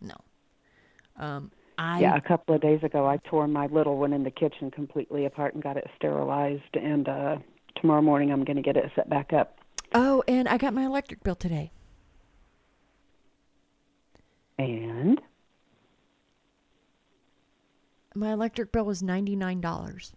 No. 0.02 0.16
Um, 1.18 1.52
I 1.78 2.00
Yeah, 2.00 2.16
a 2.16 2.22
couple 2.22 2.56
of 2.56 2.62
days 2.62 2.82
ago 2.84 3.06
I 3.08 3.18
tore 3.18 3.48
my 3.48 3.68
little 3.68 3.98
one 3.98 4.14
in 4.14 4.24
the 4.24 4.32
kitchen 4.32 4.72
completely 4.72 5.26
apart 5.26 5.54
and 5.54 5.64
got 5.64 5.78
it 5.78 5.88
sterilized 5.98 6.76
and 6.76 7.08
uh 7.08 7.38
tomorrow 7.76 8.02
morning 8.02 8.32
I'm 8.32 8.44
going 8.44 8.56
to 8.58 8.62
get 8.62 8.78
it 8.78 8.92
set 8.96 9.10
back 9.10 9.34
up. 9.34 9.58
oh, 9.94 10.24
and 10.28 10.48
I 10.48 10.58
got 10.58 10.74
my 10.74 10.86
electric 10.86 11.24
bill 11.24 11.36
today. 11.36 11.72
And 14.60 15.20
My 18.16 18.32
electric 18.34 18.72
bill 18.72 18.86
was 18.86 19.02
ninety 19.02 19.36
nine 19.36 19.60
dollars. 19.60 20.14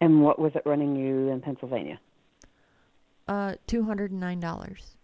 And 0.00 0.22
what 0.22 0.38
was 0.38 0.52
it 0.54 0.62
running 0.64 0.96
you 0.96 1.28
in 1.30 1.40
Pennsylvania? 1.40 1.98
Uh, 3.26 3.54
two 3.66 3.82
hundred 3.84 4.10
and 4.10 4.20
nine 4.20 4.40
dollars. 4.40 4.96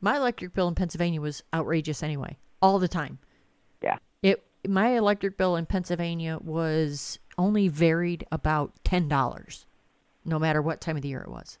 My 0.00 0.16
electric 0.16 0.54
bill 0.54 0.68
in 0.68 0.74
Pennsylvania 0.74 1.20
was 1.20 1.42
outrageous 1.52 2.02
anyway, 2.02 2.38
all 2.62 2.78
the 2.78 2.88
time. 2.88 3.18
Yeah. 3.82 3.98
It 4.22 4.42
my 4.66 4.96
electric 4.96 5.36
bill 5.36 5.56
in 5.56 5.66
Pennsylvania 5.66 6.38
was 6.42 7.18
only 7.36 7.68
varied 7.68 8.26
about 8.32 8.72
ten 8.84 9.08
dollars, 9.08 9.66
no 10.24 10.38
matter 10.38 10.62
what 10.62 10.80
time 10.80 10.96
of 10.96 11.02
the 11.02 11.08
year 11.08 11.20
it 11.20 11.30
was. 11.30 11.58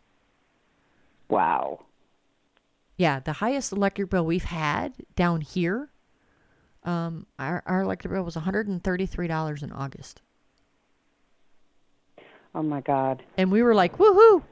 Wow. 1.28 1.84
Yeah, 2.96 3.20
the 3.20 3.34
highest 3.34 3.72
electric 3.72 4.10
bill 4.10 4.26
we've 4.26 4.44
had 4.44 4.92
down 5.16 5.40
here, 5.40 5.90
um, 6.84 7.26
our 7.38 7.62
our 7.66 7.82
electric 7.82 8.12
bill 8.12 8.24
was 8.24 8.36
one 8.36 8.44
hundred 8.44 8.68
and 8.68 8.82
thirty 8.82 9.06
three 9.06 9.28
dollars 9.28 9.62
in 9.62 9.72
August, 9.72 10.22
Oh 12.54 12.62
my 12.62 12.80
god. 12.80 13.22
and 13.36 13.50
we 13.50 13.62
were 13.62 13.74
like, 13.74 13.96
woohoo! 13.98 14.42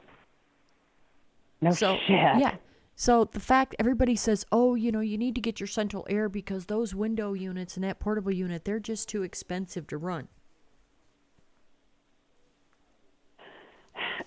No 1.61 1.71
so 1.71 1.97
shit. 2.07 2.15
yeah. 2.15 2.55
So 2.95 3.25
the 3.25 3.39
fact 3.39 3.75
everybody 3.79 4.15
says, 4.15 4.45
"Oh, 4.51 4.75
you 4.75 4.91
know, 4.91 4.99
you 4.99 5.17
need 5.17 5.35
to 5.35 5.41
get 5.41 5.59
your 5.59 5.67
central 5.67 6.05
air 6.09 6.27
because 6.29 6.65
those 6.65 6.93
window 6.95 7.33
units 7.33 7.75
and 7.75 7.83
that 7.83 7.99
portable 7.99 8.31
unit, 8.31 8.65
they're 8.65 8.79
just 8.79 9.07
too 9.09 9.23
expensive 9.23 9.87
to 9.87 9.97
run." 9.97 10.27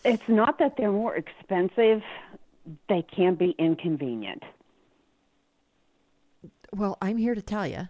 It's 0.05 0.27
not 0.29 0.59
that 0.59 0.77
they're 0.77 0.91
more 0.91 1.15
expensive, 1.17 2.03
they 2.89 3.03
can 3.15 3.35
be 3.35 3.55
inconvenient. 3.59 4.43
Well, 6.73 6.97
I'm 7.03 7.19
here 7.19 7.35
to 7.35 7.43
tell 7.43 7.67
you, 7.67 7.89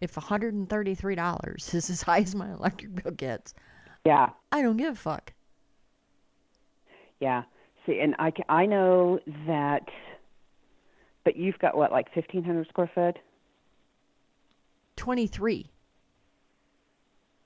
if 0.00 0.14
$133 0.14 1.74
is 1.74 1.90
as 1.90 2.02
high 2.02 2.20
as 2.20 2.34
my 2.34 2.52
electric 2.52 3.02
bill 3.02 3.12
gets, 3.12 3.52
Yeah. 4.04 4.30
I 4.52 4.62
don't 4.62 4.76
give 4.76 4.94
a 4.94 4.96
fuck. 4.96 5.32
Yeah. 7.20 7.42
See, 7.86 8.00
and 8.00 8.14
I, 8.18 8.32
I 8.48 8.66
know 8.66 9.20
that, 9.46 9.88
but 11.24 11.36
you've 11.36 11.58
got 11.58 11.76
what, 11.76 11.92
like 11.92 12.14
1,500 12.14 12.68
square 12.68 12.90
foot? 12.94 13.18
23. 14.96 15.66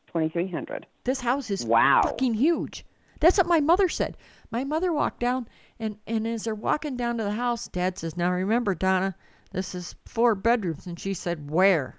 2,300. 0.09 0.87
This 1.05 1.21
house 1.21 1.51
is 1.51 1.65
Wow. 1.67 2.03
fucking 2.05 2.35
huge. 2.35 2.85
That's 3.21 3.39
what 3.39 3.47
my 3.47 3.61
mother 3.61 3.89
said. 3.89 4.17
My 4.51 4.65
mother 4.65 4.93
walked 4.93 5.21
down, 5.21 5.49
and, 5.79 5.99
and 6.07 6.27
as 6.27 6.45
they're 6.45 6.55
walking 6.55 6.97
down 6.97 7.19
to 7.19 7.25
the 7.25 7.33
house, 7.33 7.69
Dad 7.69 7.99
says, 7.99 8.17
Now 8.17 8.31
remember, 8.31 8.75
Donna, 8.75 9.17
this 9.53 9.75
is 9.75 9.95
four 10.05 10.35
bedrooms. 10.35 10.87
And 10.87 10.99
she 10.99 11.15
said, 11.15 11.51
Where? 11.51 11.97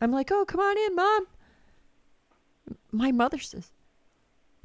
I'm 0.00 0.12
like, 0.12 0.30
Oh, 0.30 0.44
come 0.44 0.60
on 0.60 0.78
in, 0.78 0.94
Mom. 0.94 1.26
My 2.92 3.12
mother 3.12 3.38
says, 3.38 3.70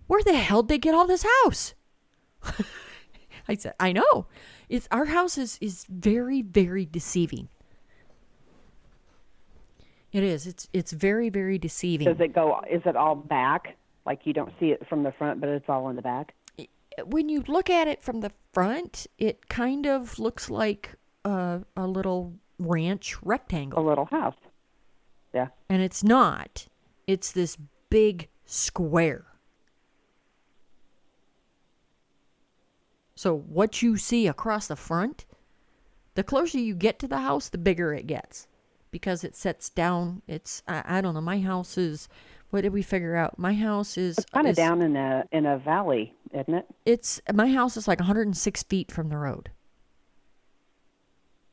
Where 0.08 0.24
the 0.24 0.34
hell 0.34 0.64
did 0.64 0.70
they 0.70 0.78
get 0.78 0.96
all 0.96 1.08
this 1.08 1.26
house? 1.44 1.74
I 3.48 3.56
said, 3.56 3.74
I 3.80 3.92
know. 3.92 4.28
It's 4.70 4.88
our 4.92 5.06
house 5.06 5.38
is, 5.38 5.58
is 5.62 5.86
very, 5.90 6.42
very 6.42 6.86
deceiving. 6.86 7.50
It 10.14 10.24
is. 10.24 10.46
It's 10.46 10.68
it's 10.74 10.92
very, 10.92 11.30
very 11.30 11.58
deceiving. 11.58 12.08
Does 12.08 12.20
it 12.20 12.34
go, 12.34 12.62
is 12.70 12.82
it 12.86 12.98
all 12.98 13.16
back? 13.16 13.78
Like 14.06 14.22
you 14.26 14.34
don't 14.34 14.52
see 14.60 14.68
it 14.68 14.86
from 14.90 15.04
the 15.04 15.12
front, 15.14 15.40
but 15.40 15.50
it's 15.50 15.70
all 15.70 15.90
in 15.90 15.96
the 15.96 16.02
back? 16.02 16.34
when 17.06 17.30
you 17.30 17.44
look 17.48 17.70
at 17.70 17.88
it 17.88 18.04
from 18.04 18.22
the 18.22 18.32
front, 18.54 19.08
it 19.18 19.50
kind 19.50 19.86
of 19.86 20.20
looks 20.20 20.50
like 20.50 20.96
a, 21.26 21.62
a 21.76 21.88
little 21.88 22.34
ranch 22.60 23.16
rectangle. 23.24 23.80
A 23.80 23.86
little 23.88 24.06
house. 24.06 24.36
Yeah. 25.34 25.48
And 25.70 25.82
it's 25.82 26.04
not. 26.04 26.68
It's 27.08 27.32
this 27.32 27.58
big 27.90 28.28
square. 28.46 29.26
So 33.16 33.36
what 33.38 33.82
you 33.82 33.98
see 33.98 34.28
across 34.28 34.68
the 34.68 34.76
front, 34.76 35.26
the 36.16 36.24
closer 36.24 36.58
you 36.58 36.74
get 36.74 37.00
to 37.00 37.08
the 37.08 37.20
house, 37.20 37.50
the 37.50 37.58
bigger 37.58 37.94
it 37.94 38.08
gets. 38.08 38.48
Because 38.90 39.24
it 39.24 39.36
sets 39.36 39.70
down. 39.70 40.22
It's 40.28 40.64
I, 40.68 40.84
I 40.86 41.02
don't 41.02 41.14
know. 41.14 41.22
My 41.22 41.40
house 41.40 41.78
is. 41.78 42.10
What 42.50 42.62
did 42.62 42.74
we 42.74 42.82
figure 42.82 43.16
out? 43.16 43.40
My 43.40 43.54
house 43.54 43.98
is 43.98 44.26
kind 44.34 44.46
of 44.46 44.58
down 44.58 44.82
in 44.82 44.98
a 44.98 45.24
in 45.32 45.46
a 45.46 45.58
valley, 45.58 46.14
isn't 46.34 46.54
it? 46.54 46.66
it's 46.86 47.22
my 47.34 47.48
house 47.48 47.78
is 47.78 47.88
like 47.88 48.00
106 48.00 48.64
feet 48.64 48.92
from 48.92 49.08
the 49.10 49.18
road 49.18 49.50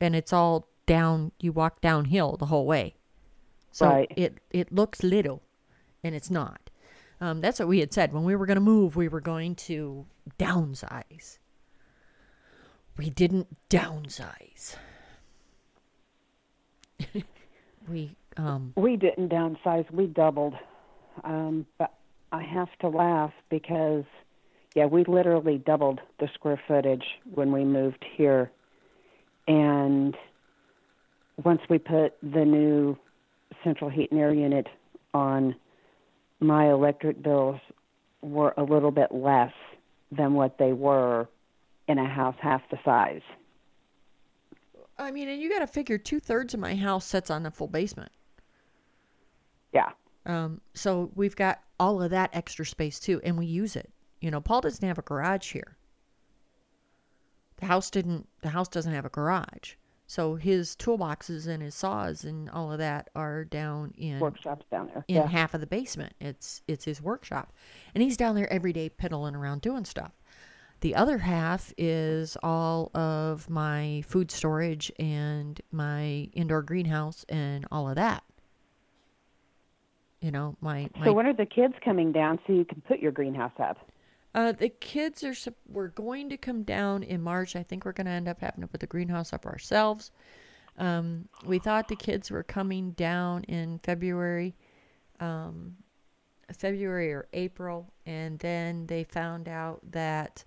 and 0.01 0.15
it's 0.15 0.33
all 0.33 0.67
down 0.85 1.31
you 1.39 1.51
walk 1.51 1.81
downhill 1.81 2.35
the 2.37 2.47
whole 2.47 2.65
way 2.65 2.95
so 3.71 3.87
Right. 3.89 4.11
it 4.15 4.39
it 4.51 4.71
looks 4.71 5.03
little 5.03 5.41
and 6.03 6.15
it's 6.15 6.29
not 6.31 6.69
um, 7.21 7.41
that's 7.41 7.59
what 7.59 7.67
we 7.67 7.79
had 7.79 7.93
said 7.93 8.13
when 8.13 8.23
we 8.23 8.35
were 8.35 8.45
going 8.45 8.55
to 8.55 8.61
move 8.61 8.95
we 8.95 9.07
were 9.07 9.21
going 9.21 9.55
to 9.55 10.05
downsize 10.39 11.37
we 12.97 13.09
didn't 13.09 13.47
downsize 13.69 14.75
we 17.87 18.15
um 18.37 18.73
We 18.75 18.95
didn't 18.97 19.29
downsize. 19.29 19.89
We 19.91 20.07
doubled. 20.07 20.53
Um, 21.23 21.65
but 21.77 21.93
I 22.31 22.43
have 22.43 22.69
to 22.81 22.87
laugh 22.89 23.33
because, 23.49 24.05
yeah, 24.75 24.85
we 24.85 25.03
literally 25.05 25.57
doubled 25.57 25.99
the 26.19 26.27
square 26.33 26.61
footage 26.67 27.03
when 27.33 27.51
we 27.51 27.63
moved 27.65 28.05
here. 28.15 28.51
And 29.47 30.15
once 31.43 31.61
we 31.69 31.77
put 31.79 32.13
the 32.21 32.45
new 32.45 32.97
central 33.63 33.89
heat 33.89 34.11
and 34.11 34.19
air 34.19 34.33
unit 34.33 34.67
on, 35.13 35.55
my 36.39 36.69
electric 36.69 37.21
bills 37.21 37.59
were 38.21 38.53
a 38.57 38.63
little 38.63 38.91
bit 38.91 39.11
less 39.11 39.53
than 40.11 40.33
what 40.33 40.57
they 40.57 40.73
were 40.73 41.27
in 41.87 41.97
a 41.97 42.07
house 42.07 42.35
half 42.41 42.61
the 42.69 42.77
size. 42.85 43.21
i 44.97 45.11
mean 45.11 45.27
and 45.29 45.41
you 45.41 45.49
got 45.49 45.59
to 45.59 45.67
figure 45.67 45.97
two-thirds 45.97 46.53
of 46.53 46.59
my 46.59 46.75
house 46.75 47.05
sits 47.05 47.29
on 47.29 47.45
a 47.45 47.51
full 47.51 47.67
basement 47.67 48.11
Yeah. 49.73 49.91
Um, 50.25 50.61
so 50.73 51.11
we've 51.15 51.35
got 51.35 51.61
all 51.79 52.01
of 52.01 52.11
that 52.11 52.29
extra 52.33 52.65
space 52.65 52.99
too, 52.99 53.21
and 53.23 53.37
we 53.37 53.45
use 53.45 53.75
it. 53.75 53.89
You 54.19 54.29
know, 54.31 54.41
Paul 54.41 54.61
doesn't 54.61 54.85
have 54.87 54.97
a 54.97 55.01
garage 55.03 55.51
here. 55.53 55.77
The 57.57 57.65
house 57.65 57.89
didn't. 57.89 58.27
The 58.41 58.49
house 58.49 58.67
doesn't 58.67 58.93
have 58.93 59.05
a 59.05 59.09
garage, 59.09 59.73
so 60.09 60.33
his 60.33 60.75
toolboxes 60.75 61.45
and 61.45 61.61
his 61.61 61.75
saws 61.75 62.23
and 62.23 62.49
all 62.49 62.71
of 62.71 62.79
that 62.79 63.11
are 63.13 63.45
down 63.45 63.93
in 63.95 64.19
Workshops 64.19 64.65
down 64.71 64.89
there. 64.91 65.05
in 65.07 65.17
yeah. 65.17 65.27
half 65.27 65.53
of 65.53 65.61
the 65.61 65.67
basement. 65.67 66.13
It's 66.19 66.63
it's 66.67 66.83
his 66.83 66.99
workshop, 66.99 67.53
and 67.93 68.01
he's 68.01 68.17
down 68.17 68.33
there 68.33 68.51
every 68.51 68.73
day 68.73 68.89
piddling 68.89 69.35
around 69.35 69.61
doing 69.61 69.85
stuff. 69.85 70.11
The 70.81 70.95
other 70.95 71.19
half 71.19 71.71
is 71.77 72.35
all 72.41 72.89
of 72.95 73.51
my 73.51 74.03
food 74.07 74.31
storage 74.31 74.91
and 74.97 75.61
my 75.71 76.27
indoor 76.33 76.63
greenhouse 76.63 77.23
and 77.29 77.67
all 77.71 77.87
of 77.87 77.93
that. 77.93 78.23
You 80.21 80.31
know, 80.31 80.57
my 80.59 80.89
my 80.97 81.05
So 81.05 81.13
when 81.13 81.27
are 81.27 81.33
the 81.33 81.45
kids 81.45 81.75
coming 81.85 82.11
down 82.11 82.39
so 82.47 82.53
you 82.53 82.65
can 82.65 82.81
put 82.81 82.97
your 82.97 83.11
greenhouse 83.11 83.53
up? 83.59 83.77
Uh, 84.35 84.51
the 84.53 84.69
kids 84.69 85.23
are 85.23 85.33
we're 85.67 85.89
going 85.89 86.29
to 86.29 86.37
come 86.37 86.63
down 86.63 87.03
in 87.03 87.21
March. 87.21 87.55
I 87.55 87.63
think 87.63 87.85
we're 87.85 87.93
going 87.93 88.05
to 88.07 88.11
end 88.13 88.27
up 88.27 88.41
having 88.41 88.61
to 88.61 88.67
put 88.67 88.79
the 88.81 88.87
greenhouse 88.87 89.33
up 89.33 89.45
ourselves. 89.45 90.11
Um, 90.77 91.27
we 91.43 91.59
thought 91.59 91.87
the 91.89 91.95
kids 91.95 92.31
were 92.31 92.43
coming 92.43 92.91
down 92.93 93.43
in 93.45 93.79
February. 93.79 94.55
um, 95.19 95.77
February 96.53 97.11
or 97.13 97.27
April, 97.33 97.91
and 98.05 98.39
then 98.39 98.85
they 98.87 99.03
found 99.03 99.47
out 99.47 99.79
that 99.91 100.43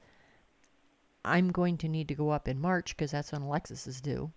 I'm 1.24 1.50
going 1.52 1.78
to 1.78 1.88
need 1.88 2.08
to 2.08 2.14
go 2.14 2.30
up 2.30 2.48
in 2.48 2.60
March 2.60 2.96
because 2.96 3.10
that's 3.10 3.32
when 3.32 3.42
Alexis 3.42 3.86
is 3.88 4.00
due. 4.00 4.32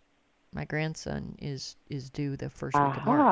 My 0.54 0.66
grandson 0.66 1.36
is 1.39 1.76
is 1.89 2.10
due 2.10 2.36
the 2.38 2.50
first 2.50 2.82
week 2.82 2.98
of 2.98 3.04
March. 3.06 3.30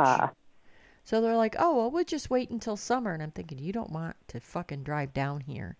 So 1.04 1.22
they're 1.22 1.38
like, 1.38 1.56
"Oh, 1.60 1.76
well, 1.78 1.92
we'll 1.92 2.04
just 2.06 2.30
wait 2.30 2.50
until 2.50 2.76
summer." 2.78 3.14
And 3.14 3.24
I'm 3.24 3.32
thinking, 3.32 3.58
you 3.60 3.72
don't 3.74 3.92
want 3.92 4.16
to 4.30 4.40
fucking 4.42 4.84
drive 4.84 5.14
down 5.14 5.42
here, 5.42 5.78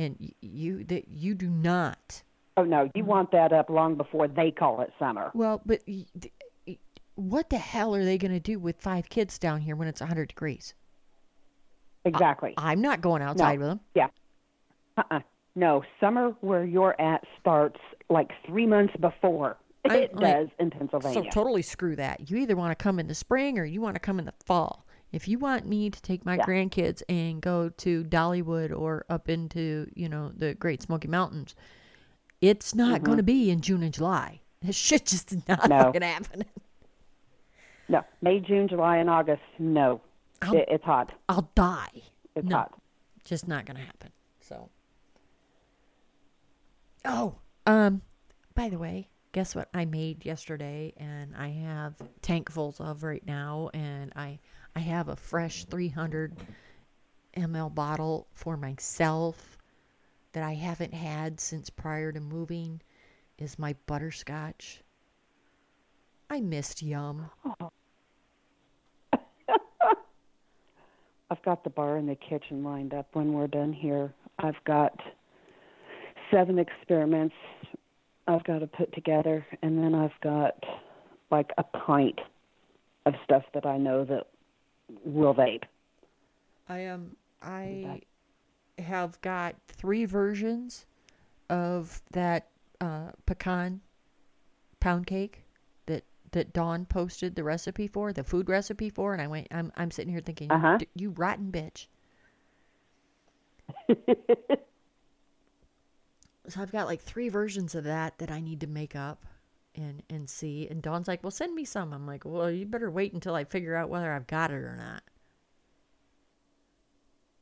and 0.00 0.32
you 0.40 0.84
that 0.84 1.08
you 1.08 1.34
do 1.34 1.48
not. 1.48 2.22
Oh 2.56 2.64
no, 2.64 2.90
you 2.94 3.04
want 3.04 3.30
that 3.32 3.52
up 3.52 3.70
long 3.70 3.94
before 3.94 4.28
they 4.28 4.50
call 4.50 4.80
it 4.80 4.92
summer. 4.98 5.30
Well, 5.34 5.60
but 5.64 5.82
y- 5.86 6.06
d- 6.18 6.32
y- 6.66 6.78
what 7.14 7.50
the 7.50 7.58
hell 7.58 7.94
are 7.94 8.04
they 8.04 8.18
going 8.18 8.32
to 8.32 8.40
do 8.40 8.58
with 8.58 8.80
five 8.80 9.08
kids 9.08 9.38
down 9.38 9.60
here 9.60 9.76
when 9.76 9.88
it's 9.88 10.00
100 10.00 10.28
degrees? 10.28 10.74
Exactly. 12.04 12.54
I'm 12.56 12.80
not 12.80 13.00
going 13.00 13.22
outside 13.22 13.58
with 13.58 13.68
them. 13.68 13.80
Yeah. 13.94 14.08
Uh-uh. 14.96 15.20
No, 15.54 15.82
summer 16.00 16.34
where 16.40 16.64
you're 16.64 17.00
at 17.00 17.24
starts 17.40 17.80
like 18.08 18.30
three 18.46 18.66
months 18.66 18.94
before 19.00 19.56
I- 19.88 19.96
it 19.96 20.14
like- 20.14 20.34
does 20.34 20.48
in 20.58 20.70
Pennsylvania. 20.70 21.24
So 21.24 21.30
totally 21.30 21.62
screw 21.62 21.96
that. 21.96 22.30
You 22.30 22.38
either 22.38 22.56
want 22.56 22.76
to 22.76 22.82
come 22.82 22.98
in 22.98 23.06
the 23.06 23.14
spring 23.14 23.58
or 23.58 23.64
you 23.64 23.80
want 23.80 23.94
to 23.96 24.00
come 24.00 24.18
in 24.18 24.24
the 24.24 24.34
fall. 24.44 24.84
If 25.12 25.26
you 25.26 25.38
want 25.38 25.66
me 25.66 25.90
to 25.90 26.02
take 26.02 26.24
my 26.24 26.36
Yeah. 26.36 26.44
grandkids 26.46 27.02
and 27.08 27.40
go 27.42 27.68
to 27.68 28.04
Dollywood 28.04 28.76
or 28.76 29.04
up 29.08 29.28
into, 29.28 29.90
you 29.94 30.08
know, 30.08 30.30
the 30.36 30.54
Great 30.54 30.82
Smoky 30.82 31.08
Mountains, 31.08 31.54
it's 32.40 32.74
not 32.74 33.02
going 33.02 33.16
to 33.16 33.22
be 33.22 33.50
in 33.50 33.60
June 33.60 33.82
and 33.82 33.92
July. 33.94 34.40
This 34.62 34.76
shit 34.76 35.06
just 35.06 35.32
is 35.32 35.48
not 35.48 35.60
Mm-hmm. 35.60 35.68
No. 35.70 35.78
fucking 35.84 36.02
happening. 36.02 36.48
no, 37.88 38.04
May, 38.20 38.40
June, 38.40 38.68
July, 38.68 38.98
and 38.98 39.08
August. 39.08 39.40
No, 39.58 40.02
it, 40.42 40.66
it's 40.68 40.84
hot. 40.84 41.12
I'll 41.30 41.50
die. 41.54 41.88
It's 42.36 42.46
no, 42.46 42.56
hot. 42.56 42.78
just 43.24 43.48
not 43.48 43.64
going 43.64 43.76
to 43.78 43.82
happen. 43.82 44.10
So. 44.40 44.68
Oh, 47.06 47.36
um, 47.66 48.02
by 48.54 48.68
the 48.68 48.76
way, 48.78 49.08
guess 49.32 49.54
what 49.54 49.70
I 49.72 49.86
made 49.86 50.26
yesterday, 50.26 50.92
and 50.98 51.34
I 51.34 51.48
have 51.48 51.94
tankfuls 52.22 52.80
of 52.82 53.02
right 53.02 53.24
now, 53.26 53.70
and 53.72 54.12
I 54.14 54.38
I 54.74 54.80
have 54.80 55.08
a 55.08 55.16
fresh 55.16 55.64
300 55.64 56.36
ml 57.36 57.74
bottle 57.74 58.26
for 58.32 58.56
myself 58.56 59.58
that 60.32 60.42
I 60.42 60.54
haven't 60.54 60.94
had 60.94 61.40
since 61.40 61.70
prior 61.70 62.12
to 62.12 62.20
moving. 62.20 62.80
Is 63.38 63.58
my 63.58 63.74
butterscotch. 63.86 64.82
I 66.28 66.40
missed 66.40 66.82
Yum. 66.82 67.30
I've 71.30 71.42
got 71.44 71.64
the 71.64 71.70
bar 71.70 71.96
in 71.96 72.06
the 72.06 72.16
kitchen 72.16 72.62
lined 72.62 72.92
up 72.92 73.08
when 73.14 73.32
we're 73.32 73.46
done 73.46 73.72
here. 73.72 74.12
I've 74.38 74.62
got 74.64 75.00
seven 76.30 76.58
experiments 76.58 77.34
I've 78.30 78.44
got 78.44 78.60
to 78.60 78.66
put 78.66 78.92
together, 78.92 79.44
and 79.62 79.76
then 79.76 79.94
I've 79.94 80.18
got 80.22 80.54
like 81.30 81.50
a 81.58 81.64
pint 81.64 82.20
of 83.06 83.14
stuff 83.24 83.42
that 83.54 83.66
I 83.66 83.76
know 83.76 84.04
that 84.04 84.26
will 85.04 85.34
vape. 85.34 85.64
I 86.68 86.78
am. 86.80 87.16
I 87.42 88.02
have 88.78 89.20
got 89.20 89.56
three 89.68 90.04
versions 90.04 90.86
of 91.48 92.00
that 92.12 92.48
uh, 92.80 93.10
pecan 93.26 93.80
pound 94.78 95.06
cake 95.06 95.44
that 95.86 96.04
that 96.32 96.52
Dawn 96.52 96.86
posted 96.86 97.34
the 97.34 97.44
recipe 97.44 97.86
for, 97.86 98.12
the 98.12 98.24
food 98.24 98.48
recipe 98.48 98.88
for, 98.90 99.12
and 99.12 99.20
I 99.22 99.26
went. 99.26 99.48
I'm 99.50 99.72
I'm 99.76 99.90
sitting 99.90 100.12
here 100.12 100.22
thinking, 100.22 100.50
Uh-huh. 100.50 100.78
"D- 100.78 100.88
you 100.94 101.10
rotten 101.10 101.50
bitch. 101.52 101.86
So 106.48 106.60
I've 106.60 106.72
got 106.72 106.86
like 106.86 107.00
three 107.00 107.28
versions 107.28 107.74
of 107.76 107.84
that 107.84 108.18
that 108.18 108.30
I 108.30 108.40
need 108.40 108.60
to 108.62 108.66
make 108.66 108.96
up 108.96 109.24
and 109.80 110.02
and 110.10 110.28
see. 110.28 110.66
And 110.68 110.82
Dawn's 110.82 111.08
like, 111.08 111.22
"Well, 111.22 111.30
send 111.30 111.54
me 111.54 111.64
some." 111.64 111.92
I'm 111.92 112.06
like, 112.06 112.24
"Well, 112.24 112.50
you 112.50 112.66
better 112.66 112.90
wait 112.90 113.12
until 113.12 113.34
I 113.34 113.44
figure 113.44 113.74
out 113.76 113.88
whether 113.88 114.12
I've 114.12 114.26
got 114.26 114.50
it 114.50 114.54
or 114.62 114.76
not." 114.76 115.02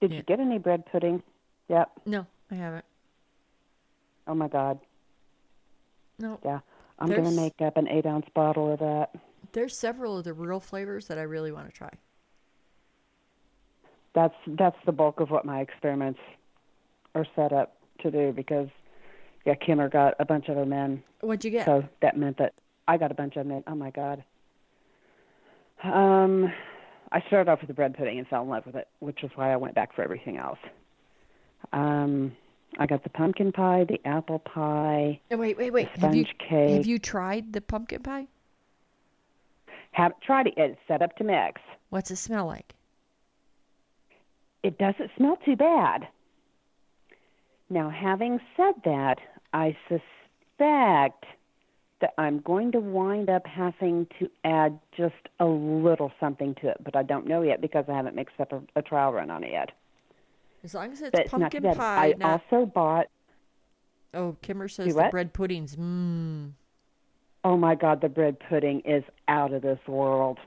Did 0.00 0.10
Yeah. 0.12 0.16
you 0.18 0.22
get 0.22 0.40
any 0.40 0.58
bread 0.58 0.86
pudding? 0.86 1.22
Yep. 1.68 1.90
No, 2.06 2.26
I 2.50 2.54
haven't. 2.54 2.84
Oh 4.26 4.34
my 4.34 4.48
God. 4.48 4.78
No, 6.18 6.38
Yeah. 6.44 6.60
I'm 6.98 7.08
gonna 7.08 7.30
make 7.30 7.60
up 7.60 7.76
an 7.76 7.88
eight 7.88 8.06
ounce 8.06 8.28
bottle 8.34 8.72
of 8.72 8.80
that. 8.80 9.14
There's 9.52 9.76
several 9.76 10.18
of 10.18 10.24
the 10.24 10.34
real 10.34 10.60
flavors 10.60 11.06
that 11.08 11.18
I 11.18 11.22
really 11.22 11.52
want 11.52 11.66
to 11.68 11.72
try. 11.72 11.90
That's 14.14 14.34
that's 14.46 14.76
the 14.84 14.92
bulk 14.92 15.20
of 15.20 15.30
what 15.30 15.44
my 15.44 15.60
experiments 15.60 16.20
are 17.14 17.26
set 17.36 17.52
up 17.52 17.76
to 18.00 18.10
do 18.10 18.32
because 18.32 18.68
yeah, 19.48 19.54
Kimmer 19.54 19.88
got 19.88 20.14
a 20.20 20.24
bunch 20.26 20.48
of 20.48 20.56
them 20.56 20.72
in, 20.74 21.02
What'd 21.20 21.42
you 21.44 21.50
get? 21.50 21.64
so 21.64 21.82
that 22.02 22.16
meant 22.18 22.36
that 22.38 22.52
I 22.86 22.98
got 22.98 23.10
a 23.10 23.14
bunch 23.14 23.34
of 23.36 23.46
them 23.46 23.56
in. 23.56 23.64
Oh 23.66 23.74
my 23.74 23.90
God. 23.90 24.22
Um, 25.82 26.52
I 27.12 27.20
started 27.28 27.50
off 27.50 27.60
with 27.60 27.68
the 27.68 27.74
bread 27.74 27.96
pudding 27.96 28.18
and 28.18 28.26
fell 28.28 28.42
in 28.42 28.48
love 28.48 28.66
with 28.66 28.74
it, 28.76 28.88
which 28.98 29.22
is 29.24 29.30
why 29.36 29.52
I 29.52 29.56
went 29.56 29.74
back 29.74 29.94
for 29.94 30.02
everything 30.02 30.36
else. 30.36 30.58
Um, 31.72 32.32
I 32.78 32.86
got 32.86 33.02
the 33.04 33.10
pumpkin 33.10 33.52
pie, 33.52 33.84
the 33.88 34.00
apple 34.06 34.38
pie, 34.40 35.20
Oh, 35.30 35.36
wait, 35.36 35.56
wait, 35.56 35.72
wait. 35.72 35.88
the 35.94 36.00
Have 36.00 36.14
you 36.14 36.24
cake. 36.24 36.70
have 36.76 36.86
you 36.86 36.98
tried 36.98 37.52
the 37.52 37.60
pumpkin 37.60 38.02
pie? 38.02 38.26
Have 39.92 40.12
tried 40.20 40.48
it. 40.48 40.54
It's 40.58 40.78
set 40.86 41.00
up 41.00 41.16
to 41.16 41.24
mix. 41.24 41.60
What's 41.90 42.10
it 42.10 42.16
smell 42.16 42.46
like? 42.46 42.74
it 44.64 44.76
doesn't 44.76 45.10
smell 45.16 45.36
too 45.44 45.56
bad. 45.56 46.08
Now, 47.70 47.88
having 47.90 48.40
said 48.56 48.74
that, 48.84 49.18
I 49.52 49.76
suspect 49.88 51.24
that 52.00 52.14
I'm 52.16 52.40
going 52.40 52.72
to 52.72 52.80
wind 52.80 53.28
up 53.28 53.46
having 53.46 54.06
to 54.18 54.30
add 54.44 54.78
just 54.96 55.14
a 55.40 55.46
little 55.46 56.12
something 56.20 56.54
to 56.56 56.68
it, 56.68 56.76
but 56.84 56.94
I 56.94 57.02
don't 57.02 57.26
know 57.26 57.42
yet 57.42 57.60
because 57.60 57.84
I 57.88 57.92
haven't 57.92 58.14
mixed 58.14 58.38
up 58.38 58.52
a, 58.52 58.62
a 58.76 58.82
trial 58.82 59.12
run 59.12 59.30
on 59.30 59.42
it 59.42 59.52
yet. 59.52 59.72
As 60.62 60.74
long 60.74 60.92
as 60.92 61.02
it's 61.02 61.10
But 61.10 61.32
not 61.38 61.52
pumpkin 61.52 61.74
pie. 61.74 62.10
I 62.10 62.14
not, 62.18 62.42
also 62.52 62.66
bought. 62.66 63.06
oh, 64.14 64.36
Kimmer 64.42 64.68
says 64.68 64.94
the 64.94 65.08
bread 65.10 65.32
puddings. 65.32 65.76
Mmm. 65.76 66.52
Oh 67.44 67.56
my 67.56 67.74
God, 67.74 68.00
the 68.00 68.08
bread 68.08 68.38
pudding 68.48 68.80
is 68.80 69.04
out 69.28 69.52
of 69.52 69.62
this 69.62 69.78
world. 69.86 70.38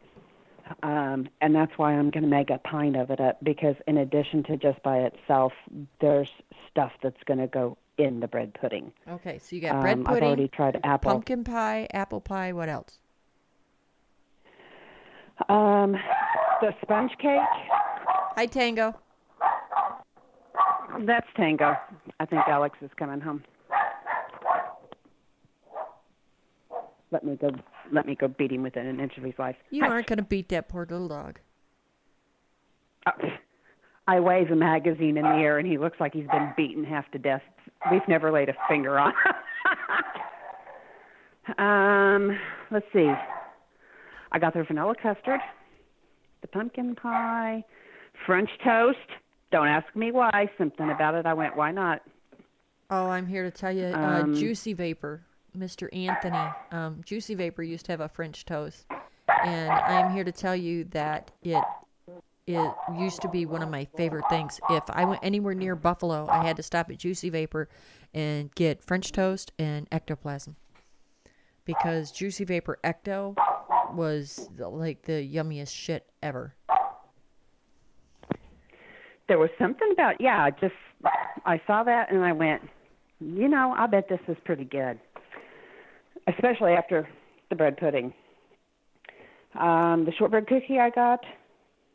Um, 0.83 1.27
and 1.41 1.55
that's 1.55 1.71
why 1.77 1.93
I'm 1.93 2.11
going 2.11 2.23
to 2.23 2.29
make 2.29 2.49
a 2.49 2.57
pint 2.57 2.95
of 2.95 3.09
it 3.09 3.19
up 3.19 3.43
because, 3.43 3.75
in 3.87 3.97
addition 3.97 4.43
to 4.43 4.57
just 4.57 4.81
by 4.83 4.99
itself, 4.99 5.53
there's 5.99 6.29
stuff 6.69 6.91
that's 7.01 7.21
going 7.25 7.39
to 7.39 7.47
go 7.47 7.77
in 8.03 8.19
the 8.19 8.27
bread 8.27 8.53
pudding. 8.53 8.91
Okay, 9.09 9.37
so 9.39 9.55
you 9.55 9.61
got 9.61 9.81
bread 9.81 9.97
Um, 9.97 10.07
I've 10.07 10.13
pudding, 10.13 10.27
already 10.27 10.47
tried 10.49 10.79
apple. 10.83 11.11
pumpkin 11.11 11.43
pie, 11.43 11.87
apple 11.93 12.21
pie. 12.21 12.51
What 12.53 12.69
else? 12.69 12.99
Um, 15.49 15.95
the 16.61 16.73
sponge 16.81 17.11
cake. 17.19 17.39
Hi, 18.35 18.45
Tango. 18.45 18.93
That's 21.05 21.27
Tango. 21.35 21.75
I 22.19 22.25
think 22.25 22.41
Alex 22.47 22.77
is 22.81 22.91
coming 22.97 23.21
home. 23.21 23.43
Let 27.11 27.23
me 27.25 27.35
go. 27.35 27.49
Let 27.91 28.05
me 28.05 28.15
go 28.15 28.27
beat 28.27 28.51
him 28.51 28.63
within 28.63 28.85
an 28.87 28.99
inch 28.99 29.17
of 29.17 29.23
his 29.23 29.33
life. 29.37 29.55
You 29.69 29.83
Hi. 29.83 29.89
aren't 29.89 30.07
gonna 30.07 30.21
beat 30.21 30.49
that 30.49 30.69
poor 30.69 30.85
little 30.89 31.07
dog. 31.09 31.39
Uh, 33.05 33.11
I 34.07 34.19
wave 34.19 34.49
a 34.51 34.55
magazine 34.55 35.17
in 35.17 35.23
the 35.23 35.29
air, 35.29 35.57
and 35.57 35.67
he 35.67 35.77
looks 35.77 35.99
like 35.99 36.13
he's 36.13 36.27
been 36.27 36.53
beaten 36.55 36.83
half 36.83 37.09
to 37.11 37.17
death. 37.19 37.41
We've 37.89 38.07
never 38.07 38.31
laid 38.31 38.49
a 38.49 38.53
finger 38.69 38.99
on. 38.99 39.13
um, 41.57 42.37
let's 42.69 42.85
see. 42.93 43.11
I 44.31 44.39
got 44.39 44.53
the 44.53 44.63
vanilla 44.63 44.93
custard, 45.01 45.39
the 46.41 46.47
pumpkin 46.47 46.95
pie, 46.95 47.63
French 48.25 48.49
toast. 48.63 48.97
Don't 49.51 49.67
ask 49.67 49.93
me 49.95 50.11
why. 50.11 50.49
Something 50.57 50.89
about 50.91 51.15
it. 51.15 51.25
I 51.25 51.33
went, 51.33 51.55
why 51.57 51.71
not? 51.71 52.01
Oh, 52.89 53.07
I'm 53.07 53.25
here 53.25 53.43
to 53.43 53.51
tell 53.51 53.71
you, 53.71 53.85
uh, 53.85 54.21
Um, 54.23 54.35
Juicy 54.35 54.73
Vapor, 54.73 55.21
Mr. 55.57 55.89
Anthony. 55.95 56.51
Um, 56.71 57.01
Juicy 57.05 57.35
Vapor 57.35 57.63
used 57.63 57.85
to 57.85 57.91
have 57.93 58.01
a 58.01 58.09
French 58.09 58.45
toast, 58.45 58.85
and 59.45 59.71
I'm 59.71 60.13
here 60.13 60.23
to 60.23 60.31
tell 60.31 60.55
you 60.55 60.83
that 60.91 61.31
it 61.41 61.63
it 62.55 62.71
used 62.97 63.21
to 63.21 63.29
be 63.29 63.45
one 63.45 63.61
of 63.61 63.69
my 63.69 63.85
favorite 63.97 64.25
things. 64.29 64.59
If 64.69 64.83
I 64.89 65.05
went 65.05 65.21
anywhere 65.23 65.53
near 65.53 65.75
Buffalo, 65.75 66.27
I 66.29 66.45
had 66.45 66.57
to 66.57 66.63
stop 66.63 66.89
at 66.89 66.97
Juicy 66.97 67.29
Vapor 67.29 67.69
and 68.13 68.53
get 68.55 68.83
French 68.83 69.11
toast 69.11 69.51
and 69.57 69.87
ectoplasm 69.91 70.55
because 71.65 72.11
Juicy 72.11 72.45
Vapor 72.45 72.79
Ecto 72.83 73.35
was 73.93 74.49
like 74.57 75.03
the 75.03 75.13
yummiest 75.13 75.73
shit 75.73 76.09
ever. 76.21 76.55
There 79.27 79.39
was 79.39 79.49
something 79.57 79.89
about 79.93 80.19
yeah. 80.19 80.43
I 80.43 80.51
just 80.51 80.73
I 81.45 81.61
saw 81.65 81.83
that 81.83 82.11
and 82.11 82.23
I 82.23 82.33
went, 82.33 82.61
you 83.19 83.47
know, 83.47 83.73
I 83.77 83.87
bet 83.87 84.09
this 84.09 84.19
is 84.27 84.37
pretty 84.43 84.65
good, 84.65 84.99
especially 86.27 86.73
after 86.73 87.07
the 87.49 87.55
bread 87.55 87.77
pudding. 87.77 88.13
Um, 89.59 90.05
the 90.05 90.13
shortbread 90.17 90.47
cookie 90.47 90.79
I 90.79 90.89
got, 90.89 91.25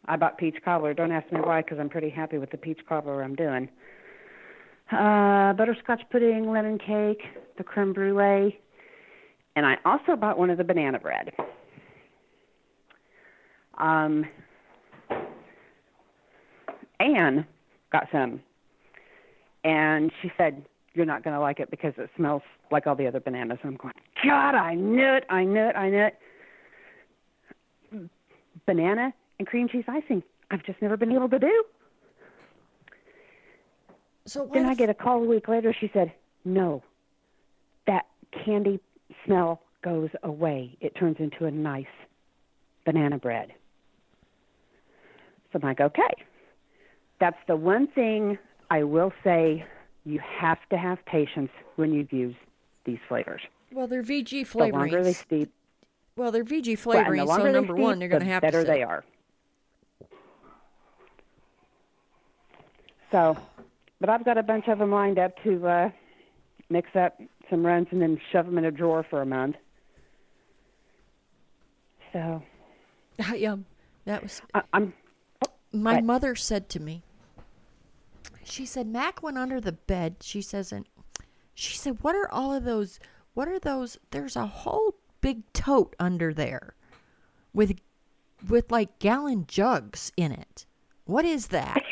I 0.09 0.16
bought 0.16 0.38
peach 0.38 0.57
cobbler. 0.64 0.94
Don't 0.94 1.12
ask 1.12 1.30
me 1.32 1.40
why, 1.40 1.62
because 1.62 1.78
I'm 1.78 1.88
pretty 1.88 2.11
happy 2.11 2.38
with 2.38 2.50
the 2.50 2.57
peach 2.57 2.80
cobbler 2.88 3.22
I'm 3.22 3.34
doing. 3.34 3.68
Uh, 4.92 5.52
butterscotch 5.54 6.02
pudding, 6.11 6.50
lemon 6.50 6.78
cake, 6.78 7.22
the 7.59 7.64
creme 7.64 7.92
brulee, 7.92 8.59
and 9.57 9.66
I 9.66 9.76
also 9.84 10.14
bought 10.14 10.38
one 10.38 10.48
of 10.48 10.59
the 10.59 10.64
banana 10.64 11.00
bread. 11.00 11.32
Um, 13.78 14.24
Anne 17.00 17.44
got 17.90 18.07
some, 18.12 18.40
and 19.64 20.12
she 20.22 20.30
said, 20.36 20.64
"You're 20.94 21.04
not 21.04 21.24
going 21.24 21.34
to 21.34 21.40
like 21.40 21.59
it 21.59 21.68
because 21.68 21.92
it 21.98 22.09
smells 22.16 22.42
like 22.70 22.86
all 22.86 22.94
the 22.94 23.09
other 23.09 23.20
bananas." 23.20 23.59
I'm 23.64 23.76
going, 23.76 23.92
God, 24.24 24.54
I 24.54 24.74
knew 24.74 25.14
it, 25.14 25.24
I 25.28 25.44
knew 25.44 25.68
it, 25.68 25.76
I 25.76 25.90
knew 25.90 26.04
it. 26.04 26.18
Banana 28.66 29.12
and 29.39 29.47
cream 29.47 29.68
cheese 29.68 29.84
icing. 29.89 30.22
I've 30.51 30.64
just 30.64 30.80
never 30.80 30.97
been 30.97 31.12
able 31.12 31.28
to 31.28 31.39
do. 31.39 31.64
So 34.26 34.49
Then 34.53 34.66
I 34.66 34.74
get 34.74 34.89
a 34.91 34.95
call 34.95 35.22
a 35.22 35.26
week 35.26 35.47
later. 35.49 35.72
She 35.72 35.89
said, 35.93 36.12
"No, 36.45 36.82
that 37.87 38.07
candy 38.45 38.80
smell 39.24 39.62
goes 39.82 40.11
away. 40.24 40.76
It 40.80 40.95
turns 40.97 41.16
into 41.20 41.47
a 41.47 41.51
nice 41.51 41.87
banana 42.84 43.18
bread." 43.18 43.53
So 45.53 45.61
I'm 45.61 45.62
like, 45.62 45.80
"Okay." 45.80 46.11
That's 47.20 47.39
the 47.47 47.57
one 47.57 47.87
thing 47.89 48.39
I 48.70 48.82
will 48.82 49.12
say. 49.22 49.64
You 50.05 50.20
have 50.20 50.59
to 50.70 50.76
have 50.76 51.05
patience 51.07 51.51
when 51.76 51.93
you 51.93 52.07
use 52.11 52.34
these 52.84 52.99
flavors. 53.09 53.43
well, 53.72 53.89
they're 53.89 54.03
VG 54.03 54.43
flavorings. 54.43 54.70
The 54.70 54.72
longer 54.78 55.03
they 55.03 55.11
flavorings. 55.11 55.14
steep, 55.16 55.53
Well, 56.16 56.30
they're 56.30 56.45
VG 56.45 56.76
well, 56.87 56.97
and 56.99 57.18
the 57.18 57.26
so 57.26 57.51
number 57.51 57.74
one, 57.74 57.95
steep, 57.95 57.99
they're 58.01 58.09
going 58.09 58.20
to 58.20 58.26
the 58.26 58.32
have 58.32 58.43
better 58.43 58.61
to 58.62 58.66
they 58.66 58.82
are. 58.84 59.05
So, 63.11 63.36
but 64.00 64.09
I've 64.09 64.24
got 64.24 64.38
a 64.38 64.42
bunch 64.42 64.68
of 64.68 64.78
them 64.78 64.90
lined 64.90 65.18
up 65.18 65.32
to 65.44 65.66
uh, 65.66 65.90
mix 66.68 66.94
up 66.96 67.20
some 67.48 67.64
runs 67.64 67.88
and 67.90 68.02
then 68.02 68.20
shove 68.32 68.46
them 68.46 68.59
in 68.59 68.64
a 68.64 68.70
drawer 68.70 69.04
for 69.09 69.22
a 69.22 69.26
month. 69.26 69.57
So 72.12 72.42
yeah, 73.34 73.57
that 74.04 74.22
was 74.22 74.42
I, 74.54 74.62
I'm 74.72 74.92
my 75.72 75.94
Right. 75.94 76.04
mother 76.04 76.34
said 76.34 76.68
to 76.70 76.80
me. 76.80 77.02
She 78.44 78.64
said 78.64 78.86
Mac 78.86 79.22
went 79.22 79.38
under 79.38 79.61
the 79.61 79.72
bed. 79.72 80.16
She 80.20 80.40
says 80.40 80.72
and 80.72 80.86
she 81.54 81.76
said, 81.76 81.98
"What 82.02 82.14
are 82.14 82.30
all 82.30 82.54
of 82.54 82.64
those? 82.64 82.98
What 83.34 83.48
are 83.48 83.59
those? 83.59 83.98
There's 84.11 84.36
a 84.36 84.46
whole 84.46 84.94
big 85.20 85.50
tote 85.52 85.94
under 85.98 86.32
there, 86.32 86.74
with 87.52 87.78
with 88.48 88.70
like 88.70 88.98
gallon 88.98 89.46
jugs 89.46 90.12
in 90.16 90.32
it. 90.32 90.66
What 91.04 91.24
is 91.24 91.48
that?" 91.48 91.86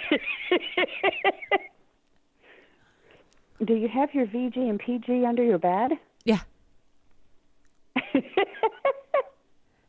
Do 3.65 3.75
you 3.75 3.89
have 3.89 4.15
your 4.15 4.27
VG 4.27 4.57
and 4.57 4.79
PG 4.79 5.25
under 5.25 5.43
your 5.43 5.59
bed? 5.59 5.93
yeah. 6.25 6.41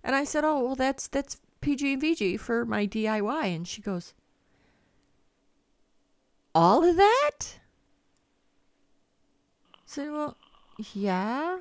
And 0.04 0.16
I 0.16 0.24
said, 0.24 0.44
"Oh, 0.44 0.64
well, 0.64 0.76
that's 0.76 1.08
that's 1.08 1.42
PG 1.62 1.94
and 1.94 2.02
VG 2.02 2.40
for 2.40 2.64
my 2.64 2.86
DIY." 2.86 3.56
And 3.56 3.68
she 3.68 3.82
goes, 3.82 4.14
"All 6.54 6.84
of 6.84 6.96
that?" 6.96 7.40
I 9.74 9.78
said, 9.88 10.12
"Well, 10.12 10.38
yeah." 10.94 11.58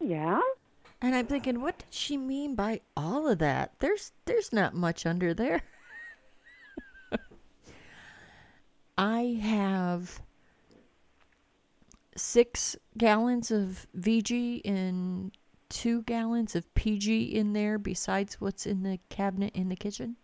Yeah. 0.00 0.40
And 1.00 1.14
I'm 1.14 1.26
thinking, 1.26 1.60
what 1.60 1.78
did 1.78 1.94
she 1.94 2.16
mean 2.16 2.56
by 2.56 2.80
all 2.96 3.28
of 3.28 3.38
that? 3.38 3.74
There's 3.78 4.10
there's 4.24 4.52
not 4.52 4.74
much 4.74 5.06
under 5.06 5.32
there. 5.32 5.62
I 8.98 9.38
have 9.42 10.20
six 12.16 12.76
gallons 12.96 13.50
of 13.50 13.86
VG 13.98 14.62
and 14.64 15.32
two 15.68 16.02
gallons 16.02 16.54
of 16.56 16.72
PG 16.74 17.24
in 17.34 17.52
there 17.52 17.78
besides 17.78 18.40
what's 18.40 18.66
in 18.66 18.82
the 18.82 18.98
cabinet 19.10 19.54
in 19.54 19.68
the 19.68 19.76
kitchen. 19.76 20.16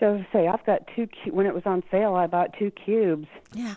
So 0.00 0.24
say 0.32 0.48
I've 0.48 0.64
got 0.64 0.80
two. 0.96 1.06
cu- 1.06 1.32
When 1.32 1.46
it 1.46 1.54
was 1.54 1.62
on 1.66 1.82
sale, 1.90 2.14
I 2.14 2.26
bought 2.26 2.54
two 2.58 2.70
cubes 2.70 3.28
Yeah. 3.54 3.74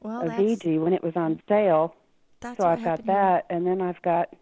Well, 0.00 0.22
of 0.22 0.28
that's, 0.28 0.42
VG 0.42 0.78
when 0.80 0.92
it 0.92 1.02
was 1.02 1.16
on 1.16 1.40
sale. 1.48 1.94
that's 2.40 2.58
so 2.58 2.66
I've 2.66 2.78
got 2.78 3.00
happened 3.00 3.08
here. 3.08 3.14
that, 3.16 3.46
and 3.50 3.66
then 3.66 3.80
I've 3.80 4.00
got 4.02 4.34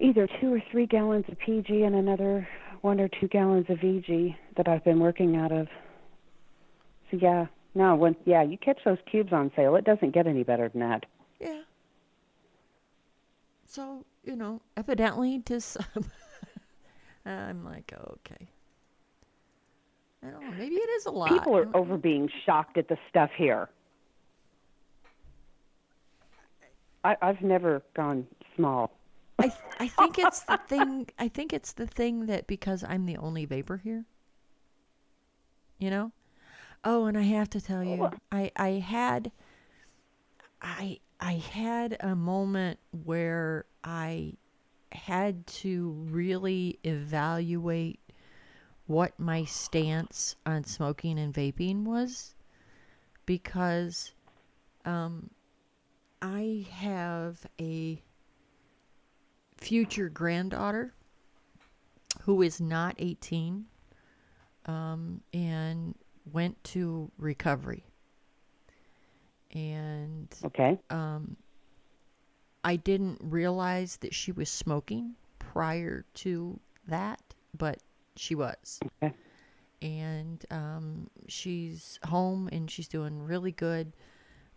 either 0.00 0.26
two 0.40 0.54
or 0.54 0.62
three 0.70 0.86
gallons 0.86 1.26
of 1.28 1.38
PG 1.38 1.82
and 1.82 1.94
another 1.94 2.48
one 2.80 3.00
or 3.00 3.08
two 3.08 3.28
gallons 3.28 3.66
of 3.68 3.78
VG 3.78 4.34
that 4.56 4.66
I've 4.68 4.84
been 4.84 4.98
working 5.00 5.36
out 5.36 5.52
of. 5.52 5.68
Yeah, 7.10 7.46
no, 7.74 7.94
when 7.94 8.16
yeah, 8.24 8.42
you 8.42 8.58
catch 8.58 8.80
those 8.84 8.98
cubes 9.10 9.32
on 9.32 9.50
sale, 9.54 9.76
it 9.76 9.84
doesn't 9.84 10.12
get 10.12 10.26
any 10.26 10.42
better 10.42 10.68
than 10.68 10.80
that. 10.80 11.06
Yeah. 11.40 11.62
So, 13.66 14.04
you 14.24 14.34
know, 14.34 14.60
evidently 14.76 15.40
to 15.40 15.60
some, 15.60 16.10
I'm 17.26 17.64
like, 17.64 17.92
okay. 17.92 18.48
I 20.22 20.30
don't 20.30 20.42
know. 20.42 20.50
Maybe 20.58 20.74
it 20.74 20.90
is 20.90 21.06
a 21.06 21.10
lot. 21.10 21.28
People 21.28 21.56
are 21.56 21.76
over 21.76 21.96
being 21.96 22.28
shocked 22.44 22.76
at 22.76 22.88
the 22.88 22.96
stuff 23.08 23.30
here. 23.36 23.68
I, 27.04 27.16
I've 27.22 27.40
never 27.42 27.82
gone 27.94 28.26
small. 28.56 28.90
I, 29.38 29.42
th- 29.42 29.54
I 29.78 29.86
think 29.86 30.18
it's 30.18 30.40
the 30.40 30.58
thing. 30.66 31.08
I 31.18 31.28
think 31.28 31.52
it's 31.52 31.72
the 31.72 31.86
thing 31.86 32.26
that 32.26 32.48
because 32.48 32.82
I'm 32.82 33.06
the 33.06 33.18
only 33.18 33.44
vaper 33.44 33.76
here. 33.76 34.04
You 35.78 35.90
know. 35.90 36.12
Oh, 36.84 37.06
and 37.06 37.18
I 37.18 37.22
have 37.22 37.50
to 37.50 37.60
tell 37.60 37.82
you, 37.82 38.10
I 38.30 38.50
I 38.56 38.70
had. 38.70 39.30
I 40.60 40.98
I 41.20 41.34
had 41.34 41.96
a 42.00 42.14
moment 42.14 42.78
where 43.04 43.64
I 43.84 44.34
had 44.92 45.46
to 45.46 45.90
really 46.10 46.78
evaluate 46.84 48.00
what 48.86 49.18
my 49.18 49.44
stance 49.44 50.36
on 50.46 50.64
smoking 50.64 51.18
and 51.18 51.34
vaping 51.34 51.84
was 51.84 52.34
because 53.26 54.12
um 54.84 55.30
I 56.22 56.66
have 56.70 57.46
a 57.60 58.02
future 59.56 60.08
granddaughter 60.08 60.94
who 62.22 62.42
is 62.42 62.60
not 62.60 62.94
18 62.98 63.66
um, 64.66 65.20
and 65.32 65.94
went 66.32 66.62
to 66.64 67.10
recovery. 67.18 67.84
And 69.52 70.34
Okay. 70.44 70.78
um, 70.90 71.36
I 72.64 72.76
didn't 72.76 73.20
realize 73.22 73.96
that 73.98 74.14
she 74.14 74.32
was 74.32 74.48
smoking 74.50 75.14
prior 75.38 76.04
to 76.14 76.60
that, 76.86 77.20
but 77.56 77.78
she 78.16 78.34
was. 78.34 78.80
Okay. 79.02 79.14
And 79.80 80.44
um, 80.50 81.08
she's 81.28 81.98
home 82.04 82.48
and 82.52 82.70
she's 82.70 82.88
doing 82.88 83.22
really 83.22 83.52
good. 83.52 83.92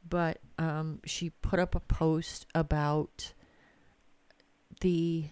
But 0.09 0.39
um, 0.57 0.99
she 1.05 1.30
put 1.30 1.59
up 1.59 1.76
a 1.76 1.80
post 1.80 2.47
about 2.55 3.34
the 4.82 5.26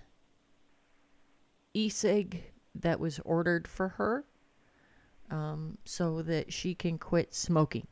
e-cig 1.74 2.44
that 2.76 3.00
was 3.00 3.20
ordered 3.26 3.68
for 3.68 3.90
her 3.90 4.26
um, 5.32 5.78
so 5.86 6.22
that 6.24 6.52
she 6.54 6.76
can 6.76 6.98
quit 6.98 7.34
smoking. 7.34 7.88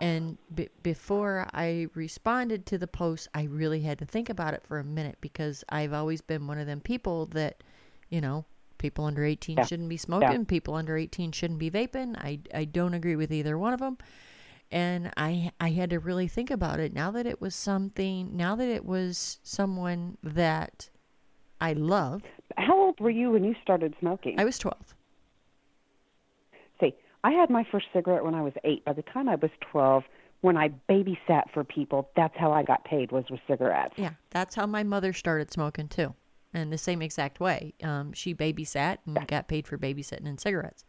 And 0.00 0.36
b- 0.54 0.68
before 0.82 1.46
I 1.54 1.88
responded 1.94 2.66
to 2.66 2.78
the 2.78 2.86
post, 2.86 3.28
I 3.34 3.44
really 3.44 3.80
had 3.80 3.98
to 4.00 4.04
think 4.04 4.28
about 4.28 4.52
it 4.54 4.62
for 4.66 4.78
a 4.78 4.84
minute 4.84 5.16
because 5.20 5.64
I've 5.70 5.92
always 5.92 6.20
been 6.20 6.46
one 6.46 6.58
of 6.58 6.66
them 6.66 6.80
people 6.80 7.26
that, 7.26 7.62
you 8.10 8.20
know, 8.20 8.44
people 8.78 9.06
under 9.06 9.24
18 9.24 9.56
Yeah. 9.56 9.64
shouldn't 9.64 9.88
be 9.88 9.96
smoking, 9.96 10.44
people 10.44 10.74
under 10.74 10.96
18 10.98 11.32
shouldn't 11.32 11.58
be 11.58 11.70
vaping. 11.70 12.14
I, 12.18 12.40
I 12.54 12.64
don't 12.66 12.92
agree 12.94 13.16
with 13.16 13.32
either 13.32 13.56
one 13.56 13.72
of 13.72 13.80
them. 13.80 13.96
And 14.70 15.12
I 15.16 15.52
I 15.60 15.70
had 15.70 15.90
to 15.90 16.00
really 16.00 16.28
think 16.28 16.50
about 16.50 16.80
it 16.80 16.92
now 16.92 17.10
that 17.12 17.24
it 17.24 17.40
was 17.40 17.54
something, 17.54 18.36
now 18.36 18.56
that 18.56 18.68
it 18.68 18.84
was 18.84 19.38
someone 19.44 20.18
that 20.22 20.90
I 21.60 21.72
love. 21.72 22.22
How 22.56 22.78
old 22.78 23.00
were 23.00 23.10
you 23.10 23.30
when 23.32 23.44
you 23.44 23.54
started 23.62 23.94
smoking? 24.00 24.38
I 24.38 24.44
was 24.44 24.58
12. 24.58 24.94
See, 26.80 26.94
I 27.24 27.32
had 27.32 27.50
my 27.50 27.64
first 27.70 27.86
cigarette 27.92 28.24
when 28.24 28.34
I 28.34 28.42
was 28.42 28.52
eight. 28.64 28.84
By 28.84 28.92
the 28.92 29.02
time 29.02 29.28
I 29.28 29.36
was 29.36 29.50
twelve, 29.72 30.04
when 30.42 30.56
I 30.56 30.68
babysat 30.88 31.50
for 31.52 31.64
people, 31.64 32.10
that's 32.14 32.36
how 32.36 32.52
I 32.52 32.62
got 32.62 32.84
paid 32.84 33.10
was 33.10 33.24
with 33.30 33.40
cigarettes. 33.48 33.94
Yeah, 33.96 34.10
that's 34.30 34.54
how 34.54 34.66
my 34.66 34.82
mother 34.82 35.12
started 35.12 35.50
smoking 35.50 35.88
too, 35.88 36.14
in 36.54 36.70
the 36.70 36.78
same 36.78 37.02
exact 37.02 37.40
way. 37.40 37.74
Um, 37.82 38.12
she 38.12 38.34
babysat 38.34 38.98
and 39.06 39.26
got 39.26 39.48
paid 39.48 39.66
for 39.66 39.78
babysitting 39.78 40.28
and 40.28 40.38
cigarettes. 40.40 40.84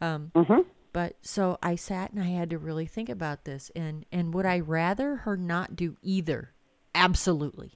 Um, 0.00 0.32
Mm-hmm. 0.34 0.62
but 0.92 1.16
so 1.22 1.58
I 1.62 1.76
sat 1.76 2.12
and 2.12 2.22
I 2.22 2.26
had 2.26 2.50
to 2.50 2.58
really 2.58 2.86
think 2.86 3.08
about 3.08 3.44
this, 3.44 3.70
and 3.76 4.06
and 4.10 4.34
would 4.34 4.46
I 4.46 4.60
rather 4.60 5.16
her 5.16 5.36
not 5.36 5.76
do 5.76 5.96
either? 6.02 6.52
Absolutely. 6.94 7.74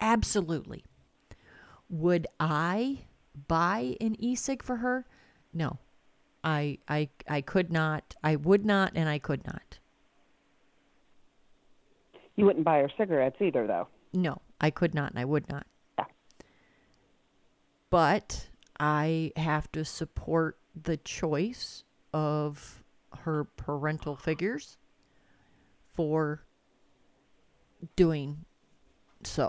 Absolutely. 0.00 0.84
Would 1.88 2.26
I 2.40 3.04
buy 3.48 3.96
an 4.00 4.16
e-cig 4.18 4.62
for 4.62 4.76
her? 4.76 5.06
No. 5.52 5.78
I 6.44 6.78
I 6.88 7.08
I 7.28 7.40
could 7.40 7.72
not. 7.72 8.14
I 8.22 8.36
would 8.36 8.64
not 8.64 8.92
and 8.94 9.08
I 9.08 9.18
could 9.18 9.44
not. 9.46 9.78
You 12.36 12.44
wouldn't 12.44 12.64
buy 12.64 12.78
her 12.78 12.90
cigarettes 12.96 13.36
either, 13.40 13.66
though. 13.66 13.88
No, 14.12 14.40
I 14.60 14.70
could 14.70 14.94
not 14.94 15.10
and 15.10 15.18
I 15.18 15.24
would 15.24 15.48
not. 15.48 15.66
Yeah. 15.98 16.04
But 17.90 18.48
I 18.78 19.32
have 19.36 19.72
to 19.72 19.84
support 19.84 20.58
the 20.80 20.98
choice 20.98 21.82
of 22.12 22.84
her 23.20 23.44
parental 23.44 24.14
figures 24.16 24.76
for 25.94 26.44
doing 27.96 28.44
so, 29.24 29.48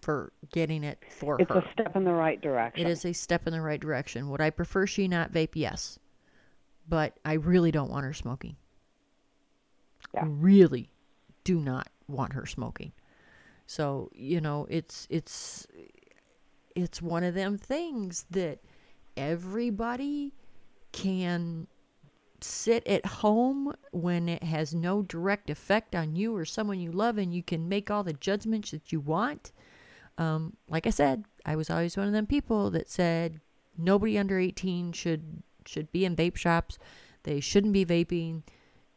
for 0.00 0.32
getting 0.52 0.84
it 0.84 0.98
for 1.18 1.40
It's 1.40 1.50
her. 1.50 1.58
a 1.60 1.72
step 1.72 1.96
in 1.96 2.04
the 2.04 2.12
right 2.12 2.40
direction. 2.40 2.86
It 2.86 2.90
is 2.90 3.04
a 3.04 3.12
step 3.12 3.46
in 3.46 3.52
the 3.52 3.60
right 3.60 3.80
direction. 3.80 4.30
Would 4.30 4.40
I 4.40 4.50
prefer 4.50 4.86
she 4.86 5.08
not 5.08 5.32
vape? 5.32 5.50
Yes. 5.54 5.98
But 6.88 7.18
I 7.24 7.34
really 7.34 7.70
don't 7.70 7.90
want 7.90 8.04
her 8.04 8.12
smoking. 8.14 8.56
Yeah. 10.14 10.24
Really 10.26 10.90
do 11.44 11.60
not 11.60 11.88
want 12.08 12.32
her 12.32 12.46
smoking. 12.46 12.92
So, 13.66 14.10
you 14.14 14.40
know, 14.40 14.66
it's 14.68 15.06
it's 15.10 15.66
it's 16.74 17.00
one 17.00 17.22
of 17.22 17.34
them 17.34 17.56
things 17.58 18.26
that 18.30 18.58
everybody 19.16 20.32
can 20.92 21.66
sit 22.40 22.86
at 22.86 23.04
home 23.04 23.72
when 23.92 24.28
it 24.28 24.42
has 24.42 24.74
no 24.74 25.02
direct 25.02 25.50
effect 25.50 25.94
on 25.94 26.16
you 26.16 26.34
or 26.34 26.44
someone 26.44 26.80
you 26.80 26.90
love 26.90 27.18
and 27.18 27.34
you 27.34 27.42
can 27.42 27.68
make 27.68 27.90
all 27.90 28.02
the 28.02 28.14
judgments 28.14 28.70
that 28.70 28.90
you 28.90 28.98
want 28.98 29.52
um, 30.18 30.56
like 30.68 30.86
I 30.86 30.90
said, 30.90 31.24
I 31.44 31.56
was 31.56 31.70
always 31.70 31.96
one 31.96 32.06
of 32.06 32.12
them 32.12 32.26
people 32.26 32.70
that 32.70 32.90
said 32.90 33.40
nobody 33.76 34.18
under 34.18 34.38
18 34.38 34.92
should 34.92 35.42
should 35.66 35.90
be 35.92 36.04
in 36.04 36.16
vape 36.16 36.36
shops. 36.36 36.78
They 37.22 37.40
shouldn't 37.40 37.72
be 37.72 37.84
vaping. 37.84 38.42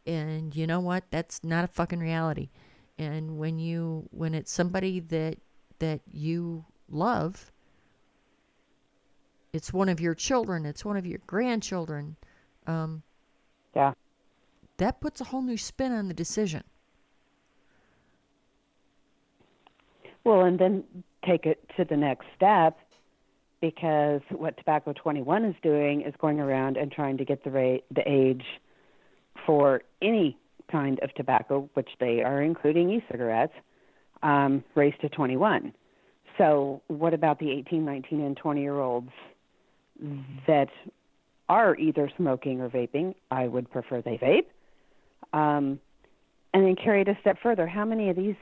And 0.06 0.54
you 0.54 0.66
know 0.66 0.80
what? 0.80 1.04
That's 1.10 1.42
not 1.42 1.64
a 1.64 1.68
fucking 1.68 2.00
reality. 2.00 2.50
And 2.98 3.38
when 3.38 3.58
you 3.58 4.08
when 4.10 4.34
it's 4.34 4.52
somebody 4.52 5.00
that 5.00 5.38
that 5.78 6.00
you 6.10 6.64
love, 6.88 7.50
it's 9.52 9.72
one 9.72 9.88
of 9.88 10.00
your 10.00 10.14
children, 10.14 10.66
it's 10.66 10.84
one 10.84 10.96
of 10.96 11.06
your 11.06 11.20
grandchildren, 11.26 12.16
um, 12.66 13.02
yeah. 13.74 13.92
that 14.76 15.00
puts 15.00 15.20
a 15.20 15.24
whole 15.24 15.42
new 15.42 15.56
spin 15.56 15.92
on 15.92 16.08
the 16.08 16.14
decision. 16.14 16.62
Well, 20.24 20.42
and 20.42 20.58
then 20.58 20.84
take 21.26 21.46
it 21.46 21.68
to 21.76 21.84
the 21.84 21.96
next 21.96 22.26
step 22.34 22.78
because 23.60 24.20
what 24.30 24.56
Tobacco 24.56 24.92
21 24.92 25.44
is 25.44 25.54
doing 25.62 26.02
is 26.02 26.14
going 26.20 26.40
around 26.40 26.76
and 26.76 26.90
trying 26.90 27.18
to 27.18 27.24
get 27.24 27.44
the 27.44 27.50
rate, 27.50 27.84
the 27.94 28.02
age 28.06 28.44
for 29.46 29.82
any 30.02 30.36
kind 30.70 30.98
of 31.02 31.14
tobacco, 31.14 31.68
which 31.74 31.90
they 32.00 32.22
are 32.22 32.42
including 32.42 32.90
e-cigarettes, 32.90 33.52
um, 34.22 34.64
raised 34.74 35.00
to 35.02 35.08
21. 35.08 35.72
So, 36.38 36.82
what 36.88 37.14
about 37.14 37.38
the 37.38 37.50
18, 37.50 37.84
19, 37.84 38.20
and 38.20 38.36
20 38.36 38.60
year 38.60 38.80
olds 38.80 39.10
that 40.46 40.68
are 41.48 41.76
either 41.76 42.10
smoking 42.16 42.60
or 42.60 42.68
vaping? 42.68 43.14
I 43.30 43.46
would 43.46 43.70
prefer 43.70 44.02
they 44.02 44.18
vape. 44.18 44.46
Um, 45.32 45.78
and 46.52 46.64
then 46.64 46.76
carry 46.76 47.02
it 47.02 47.08
a 47.08 47.16
step 47.20 47.38
further. 47.42 47.66
How 47.66 47.84
many 47.84 48.08
of 48.08 48.16
these 48.16 48.36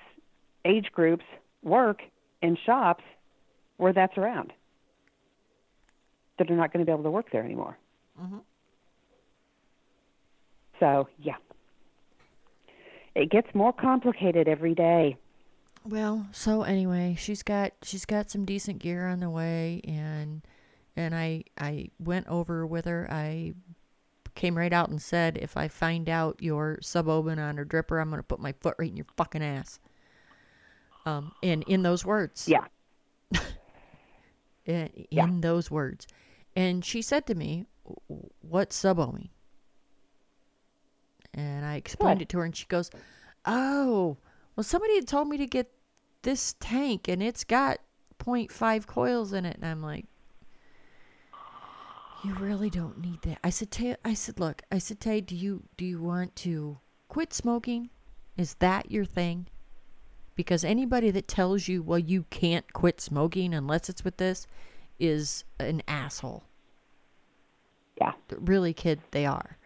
age 0.65 0.87
groups 0.93 1.25
work 1.63 2.03
in 2.41 2.57
shops 2.65 3.05
where 3.77 3.93
that's 3.93 4.17
around 4.19 4.53
that 6.39 6.51
are 6.51 6.57
not 6.57 6.73
going 6.73 6.85
to 6.85 6.87
be 6.87 6.93
able 6.93 7.05
to 7.05 7.11
work 7.11 7.31
there 7.31 7.45
anymore. 7.45 7.77
Mhm. 8.21 8.41
So, 10.81 11.09
yeah. 11.19 11.37
It 13.15 13.31
gets 13.31 13.55
more 13.55 13.73
complicated 13.73 14.49
every 14.49 14.75
day. 14.75 15.17
Well, 15.85 16.27
so 16.33 16.63
anyway, 16.63 17.17
she's 17.19 17.43
got 17.43 17.73
she's 17.83 18.05
got 18.05 18.31
some 18.31 18.45
decent 18.45 18.79
gear 18.79 19.07
on 19.09 19.21
the 19.21 19.31
way 19.31 19.81
and 19.85 20.43
and 20.97 21.15
I 21.15 21.45
I 21.59 21.91
went 21.99 22.29
over 22.29 22.67
with 22.67 22.85
her. 22.85 23.09
I 23.11 23.55
came 24.35 24.57
right 24.57 24.73
out 24.73 24.89
and 24.89 25.03
said 25.03 25.37
if 25.39 25.57
I 25.57 25.69
find 25.69 26.09
out 26.09 26.39
you're 26.41 26.79
sub-ohming 26.81 27.39
on 27.39 27.57
her 27.57 27.65
dripper, 27.67 28.01
I'm 28.01 28.09
going 28.09 28.21
to 28.21 28.27
put 28.27 28.41
my 28.41 28.53
foot 28.53 28.77
right 28.79 28.89
in 28.89 28.97
your 28.97 29.07
fucking 29.17 29.43
ass. 29.43 29.79
Um 31.05 31.33
and 31.43 31.63
in 31.65 31.83
those 31.83 32.05
words. 32.05 32.49
Yeah. 32.49 32.67
in, 34.65 35.07
Yeah. 35.11 35.25
in 35.25 35.41
those 35.41 35.71
words. 35.71 36.07
And 36.55 36.85
she 36.85 37.03
said 37.03 37.27
to 37.27 37.35
me, 37.35 37.67
"W- 38.09 38.31
"What's 38.43 38.77
sub-ohming?" 38.77 39.31
And 41.35 41.65
I 41.65 41.77
explained 41.77 42.21
it 42.23 42.29
to 42.31 42.39
her, 42.39 42.45
and 42.45 42.55
she 42.55 42.67
goes, 42.67 42.91
"Oh, 43.47 44.19
well, 44.55 44.65
somebody 44.65 44.95
had 44.97 45.09
told 45.09 45.29
me 45.29 45.39
to 45.39 45.47
get 45.47 45.73
this 46.21 46.55
tank, 46.61 47.09
and 47.09 47.23
it's 47.23 47.43
got 47.43 47.81
0.5 48.19 48.87
coils 48.87 49.33
in 49.33 49.47
it." 49.47 49.57
And 49.57 49.65
I'm 49.65 49.81
like, 49.83 50.05
"You 52.23 52.35
really 52.35 52.69
don't 52.71 53.01
need 53.01 53.23
that." 53.23 53.39
I 53.43 53.49
said, 53.51 53.71
Tay, 53.71 53.97
"I 54.05 54.13
said, 54.15 54.39
look, 54.39 54.63
I 54.71 54.79
said, 54.79 55.01
Tay, 55.01 55.23
do 55.23 55.35
you 55.35 55.65
do 55.77 55.85
you 55.87 56.01
want 56.03 56.37
to 56.37 56.79
quit 57.09 57.33
smoking? 57.33 57.89
Is 58.37 58.55
that 58.57 58.91
your 58.91 59.07
thing?" 59.07 59.47
Because 60.35 60.65
anybody 60.65 61.11
that 61.11 61.29
tells 61.29 61.69
you, 61.69 61.83
well, 61.83 61.99
you 61.99 62.25
can't 62.31 62.73
quit 62.73 63.01
smoking 63.01 63.53
unless 63.53 63.89
it's 63.89 64.05
with 64.05 64.17
this, 64.17 64.47
is 64.99 65.45
an 65.59 65.83
asshole. 65.87 66.45
Yeah. 68.01 68.13
Really, 68.31 68.73
kid, 68.73 69.01
they 69.11 69.27
are. 69.27 69.59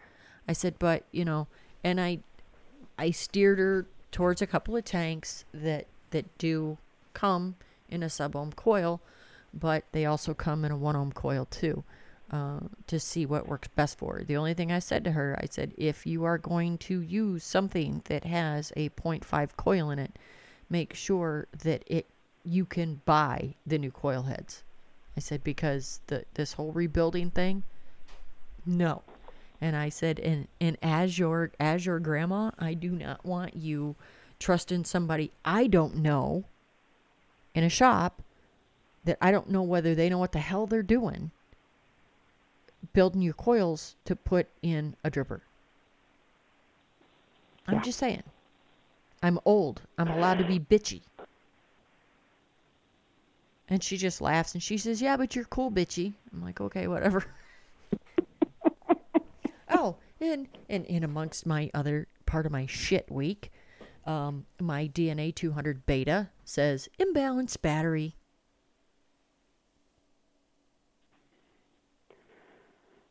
I 0.47 0.53
said, 0.53 0.75
but 0.79 1.03
you 1.11 1.25
know, 1.25 1.47
and 1.83 1.99
I, 2.01 2.19
I 2.97 3.11
steered 3.11 3.59
her 3.59 3.85
towards 4.11 4.41
a 4.41 4.47
couple 4.47 4.75
of 4.75 4.85
tanks 4.85 5.45
that 5.53 5.87
that 6.11 6.37
do 6.37 6.77
come 7.13 7.55
in 7.89 8.03
a 8.03 8.09
sub 8.09 8.35
ohm 8.35 8.51
coil, 8.53 9.01
but 9.53 9.83
they 9.91 10.05
also 10.05 10.33
come 10.33 10.63
in 10.65 10.71
a 10.71 10.77
one 10.77 10.95
ohm 10.95 11.11
coil 11.11 11.45
too, 11.45 11.83
uh, 12.31 12.59
to 12.87 12.99
see 12.99 13.25
what 13.25 13.47
works 13.47 13.67
best 13.69 13.97
for 13.97 14.17
her. 14.17 14.23
The 14.23 14.37
only 14.37 14.53
thing 14.53 14.71
I 14.71 14.79
said 14.79 15.03
to 15.05 15.11
her, 15.11 15.37
I 15.41 15.47
said, 15.49 15.73
if 15.77 16.05
you 16.05 16.23
are 16.23 16.37
going 16.37 16.77
to 16.79 17.01
use 17.01 17.43
something 17.43 18.01
that 18.05 18.23
has 18.25 18.71
a 18.75 18.89
0.5 18.89 19.49
coil 19.57 19.89
in 19.89 19.99
it, 19.99 20.17
make 20.69 20.93
sure 20.93 21.47
that 21.63 21.83
it 21.87 22.05
you 22.43 22.65
can 22.65 23.01
buy 23.05 23.55
the 23.65 23.77
new 23.77 23.91
coil 23.91 24.23
heads. 24.23 24.63
I 25.15 25.19
said 25.19 25.43
because 25.43 25.99
the 26.07 26.25
this 26.35 26.53
whole 26.53 26.71
rebuilding 26.71 27.31
thing, 27.31 27.63
no. 28.65 29.01
And 29.59 29.75
I 29.75 29.89
said, 29.89 30.19
and 30.19 30.47
and 30.61 30.77
as 30.81 31.17
your 31.17 31.51
as 31.59 31.85
your 31.85 31.99
grandma, 31.99 32.51
I 32.59 32.73
do 32.73 32.91
not 32.91 33.25
want 33.25 33.55
you 33.55 33.95
trusting 34.39 34.85
somebody 34.85 35.31
I 35.43 35.67
don't 35.67 35.95
know 35.95 36.43
in 37.55 37.63
a 37.63 37.69
shop 37.69 38.21
that 39.03 39.17
I 39.19 39.31
don't 39.31 39.49
know 39.49 39.63
whether 39.63 39.95
they 39.95 40.09
know 40.09 40.19
what 40.19 40.31
the 40.31 40.39
hell 40.39 40.67
they're 40.67 40.83
doing 40.83 41.31
building 42.93 43.21
your 43.21 43.33
coils 43.33 43.95
to 44.05 44.15
put 44.15 44.47
in 44.61 44.95
a 45.03 45.11
dripper. 45.11 45.41
I'm 47.67 47.75
Yeah. 47.75 47.81
just 47.81 47.99
saying. 47.99 48.23
I'm 49.21 49.39
old. 49.45 49.81
I'm 49.97 50.09
allowed 50.09 50.39
to 50.39 50.45
be 50.45 50.59
bitchy. 50.59 51.01
And 53.69 53.83
she 53.83 53.97
just 53.97 54.21
laughs 54.21 54.53
and 54.53 54.63
she 54.63 54.77
says, 54.77 55.01
Yeah, 55.01 55.17
but 55.17 55.35
you're 55.35 55.45
cool, 55.45 55.71
bitchy. 55.71 56.13
I'm 56.31 56.41
like, 56.41 56.61
Okay, 56.61 56.87
whatever. 56.87 57.25
oh, 59.69 59.97
and, 60.21 60.47
and 60.69 60.85
in 60.85 61.03
amongst 61.03 61.45
my 61.45 61.69
other 61.73 62.07
part 62.25 62.45
of 62.45 62.51
my 62.51 62.65
shit 62.65 63.11
week, 63.11 63.51
um, 64.05 64.45
my 64.61 64.87
DNA 64.87 65.35
200 65.35 65.85
beta 65.85 66.29
says 66.45 66.87
imbalanced 66.99 67.61
battery. 67.61 68.15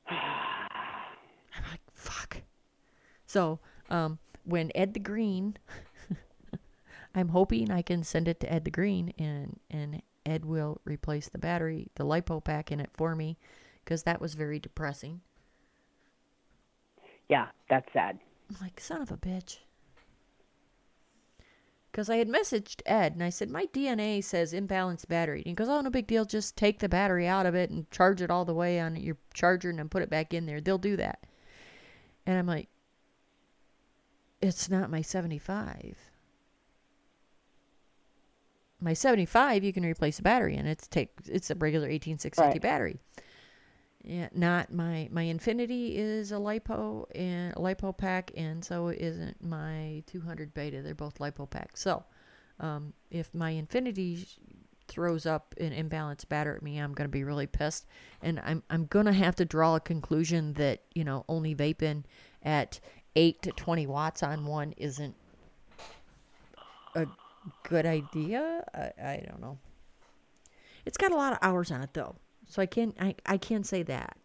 I'm 0.10 0.16
like, 1.70 1.80
fuck. 1.92 2.38
So, 3.26 3.58
um, 3.90 4.18
when 4.44 4.70
Ed 4.74 4.94
the 4.94 5.00
Green, 5.00 5.58
I'm 7.16 7.28
hoping 7.28 7.70
I 7.70 7.80
can 7.80 8.04
send 8.04 8.28
it 8.28 8.40
to 8.40 8.52
Ed 8.52 8.66
the 8.66 8.70
Green 8.70 9.14
and, 9.18 9.58
and 9.70 10.02
Ed 10.26 10.44
will 10.44 10.82
replace 10.84 11.30
the 11.30 11.38
battery, 11.38 11.88
the 11.94 12.04
lipo 12.04 12.44
pack 12.44 12.70
in 12.70 12.78
it 12.78 12.90
for 12.92 13.16
me, 13.16 13.38
because 13.82 14.02
that 14.02 14.20
was 14.20 14.34
very 14.34 14.58
depressing. 14.58 15.22
Yeah, 17.30 17.46
that's 17.70 17.90
sad. 17.94 18.18
I'm 18.50 18.56
like, 18.60 18.78
son 18.78 19.00
of 19.00 19.10
a 19.10 19.16
bitch. 19.16 19.58
Because 21.90 22.10
I 22.10 22.16
had 22.16 22.28
messaged 22.28 22.82
Ed 22.84 23.14
and 23.14 23.24
I 23.24 23.30
said, 23.30 23.48
my 23.48 23.64
DNA 23.72 24.22
says 24.22 24.52
imbalanced 24.52 25.08
battery. 25.08 25.38
And 25.38 25.46
he 25.46 25.54
goes, 25.54 25.70
oh, 25.70 25.80
no 25.80 25.88
big 25.88 26.06
deal. 26.06 26.26
Just 26.26 26.54
take 26.54 26.78
the 26.78 26.88
battery 26.88 27.26
out 27.26 27.46
of 27.46 27.54
it 27.54 27.70
and 27.70 27.90
charge 27.90 28.20
it 28.20 28.30
all 28.30 28.44
the 28.44 28.52
way 28.52 28.78
on 28.78 28.94
your 28.96 29.16
charger 29.32 29.70
and 29.70 29.78
then 29.78 29.88
put 29.88 30.02
it 30.02 30.10
back 30.10 30.34
in 30.34 30.44
there. 30.44 30.60
They'll 30.60 30.76
do 30.76 30.96
that. 30.98 31.20
And 32.26 32.38
I'm 32.38 32.46
like, 32.46 32.68
it's 34.42 34.68
not 34.68 34.90
my 34.90 35.00
75. 35.00 36.05
My 38.80 38.92
75, 38.92 39.64
you 39.64 39.72
can 39.72 39.84
replace 39.84 40.18
the 40.18 40.22
battery 40.22 40.56
and 40.56 40.68
It's 40.68 40.86
take 40.86 41.10
it's 41.26 41.50
a 41.50 41.54
regular 41.54 41.88
18650 41.88 42.58
Right. 42.58 42.62
battery. 42.62 42.98
Yeah, 44.04 44.28
not 44.32 44.72
my 44.72 45.08
my 45.10 45.22
Infinity 45.22 45.96
is 45.96 46.30
a 46.30 46.36
lipo 46.36 47.06
and 47.14 47.52
a 47.54 47.56
lipo 47.56 47.96
pack, 47.96 48.30
and 48.36 48.64
so 48.64 48.88
isn't 48.88 49.42
my 49.42 50.02
200 50.06 50.54
beta. 50.54 50.82
They're 50.82 50.94
both 50.94 51.18
lipo 51.18 51.48
packs. 51.50 51.80
So, 51.80 52.04
um, 52.60 52.92
if 53.10 53.34
my 53.34 53.50
Infinity 53.50 54.26
throws 54.86 55.26
up 55.26 55.54
an 55.58 55.72
imbalanced 55.72 56.28
batter 56.28 56.54
at 56.54 56.62
me, 56.62 56.78
I'm 56.78 56.92
gonna 56.92 57.08
be 57.08 57.24
really 57.24 57.48
pissed, 57.48 57.86
and 58.22 58.38
I'm 58.44 58.62
I'm 58.70 58.86
gonna 58.86 59.12
have 59.12 59.34
to 59.36 59.44
draw 59.44 59.74
a 59.74 59.80
conclusion 59.80 60.52
that 60.52 60.82
you 60.94 61.02
know 61.02 61.24
only 61.28 61.54
vaping 61.56 62.04
at 62.44 62.78
eight 63.16 63.42
to 63.42 63.50
20 63.50 63.86
watts 63.88 64.22
on 64.22 64.46
one 64.46 64.72
isn't 64.76 65.16
a 66.94 67.06
good 67.62 67.86
idea. 67.86 68.64
I, 68.74 69.02
I 69.02 69.24
don't 69.28 69.40
know. 69.40 69.58
It's 70.84 70.96
got 70.96 71.12
a 71.12 71.16
lot 71.16 71.32
of 71.32 71.38
hours 71.42 71.70
on 71.70 71.82
it 71.82 71.92
though, 71.94 72.16
so 72.48 72.62
I 72.62 72.66
can't 72.66 72.96
I 73.00 73.14
I 73.26 73.36
can't 73.38 73.66
say 73.66 73.82
that. 73.84 74.16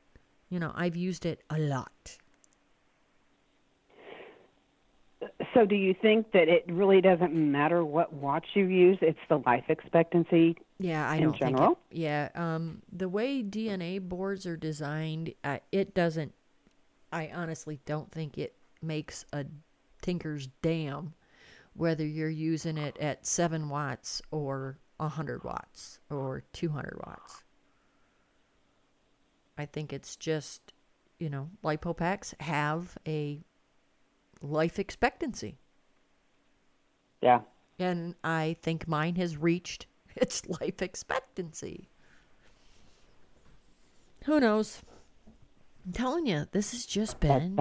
You 0.49 0.59
know, 0.59 0.71
I've 0.75 0.95
used 0.95 1.25
it 1.25 1.43
a 1.49 1.57
lot. 1.57 2.17
So, 5.53 5.65
do 5.65 5.75
you 5.75 5.93
think 6.01 6.31
that 6.31 6.47
it 6.47 6.65
really 6.67 7.01
doesn't 7.01 7.33
matter 7.33 7.85
what 7.85 8.11
watch 8.13 8.45
you 8.53 8.65
use? 8.65 8.97
It's 9.01 9.19
the 9.29 9.37
life 9.37 9.65
expectancy. 9.69 10.57
Yeah, 10.79 11.07
I 11.09 11.17
In 11.17 11.23
don't 11.23 11.31
think. 11.33 11.57
general? 11.57 11.77
It, 11.91 11.97
yeah, 11.97 12.29
um, 12.35 12.81
the 12.91 13.07
way 13.07 13.43
DNA 13.43 13.99
boards 14.01 14.45
are 14.47 14.57
designed, 14.57 15.33
uh, 15.43 15.59
it 15.71 15.93
doesn't. 15.93 16.33
I 17.11 17.29
honestly 17.33 17.79
don't 17.85 18.11
think 18.11 18.37
it 18.37 18.55
makes 18.81 19.25
a 19.33 19.45
tinker's 20.01 20.47
damn 20.61 21.13
whether 21.73 22.05
you're 22.05 22.29
using 22.29 22.77
it 22.77 22.97
at 22.97 23.25
seven 23.25 23.69
watts 23.69 24.21
or 24.31 24.77
hundred 24.99 25.43
watts 25.43 25.99
or 26.09 26.43
two 26.53 26.69
hundred 26.69 26.99
watts. 27.05 27.43
I 29.57 29.65
think 29.65 29.93
it's 29.93 30.15
just, 30.15 30.73
you 31.19 31.29
know, 31.29 31.49
lipo 31.63 31.95
packs 31.95 32.35
have 32.39 32.97
a 33.07 33.41
life 34.41 34.79
expectancy. 34.79 35.57
Yeah. 37.21 37.41
And 37.79 38.15
I 38.23 38.57
think 38.61 38.87
mine 38.87 39.15
has 39.15 39.37
reached 39.37 39.87
its 40.15 40.47
life 40.47 40.81
expectancy. 40.81 41.89
Who 44.25 44.39
knows? 44.39 44.81
I'm 45.85 45.93
telling 45.93 46.27
you, 46.27 46.45
this 46.51 46.71
has 46.73 46.85
just 46.85 47.19
been 47.19 47.55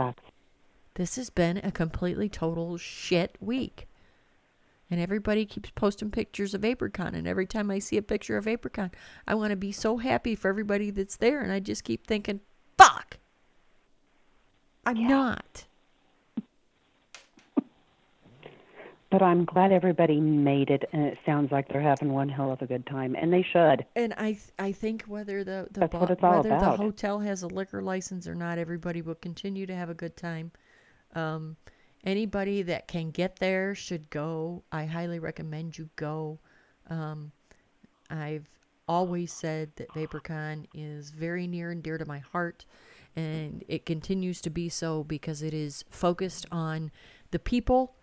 this 0.94 1.16
has 1.16 1.30
been 1.30 1.56
a 1.58 1.70
completely 1.72 2.28
total 2.28 2.76
shit 2.76 3.36
week. 3.40 3.88
And 4.90 5.00
everybody 5.00 5.46
keeps 5.46 5.70
posting 5.70 6.10
pictures 6.10 6.52
of 6.52 6.62
VaporCon 6.62 7.14
and 7.14 7.28
every 7.28 7.46
time 7.46 7.70
I 7.70 7.78
see 7.78 7.96
a 7.96 8.02
picture 8.02 8.36
of 8.36 8.46
VaporCon, 8.46 8.92
I 9.26 9.34
want 9.34 9.50
to 9.50 9.56
be 9.56 9.72
so 9.72 9.98
happy 9.98 10.34
for 10.34 10.48
everybody 10.48 10.90
that's 10.90 11.16
there 11.16 11.40
and 11.40 11.52
I 11.52 11.60
just 11.60 11.84
keep 11.84 12.06
thinking, 12.06 12.40
"Fuck. 12.76 13.18
I'm 14.84 15.06
not." 15.06 15.66
But 19.10 19.22
I'm 19.22 19.44
glad 19.44 19.72
everybody 19.72 20.20
made 20.20 20.70
it, 20.70 20.88
and 20.92 21.02
it 21.02 21.18
sounds 21.26 21.50
like 21.50 21.66
they're 21.68 21.80
having 21.80 22.12
one 22.12 22.28
hell 22.28 22.52
of 22.52 22.62
a 22.62 22.66
good 22.66 22.86
time, 22.86 23.16
and 23.16 23.32
they 23.32 23.42
should. 23.42 23.84
And 23.96 24.14
I 24.16 24.38
I 24.56 24.70
think 24.70 25.02
whether 25.08 25.42
the 25.42 25.66
the 25.72 25.88
bo- 25.88 25.98
what 25.98 26.10
it's 26.10 26.22
all 26.22 26.36
whether 26.44 26.48
the 26.50 26.76
hotel 26.76 27.18
has 27.18 27.42
a 27.42 27.48
liquor 27.48 27.82
license 27.82 28.28
or 28.28 28.36
not, 28.36 28.56
everybody 28.56 29.02
will 29.02 29.16
continue 29.16 29.66
to 29.66 29.74
have 29.74 29.90
a 29.90 29.94
good 29.94 30.16
time. 30.16 30.52
Um, 31.16 31.56
anybody 32.04 32.62
that 32.62 32.88
can 32.88 33.10
get 33.10 33.36
there 33.36 33.74
should 33.74 34.08
go. 34.10 34.62
I 34.72 34.84
highly 34.86 35.18
recommend 35.18 35.78
you 35.78 35.88
go. 35.96 36.38
Um, 36.88 37.32
I've 38.10 38.48
always 38.88 39.32
said 39.32 39.70
that 39.76 39.88
VaporCon 39.90 40.66
is 40.74 41.10
very 41.10 41.46
near 41.46 41.70
and 41.70 41.82
dear 41.82 41.98
to 41.98 42.06
my 42.06 42.18
heart, 42.18 42.64
and 43.16 43.64
it 43.68 43.86
continues 43.86 44.40
to 44.42 44.50
be 44.50 44.68
so 44.68 45.04
because 45.04 45.42
it 45.42 45.54
is 45.54 45.84
focused 45.90 46.46
on 46.50 46.90
the 47.30 47.38
people, 47.38 47.94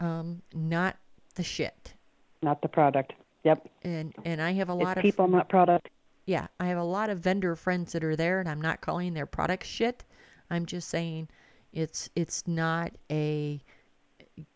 um, 0.00 0.42
not 0.54 0.96
the 1.36 1.42
shit. 1.42 1.94
Not 2.42 2.60
the 2.60 2.68
product. 2.68 3.14
Yep. 3.44 3.68
And 3.82 4.14
and 4.24 4.42
I 4.42 4.52
have 4.52 4.68
a 4.68 4.74
lot 4.74 4.90
It's 4.92 4.98
of 4.98 5.02
people, 5.02 5.28
not 5.28 5.48
product. 5.48 5.88
yeah, 6.26 6.48
I 6.60 6.66
have 6.66 6.78
a 6.78 6.84
lot 6.84 7.08
of 7.10 7.20
vendor 7.20 7.54
friends 7.56 7.92
that 7.92 8.04
are 8.04 8.16
there, 8.16 8.40
and 8.40 8.48
I'm 8.48 8.60
not 8.60 8.80
calling 8.80 9.14
their 9.14 9.26
products 9.26 9.68
shit. 9.68 10.04
I'm 10.50 10.66
just 10.66 10.88
saying 10.88 11.28
it's 11.76 12.10
it's 12.16 12.48
not 12.48 12.92
a 13.12 13.62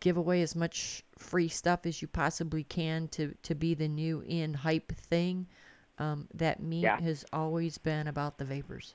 give 0.00 0.16
away 0.16 0.42
as 0.42 0.54
much 0.56 1.04
free 1.18 1.48
stuff 1.48 1.86
as 1.86 2.02
you 2.02 2.08
possibly 2.08 2.64
can 2.64 3.08
to 3.08 3.34
to 3.42 3.54
be 3.54 3.74
the 3.74 3.88
new 3.88 4.22
in 4.26 4.54
hype 4.54 4.92
thing. 4.92 5.46
Um, 5.98 6.28
that 6.34 6.62
meet 6.62 6.92
Yeah. 6.92 7.00
has 7.00 7.24
always 7.32 7.78
been 7.78 8.06
about 8.08 8.38
the 8.38 8.44
vapers 8.44 8.94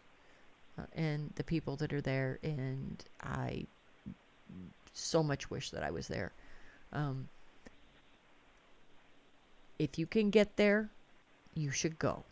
uh, 0.78 0.86
and 0.94 1.32
the 1.36 1.44
people 1.44 1.76
that 1.78 1.94
are 1.94 2.02
there, 2.02 2.40
and 2.44 3.04
I 3.22 3.68
so 4.94 5.24
much 5.24 5.50
wish 5.52 5.72
that 5.72 5.84
I 5.84 5.92
was 5.92 6.08
there. 6.08 6.34
Um, 6.94 7.30
if 9.80 9.98
you 10.00 10.08
can 10.08 10.30
get 10.32 10.58
there, 10.58 10.92
you 11.56 11.72
should 11.72 12.00
go. 12.00 12.26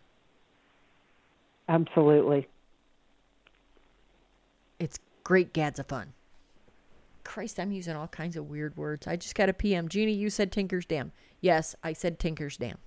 Absolutely. 1.70 2.48
Great 5.24 5.54
gads 5.54 5.80
of 5.80 5.88
fun. 5.88 6.14
Christ, 7.24 7.60
I'm 7.60 7.72
using 7.72 7.96
all 7.96 8.08
kinds 8.08 8.36
of 8.36 8.50
weird 8.50 8.76
words. 8.76 9.08
I 9.08 9.16
just 9.16 9.36
got 9.36 9.50
a 9.50 9.54
PM. 9.54 9.88
Jeannie, 9.88 10.14
you 10.14 10.30
said 10.30 10.52
Tinker's 10.52 10.86
Dam. 10.86 11.12
Yes, 11.40 11.76
I 11.84 11.94
said 11.94 12.20
Tinker's 12.20 12.58
Dam. 12.58 12.78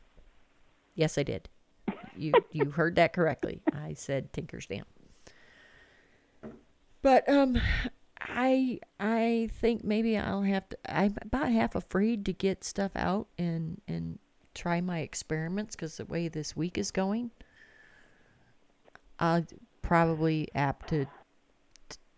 Yes, 0.95 1.17
I 1.19 1.23
did. 1.23 1.49
You 2.17 2.33
you 2.53 2.71
heard 2.71 2.97
that 2.97 3.13
correctly. 3.13 3.63
I 3.73 3.95
said 3.95 4.33
Tinker's 4.33 4.67
Dam. 4.67 4.85
But 7.03 7.29
um 7.29 7.61
I 8.21 8.81
I 8.99 9.49
think 9.61 9.85
maybe 9.85 10.19
I'll 10.19 10.43
have 10.43 10.69
to 10.71 10.79
I'm 10.89 11.17
about 11.23 11.51
half 11.51 11.75
afraid 11.75 12.25
to 12.27 12.33
get 12.33 12.65
stuff 12.65 12.93
out 12.97 13.29
and 13.39 13.81
and 13.89 14.19
try 14.55 14.81
my 14.81 15.01
experiments 15.01 15.77
cuz 15.77 15.99
the 15.99 16.07
way 16.07 16.29
this 16.29 16.57
week 16.57 16.79
is 16.79 16.91
going 16.91 17.31
I'll 19.19 19.47
probably 19.83 20.49
apt 20.55 20.89
to 20.89 21.07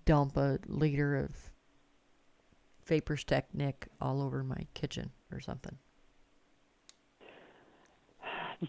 dump 0.08 0.38
a 0.38 0.58
liter 0.66 1.16
of 1.16 1.30
Vapors 2.86 3.24
Technic 3.24 3.88
all 4.00 4.22
over 4.22 4.42
my 4.42 4.66
kitchen 4.72 5.10
or 5.30 5.38
something. 5.38 5.76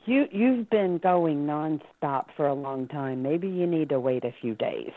You 0.06 0.28
you've 0.34 0.70
been 0.70 0.98
going 0.98 1.48
nonstop 1.48 2.26
for 2.36 2.46
a 2.48 2.54
long 2.54 2.90
time. 2.90 3.24
Maybe 3.24 3.48
you 3.48 3.66
need 3.66 3.88
to 3.88 4.02
wait 4.02 4.26
a 4.26 4.34
few 4.42 4.54
days. 4.56 4.92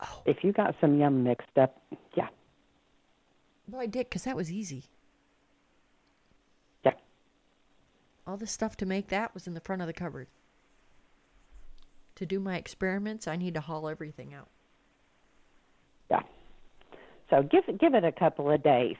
Oh. 0.00 0.22
If 0.26 0.38
you 0.42 0.52
got 0.52 0.74
some 0.80 0.98
yum 0.98 1.22
mixed 1.22 1.56
up, 1.56 1.80
yeah, 2.16 2.28
Well, 3.68 3.80
I 3.80 3.86
did 3.86 4.06
because 4.08 4.24
that 4.24 4.36
was 4.36 4.50
easy. 4.50 4.84
yeah. 6.84 6.92
All 8.26 8.36
the 8.36 8.46
stuff 8.46 8.76
to 8.78 8.86
make 8.86 9.08
that 9.08 9.34
was 9.34 9.46
in 9.46 9.54
the 9.54 9.60
front 9.60 9.82
of 9.82 9.88
the 9.88 9.92
cupboard. 9.92 10.28
To 12.16 12.26
do 12.26 12.38
my 12.38 12.56
experiments, 12.56 13.26
I 13.26 13.36
need 13.36 13.54
to 13.54 13.60
haul 13.60 13.88
everything 13.88 14.34
out. 14.34 14.48
Yeah. 16.10 16.20
So 17.30 17.42
give 17.42 17.64
it 17.66 17.80
give 17.80 17.94
it 17.94 18.04
a 18.04 18.12
couple 18.12 18.50
of 18.50 18.62
days. 18.62 18.96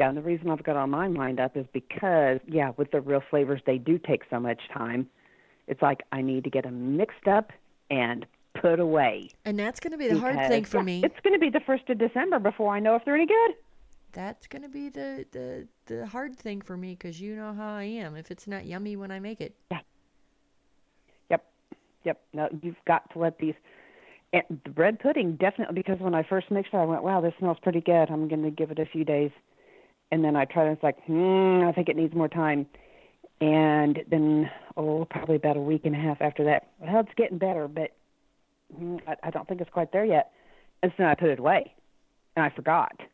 Yeah, 0.00 0.08
and 0.08 0.16
the 0.16 0.22
reason 0.22 0.48
I've 0.48 0.64
got 0.64 0.76
all 0.76 0.86
mine 0.86 1.12
lined 1.12 1.40
up 1.40 1.58
is 1.58 1.66
because, 1.74 2.40
yeah, 2.48 2.72
with 2.78 2.90
the 2.90 3.02
real 3.02 3.22
flavors, 3.28 3.60
they 3.66 3.76
do 3.76 3.98
take 3.98 4.22
so 4.30 4.40
much 4.40 4.58
time. 4.72 5.06
It's 5.66 5.82
like 5.82 6.00
I 6.10 6.22
need 6.22 6.44
to 6.44 6.50
get 6.50 6.64
them 6.64 6.96
mixed 6.96 7.28
up 7.28 7.50
and 7.90 8.24
put 8.60 8.80
away. 8.80 9.30
And 9.44 9.58
that's 9.58 9.80
going 9.80 9.92
to 9.92 9.98
be 9.98 10.08
the 10.08 10.18
hard 10.18 10.36
thing 10.48 10.64
for 10.64 10.78
yeah, 10.78 10.84
me. 10.84 11.02
It's 11.04 11.20
going 11.22 11.34
to 11.34 11.38
be 11.38 11.50
the 11.50 11.60
first 11.60 11.88
of 11.88 11.98
December 11.98 12.38
before 12.38 12.74
I 12.74 12.80
know 12.80 12.94
if 12.94 13.04
they're 13.04 13.14
any 13.14 13.26
good. 13.26 13.54
That's 14.12 14.46
going 14.46 14.62
to 14.62 14.68
be 14.68 14.88
the, 14.88 15.24
the, 15.30 15.66
the 15.86 16.06
hard 16.06 16.36
thing 16.36 16.60
for 16.60 16.76
me 16.76 16.90
because 16.90 17.20
you 17.20 17.36
know 17.36 17.54
how 17.54 17.74
I 17.74 17.84
am. 17.84 18.16
If 18.16 18.30
it's 18.30 18.46
not 18.46 18.66
yummy 18.66 18.96
when 18.96 19.10
I 19.10 19.20
make 19.20 19.40
it, 19.40 19.54
yeah. 19.70 19.78
Yep, 21.30 21.46
yep. 22.04 22.20
No, 22.32 22.48
you've 22.62 22.74
got 22.86 23.10
to 23.12 23.18
let 23.20 23.38
these. 23.38 23.54
And 24.32 24.42
the 24.64 24.70
bread 24.70 24.98
pudding 24.98 25.36
definitely 25.36 25.74
because 25.74 26.00
when 26.00 26.14
I 26.14 26.24
first 26.24 26.50
mixed 26.50 26.74
it, 26.74 26.76
I 26.76 26.84
went, 26.84 27.02
"Wow, 27.02 27.20
this 27.20 27.34
smells 27.38 27.58
pretty 27.62 27.80
good. 27.80 28.10
I'm 28.10 28.28
going 28.28 28.42
to 28.42 28.50
give 28.50 28.70
it 28.70 28.78
a 28.78 28.86
few 28.86 29.04
days." 29.04 29.30
And 30.12 30.24
then 30.24 30.36
I 30.36 30.44
tried 30.44 30.68
it. 30.68 30.72
It's 30.72 30.82
like, 30.82 31.02
hmm, 31.04 31.62
I 31.68 31.72
think 31.72 31.88
it 31.88 31.96
needs 31.96 32.14
more 32.14 32.28
time. 32.28 32.66
And 33.40 34.00
then, 34.10 34.50
oh, 34.76 35.06
probably 35.08 35.36
about 35.36 35.56
a 35.56 35.60
week 35.60 35.82
and 35.84 35.94
a 35.94 35.98
half 35.98 36.20
after 36.20 36.44
that. 36.44 36.68
Well, 36.78 37.00
it's 37.00 37.14
getting 37.16 37.38
better, 37.38 37.68
but 37.68 37.92
hmm, 38.76 38.96
I, 39.06 39.16
I 39.24 39.30
don't 39.30 39.46
think 39.48 39.60
it's 39.60 39.70
quite 39.70 39.92
there 39.92 40.04
yet. 40.04 40.32
And 40.82 40.92
so 40.96 41.04
I 41.04 41.14
put 41.14 41.28
it 41.28 41.38
away, 41.38 41.74
and 42.36 42.44
I 42.44 42.50
forgot. 42.50 42.92
And 42.98 43.06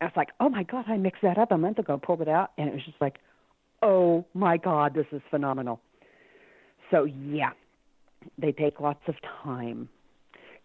I 0.00 0.04
was 0.06 0.12
like, 0.16 0.30
"Oh 0.40 0.48
my 0.48 0.62
God, 0.62 0.84
I 0.88 0.96
mixed 0.96 1.22
that 1.22 1.38
up 1.38 1.50
a 1.52 1.58
month 1.58 1.78
ago. 1.78 1.98
Pulled 1.98 2.20
it 2.20 2.28
out, 2.28 2.52
and 2.58 2.68
it 2.68 2.74
was 2.74 2.84
just 2.84 3.00
like, 3.00 3.18
oh 3.82 4.24
my 4.34 4.56
God, 4.56 4.94
this 4.94 5.06
is 5.12 5.20
phenomenal." 5.30 5.80
So 6.90 7.04
yeah, 7.04 7.50
they 8.38 8.52
take 8.52 8.80
lots 8.80 9.02
of 9.08 9.14
time. 9.44 9.88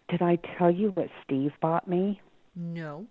Did 0.08 0.22
I 0.22 0.38
tell 0.56 0.70
you 0.70 0.90
what 0.90 1.08
Steve 1.24 1.52
bought 1.60 1.88
me? 1.88 2.20
No. 2.54 3.06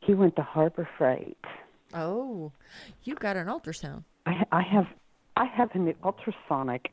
He 0.00 0.14
went 0.14 0.36
to 0.36 0.42
Harbor 0.42 0.88
Freight. 0.96 1.36
Oh, 1.92 2.52
you 3.04 3.14
got 3.14 3.36
an 3.36 3.48
ultrasound. 3.48 4.04
I, 4.26 4.44
I 4.52 4.62
have 4.62 4.86
I 5.36 5.44
have 5.46 5.70
an 5.74 5.92
ultrasonic 6.04 6.92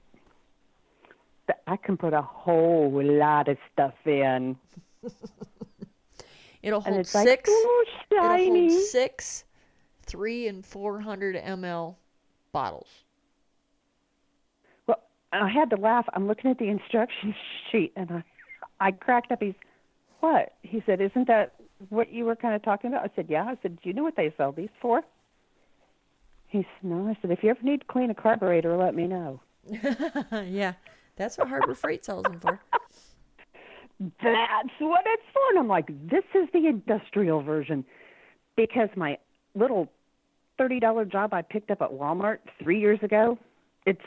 I 1.68 1.78
can 1.78 1.98
put 1.98 2.14
a 2.14 2.22
whole 2.22 2.92
lot 3.04 3.48
of 3.48 3.58
stuff 3.72 3.94
in. 4.06 4.58
It'll 6.64 6.82
hold 6.82 7.14
like, 7.14 7.26
six. 7.28 7.50
ooh, 7.50 7.84
It'll 8.12 8.38
hold 8.38 8.72
six, 8.72 9.46
three 10.04 10.48
and 10.48 10.66
four 10.66 11.00
hundred 11.00 11.36
ml 11.36 11.96
bottles. 12.52 12.88
Well, 14.88 15.00
I 15.32 15.50
had 15.50 15.70
to 15.70 15.76
laugh. 15.78 16.06
I'm 16.14 16.28
looking 16.28 16.52
at 16.52 16.58
the 16.58 16.68
instruction 16.68 17.36
sheet 17.72 17.94
and 17.96 18.12
I, 18.12 18.24
I 18.80 18.92
cracked 18.92 19.32
up. 19.32 19.42
He's, 19.42 19.54
what? 20.20 20.56
He 20.64 20.82
said, 20.86 21.00
isn't 21.02 21.28
that 21.28 21.54
what 21.90 22.12
you 22.12 22.26
were 22.26 22.36
kind 22.36 22.56
of 22.56 22.64
talking 22.64 22.92
about? 22.92 23.04
I 23.04 23.16
said, 23.16 23.28
yeah. 23.30 23.44
I 23.44 23.58
said, 23.62 23.80
do 23.82 23.90
you 23.90 23.94
know 23.94 24.04
what 24.04 24.16
they 24.16 24.34
sell 24.36 24.52
these 24.52 24.70
for? 24.82 25.04
He 26.48 26.60
said, 26.60 26.90
no. 26.90 27.08
I 27.08 27.18
said, 27.22 27.32
if 27.32 27.44
you 27.44 27.50
ever 27.50 27.60
need 27.62 27.82
to 27.82 27.86
clean 27.88 28.10
a 28.10 28.16
carburetor, 28.16 28.76
let 28.78 28.96
me 28.96 29.08
know. 29.08 29.42
yeah, 30.32 30.74
that's 31.18 31.38
what 31.38 31.48
Harbor 31.48 31.76
Freight 31.76 32.06
sells 32.06 32.24
them 32.24 32.40
for. 32.40 32.60
That's 34.22 34.70
what 34.80 35.02
it's 35.06 35.24
for. 35.34 35.42
And 35.50 35.60
I'm 35.60 35.68
like, 35.68 35.88
this 36.08 36.24
is 36.36 36.48
the 36.54 36.68
industrial 36.68 37.42
version. 37.42 37.84
Because 38.56 38.90
my 38.96 39.18
little 39.56 39.92
$30 40.60 41.12
job 41.12 41.34
I 41.34 41.42
picked 41.42 41.72
up 41.72 41.82
at 41.82 41.92
Walmart 41.92 42.40
three 42.62 42.80
years 42.80 43.00
ago, 43.02 43.38
it 43.86 44.00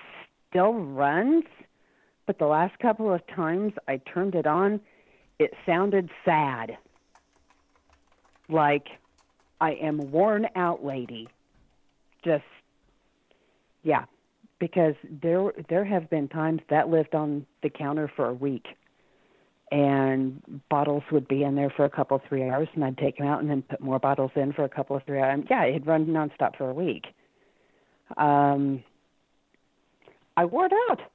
still 0.48 0.74
runs. 0.74 1.44
But 2.26 2.38
the 2.38 2.46
last 2.46 2.78
couple 2.78 3.12
of 3.12 3.26
times 3.26 3.72
I 3.88 3.96
turned 3.98 4.34
it 4.34 4.46
on, 4.46 4.80
it 5.38 5.52
sounded 5.66 6.10
sad. 6.24 6.78
Like 8.48 8.88
I 9.60 9.72
am 9.72 10.10
worn 10.10 10.46
out 10.54 10.84
lady. 10.84 11.28
Just, 12.24 12.44
yeah. 13.82 14.04
Because 14.60 14.94
there 15.22 15.52
there 15.68 15.84
have 15.84 16.08
been 16.10 16.28
times 16.28 16.60
that 16.70 16.88
lived 16.88 17.14
on 17.14 17.46
the 17.62 17.70
counter 17.70 18.08
for 18.14 18.26
a 18.28 18.34
week 18.34 18.66
and 19.72 20.60
bottles 20.68 21.02
would 21.10 21.26
be 21.28 21.42
in 21.44 21.54
there 21.54 21.70
for 21.70 21.84
a 21.84 21.90
couple 21.90 22.20
three 22.28 22.48
hours 22.48 22.68
and 22.74 22.84
I'd 22.84 22.98
take 22.98 23.16
them 23.18 23.26
out 23.26 23.40
and 23.40 23.48
then 23.48 23.62
put 23.62 23.80
more 23.80 23.98
bottles 23.98 24.32
in 24.36 24.52
for 24.52 24.64
a 24.64 24.68
couple 24.68 24.96
of 24.96 25.02
three 25.04 25.18
hours. 25.20 25.44
Yeah, 25.48 25.64
it'd 25.64 25.86
run 25.86 26.06
nonstop 26.06 26.56
for 26.56 26.68
a 26.68 26.74
week. 26.74 27.06
Um, 28.16 28.82
I 30.36 30.44
wore 30.44 30.66
it 30.66 30.72
out. 30.90 31.00
It 31.00 31.06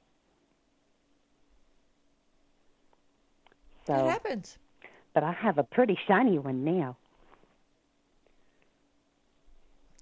So, 3.86 3.94
happens. 4.08 4.58
but 5.14 5.22
I 5.22 5.32
have 5.32 5.58
a 5.58 5.62
pretty 5.62 5.96
shiny 6.08 6.38
one 6.38 6.64
now. 6.64 6.96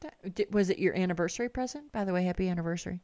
That- 0.00 0.50
Was 0.50 0.70
it 0.70 0.78
your 0.78 0.96
anniversary 0.96 1.48
present? 1.48 1.92
By 1.92 2.04
the 2.04 2.12
way, 2.12 2.24
happy 2.24 2.48
anniversary. 2.48 3.00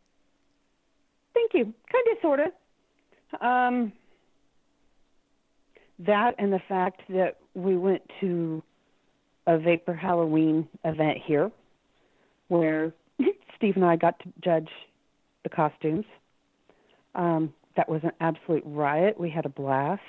Thank 1.51 1.67
you. 1.67 1.75
Kind 1.91 2.07
of, 2.13 2.19
sort 2.23 2.41
of. 2.41 3.41
Um, 3.41 3.93
that 6.01 6.35
and 6.39 6.53
the 6.53 6.61
fact 6.69 7.03
that 7.11 7.37
we 7.55 7.77
went 7.77 8.03
to 8.21 8.63
a 9.47 9.59
Vapor 9.59 9.95
Halloween 9.95 10.69
event 10.85 11.19
here 11.25 11.51
where 12.49 12.93
Steve 13.57 13.77
and 13.77 13.85
I 13.85 13.97
got 13.97 14.19
to 14.21 14.33
judge 14.43 14.69
the 15.43 15.49
costumes. 15.49 16.05
Um, 17.15 17.53
that 17.77 17.89
was 17.89 18.01
an 18.05 18.13
absolute 18.21 18.63
riot. 18.67 19.19
We 19.19 19.31
had 19.31 19.47
a 19.47 19.49
blast. 19.49 20.03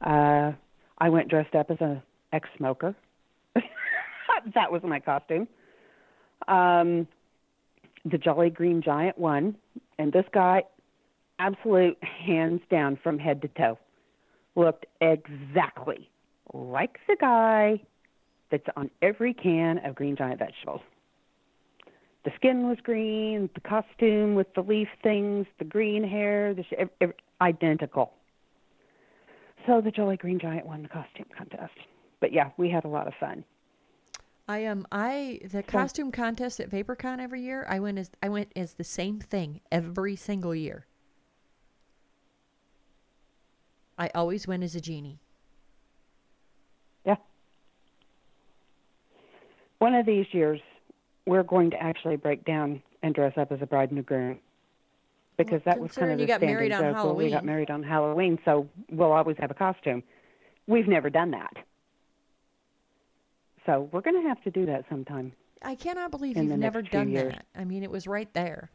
Uh, 0.00 0.52
I 0.98 1.08
went 1.08 1.28
dressed 1.28 1.54
up 1.54 1.70
as 1.70 1.80
a 1.80 2.02
ex-smoker. 2.32 2.94
that 3.54 4.72
was 4.72 4.82
my 4.82 5.00
costume. 5.00 5.46
Um, 6.48 7.06
the 8.04 8.18
Jolly 8.18 8.50
Green 8.50 8.82
Giant 8.82 9.18
won, 9.18 9.56
and 9.98 10.12
this 10.12 10.24
guy, 10.32 10.62
absolute 11.38 11.98
hands 12.02 12.60
down 12.70 12.98
from 13.02 13.18
head 13.18 13.42
to 13.42 13.48
toe, 13.48 13.78
looked 14.56 14.86
exactly 15.00 16.10
like 16.52 16.98
the 17.06 17.16
guy 17.20 17.80
that's 18.50 18.66
on 18.76 18.90
every 19.02 19.32
can 19.32 19.78
of 19.84 19.94
Green 19.94 20.16
Giant 20.16 20.38
vegetables. 20.38 20.80
The 22.24 22.32
skin 22.36 22.68
was 22.68 22.76
green, 22.82 23.48
the 23.54 23.60
costume 23.60 24.34
with 24.34 24.52
the 24.54 24.60
leaf 24.60 24.88
things, 25.02 25.46
the 25.58 25.64
green 25.64 26.04
hair, 26.04 26.52
the 26.52 26.64
sh- 26.64 27.06
identical. 27.40 28.12
So 29.66 29.80
the 29.80 29.90
Jolly 29.90 30.16
Green 30.16 30.38
Giant 30.38 30.66
won 30.66 30.82
the 30.82 30.88
costume 30.88 31.26
contest. 31.36 31.72
But 32.20 32.32
yeah, 32.32 32.50
we 32.58 32.70
had 32.70 32.84
a 32.84 32.88
lot 32.88 33.06
of 33.06 33.14
fun. 33.18 33.44
I 34.50 34.58
am 34.64 34.84
I 34.90 35.38
the 35.44 35.62
costume 35.62 36.10
contest 36.10 36.58
at 36.58 36.70
VaporCon 36.70 37.20
every 37.20 37.40
year. 37.40 37.64
I 37.68 37.78
went 37.78 37.98
as 37.98 38.10
I 38.20 38.28
went 38.28 38.50
as 38.56 38.72
the 38.74 38.82
same 38.82 39.20
thing 39.20 39.60
every 39.70 40.16
single 40.16 40.56
year. 40.56 40.86
I 43.96 44.10
always 44.12 44.48
went 44.48 44.64
as 44.64 44.74
a 44.74 44.80
genie. 44.80 45.20
Yeah. 47.06 47.14
One 49.78 49.94
of 49.94 50.04
these 50.04 50.26
years, 50.32 50.60
we're 51.26 51.44
going 51.44 51.70
to 51.70 51.80
actually 51.80 52.16
break 52.16 52.44
down 52.44 52.82
and 53.04 53.14
dress 53.14 53.34
up 53.36 53.52
as 53.52 53.62
a 53.62 53.66
bride 53.66 53.90
and 53.90 54.00
a 54.00 54.02
groom. 54.02 54.40
Because 55.36 55.62
that 55.62 55.78
was 55.78 55.92
kind 55.92 56.10
of 56.10 56.18
the 56.18 56.24
you 56.24 56.26
got 56.26 56.38
standing 56.38 56.56
married 56.56 56.72
on 56.72 56.92
joke. 56.92 57.04
Well, 57.04 57.14
we 57.14 57.30
got 57.30 57.44
married 57.44 57.70
on 57.70 57.84
Halloween, 57.84 58.36
so 58.44 58.68
we'll 58.90 59.12
always 59.12 59.36
have 59.38 59.52
a 59.52 59.54
costume. 59.54 60.02
We've 60.66 60.88
never 60.88 61.08
done 61.08 61.30
that. 61.30 61.56
So 63.66 63.88
we're 63.92 64.00
going 64.00 64.20
to 64.22 64.28
have 64.28 64.42
to 64.42 64.50
do 64.50 64.66
that 64.66 64.84
sometime. 64.88 65.32
I 65.62 65.74
cannot 65.74 66.10
believe 66.10 66.36
you've 66.36 66.58
never 66.58 66.82
done 66.82 67.10
years. 67.10 67.32
that. 67.32 67.44
I 67.54 67.64
mean, 67.64 67.82
it 67.82 67.90
was 67.90 68.06
right 68.06 68.32
there. 68.32 68.70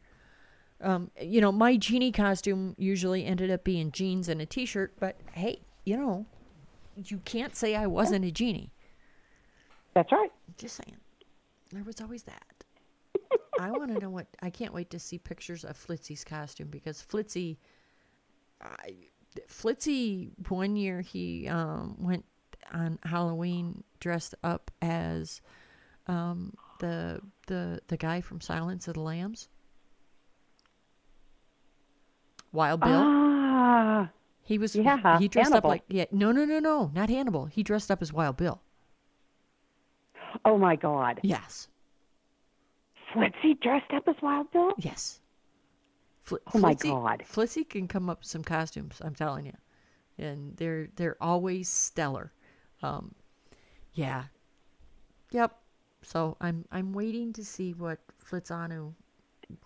Um, 0.80 1.10
you 1.20 1.40
know, 1.40 1.50
my 1.50 1.76
genie 1.76 2.12
costume 2.12 2.74
usually 2.78 3.24
ended 3.24 3.50
up 3.50 3.64
being 3.64 3.90
jeans 3.90 4.28
and 4.28 4.40
a 4.40 4.46
t-shirt, 4.46 4.94
but 5.00 5.18
hey, 5.32 5.62
you 5.84 5.96
know, 5.96 6.26
you 6.96 7.18
can't 7.24 7.56
say 7.56 7.74
I 7.74 7.86
wasn't 7.86 8.24
a 8.24 8.30
genie. 8.30 8.70
That's 9.94 10.12
right. 10.12 10.30
Just 10.58 10.76
saying. 10.76 10.96
There 11.72 11.82
was 11.82 12.00
always 12.00 12.24
that. 12.24 12.64
I 13.60 13.70
want 13.70 13.94
to 13.94 14.00
know 14.00 14.10
what. 14.10 14.26
I 14.42 14.50
can't 14.50 14.74
wait 14.74 14.90
to 14.90 14.98
see 14.98 15.18
pictures 15.18 15.64
of 15.64 15.76
Flitzy's 15.76 16.22
costume 16.22 16.68
because 16.68 17.04
Flitzy, 17.10 17.56
I, 18.60 18.94
Flitzy, 19.48 20.30
one 20.48 20.76
year 20.76 21.00
he 21.00 21.48
um, 21.48 21.96
went 21.98 22.24
on 22.72 22.98
Halloween 23.04 23.82
dressed 24.00 24.34
up 24.44 24.70
as 24.82 25.40
um, 26.06 26.54
the 26.80 27.20
the 27.46 27.80
the 27.88 27.96
guy 27.96 28.20
from 28.20 28.40
Silence 28.40 28.88
of 28.88 28.94
the 28.94 29.00
Lambs. 29.00 29.48
Wild 32.52 32.80
Bill. 32.80 32.90
Ah, 33.04 34.08
he 34.42 34.58
was. 34.58 34.74
yeah, 34.76 35.18
He 35.18 35.28
dressed 35.28 35.52
up 35.52 35.64
like 35.64 35.82
yeah. 35.88 36.04
No, 36.10 36.32
no, 36.32 36.44
no, 36.44 36.58
no, 36.58 36.90
not 36.94 37.10
Hannibal. 37.10 37.46
He 37.46 37.62
dressed 37.62 37.90
up 37.90 38.00
as 38.02 38.12
Wild 38.12 38.36
Bill. 38.36 38.60
oh 40.44 40.56
my 40.58 40.76
God. 40.76 41.20
Yes. 41.22 41.68
Flitzy 43.14 43.60
dressed 43.60 43.90
up 43.94 44.06
as 44.08 44.16
Wild 44.22 44.50
Bill? 44.52 44.72
Yes. 44.78 45.20
Fl- 46.22 46.36
Oh 46.54 46.58
my 46.58 46.74
Flitzy- 46.74 46.90
God. 46.90 47.24
Flitzy 47.30 47.68
can 47.68 47.88
come 47.88 48.10
up 48.10 48.18
with 48.20 48.28
some 48.28 48.42
costumes. 48.44 49.00
I'm 49.02 49.14
telling 49.14 49.46
you, 49.46 49.56
and 50.18 50.56
they're 50.56 50.88
they're 50.96 51.16
always 51.20 51.68
stellar. 51.68 52.32
Um, 52.82 53.14
yeah. 53.94 54.24
Yep. 55.30 55.56
So 56.02 56.36
I'm 56.40 56.64
I'm 56.70 56.92
waiting 56.92 57.32
to 57.34 57.44
see 57.44 57.72
what 57.72 57.98
Flitzanu 58.24 58.92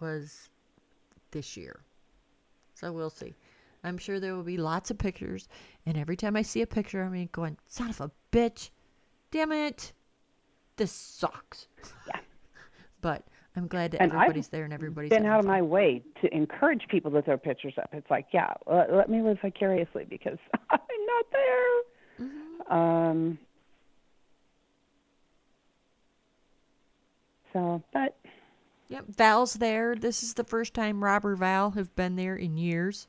was 0.00 0.48
this 1.30 1.56
year. 1.56 1.80
So 2.74 2.92
we'll 2.92 3.10
see. 3.10 3.34
I'm 3.84 3.98
sure 3.98 4.20
there 4.20 4.34
will 4.34 4.42
be 4.42 4.56
lots 4.58 4.90
of 4.90 4.98
pictures, 4.98 5.48
and 5.86 5.96
every 5.96 6.16
time 6.16 6.36
I 6.36 6.42
see 6.42 6.62
a 6.62 6.66
picture, 6.66 7.02
I'm 7.02 7.28
going, 7.32 7.56
"Son 7.66 7.88
of 7.90 8.00
a 8.00 8.10
bitch, 8.32 8.70
damn 9.30 9.52
it, 9.52 9.92
this 10.76 10.92
sucks." 10.92 11.68
Yeah. 12.06 12.20
But 13.02 13.24
I'm 13.56 13.66
glad 13.66 13.92
that 13.92 14.02
And 14.02 14.12
I've 14.12 14.16
everybody's 14.22 14.48
there 14.48 14.64
and 14.64 14.72
everybody's 14.74 15.08
been 15.08 15.24
out 15.24 15.40
of 15.40 15.46
fun. 15.46 15.54
my 15.54 15.62
way 15.62 16.02
to 16.20 16.34
encourage 16.36 16.86
people 16.88 17.10
to 17.12 17.22
throw 17.22 17.38
pictures 17.38 17.72
up. 17.78 17.88
It's 17.94 18.10
like, 18.10 18.26
yeah, 18.32 18.52
let, 18.66 18.92
let 18.92 19.08
me 19.08 19.22
live 19.22 19.38
vicariously 19.40 20.04
because 20.04 20.36
I'm 20.70 20.78
not 21.06 21.24
there. 21.32 21.82
Um. 22.68 23.38
So, 27.52 27.82
but 27.92 28.16
Yep, 28.90 29.04
Val's 29.16 29.54
there. 29.54 29.94
This 29.94 30.22
is 30.24 30.34
the 30.34 30.44
first 30.44 30.74
time 30.74 31.02
Rob 31.02 31.24
or 31.24 31.36
Val 31.36 31.70
have 31.70 31.94
been 31.94 32.16
there 32.16 32.34
in 32.34 32.56
years. 32.56 33.06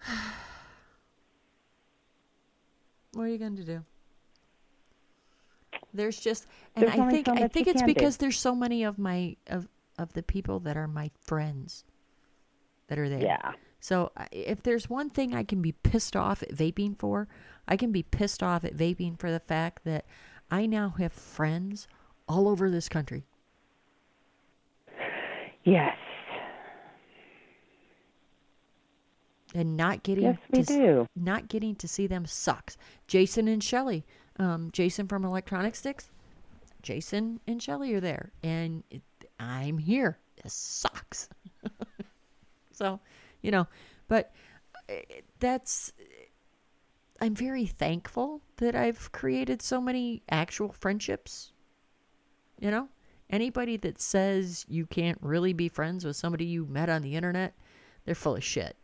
what 3.12 3.24
are 3.24 3.28
you 3.28 3.38
going 3.38 3.56
to 3.56 3.64
do? 3.64 3.84
There's 5.92 6.20
just, 6.20 6.46
and 6.76 6.86
There's 6.86 6.98
I 6.98 7.10
think 7.10 7.26
so 7.26 7.34
I 7.34 7.48
think 7.48 7.66
it's 7.66 7.80
can 7.80 7.88
do. 7.88 7.94
because 7.94 8.18
there's 8.18 8.38
so 8.38 8.54
many 8.54 8.84
of 8.84 8.98
my 8.98 9.36
of 9.48 9.66
of 9.98 10.12
the 10.12 10.22
people 10.22 10.60
that 10.60 10.76
are 10.76 10.86
my 10.86 11.10
friends. 11.20 11.84
that 12.86 12.98
are 13.00 13.08
there. 13.08 13.20
Yeah. 13.20 13.52
So 13.84 14.12
if 14.32 14.62
there's 14.62 14.88
one 14.88 15.10
thing 15.10 15.34
I 15.34 15.44
can 15.44 15.60
be 15.60 15.72
pissed 15.72 16.16
off 16.16 16.42
at 16.42 16.48
vaping 16.54 16.98
for, 16.98 17.28
I 17.68 17.76
can 17.76 17.92
be 17.92 18.02
pissed 18.02 18.42
off 18.42 18.64
at 18.64 18.74
vaping 18.74 19.18
for 19.18 19.30
the 19.30 19.40
fact 19.40 19.84
that 19.84 20.06
I 20.50 20.64
now 20.64 20.94
have 20.96 21.12
friends 21.12 21.86
all 22.26 22.48
over 22.48 22.70
this 22.70 22.88
country. 22.88 23.26
Yes. 25.64 25.98
And 29.54 29.76
not 29.76 30.02
getting 30.02 30.24
Yes, 30.24 30.38
we 30.50 30.62
to 30.62 30.64
do. 30.64 31.08
not 31.14 31.48
getting 31.48 31.74
to 31.76 31.86
see 31.86 32.06
them 32.06 32.24
sucks. 32.24 32.78
Jason 33.06 33.48
and 33.48 33.62
Shelly, 33.62 34.06
um, 34.38 34.70
Jason 34.72 35.06
from 35.08 35.26
Electronic 35.26 35.74
Sticks, 35.74 36.08
Jason 36.80 37.38
and 37.46 37.62
Shelly 37.62 37.92
are 37.92 38.00
there, 38.00 38.32
and 38.42 38.82
it, 38.90 39.02
I'm 39.38 39.76
here. 39.76 40.16
This 40.42 40.54
sucks. 40.54 41.28
so, 42.72 42.98
you 43.44 43.50
know, 43.50 43.66
but 44.08 44.32
uh, 44.88 44.94
that's. 45.38 45.92
I'm 47.20 47.34
very 47.34 47.66
thankful 47.66 48.40
that 48.56 48.74
I've 48.74 49.12
created 49.12 49.62
so 49.62 49.80
many 49.80 50.22
actual 50.30 50.72
friendships. 50.72 51.52
You 52.58 52.70
know, 52.70 52.88
anybody 53.30 53.76
that 53.78 54.00
says 54.00 54.64
you 54.68 54.86
can't 54.86 55.18
really 55.20 55.52
be 55.52 55.68
friends 55.68 56.04
with 56.04 56.16
somebody 56.16 56.46
you 56.46 56.64
met 56.66 56.88
on 56.88 57.02
the 57.02 57.14
internet, 57.14 57.54
they're 58.04 58.14
full 58.14 58.34
of 58.36 58.42
shit. 58.42 58.76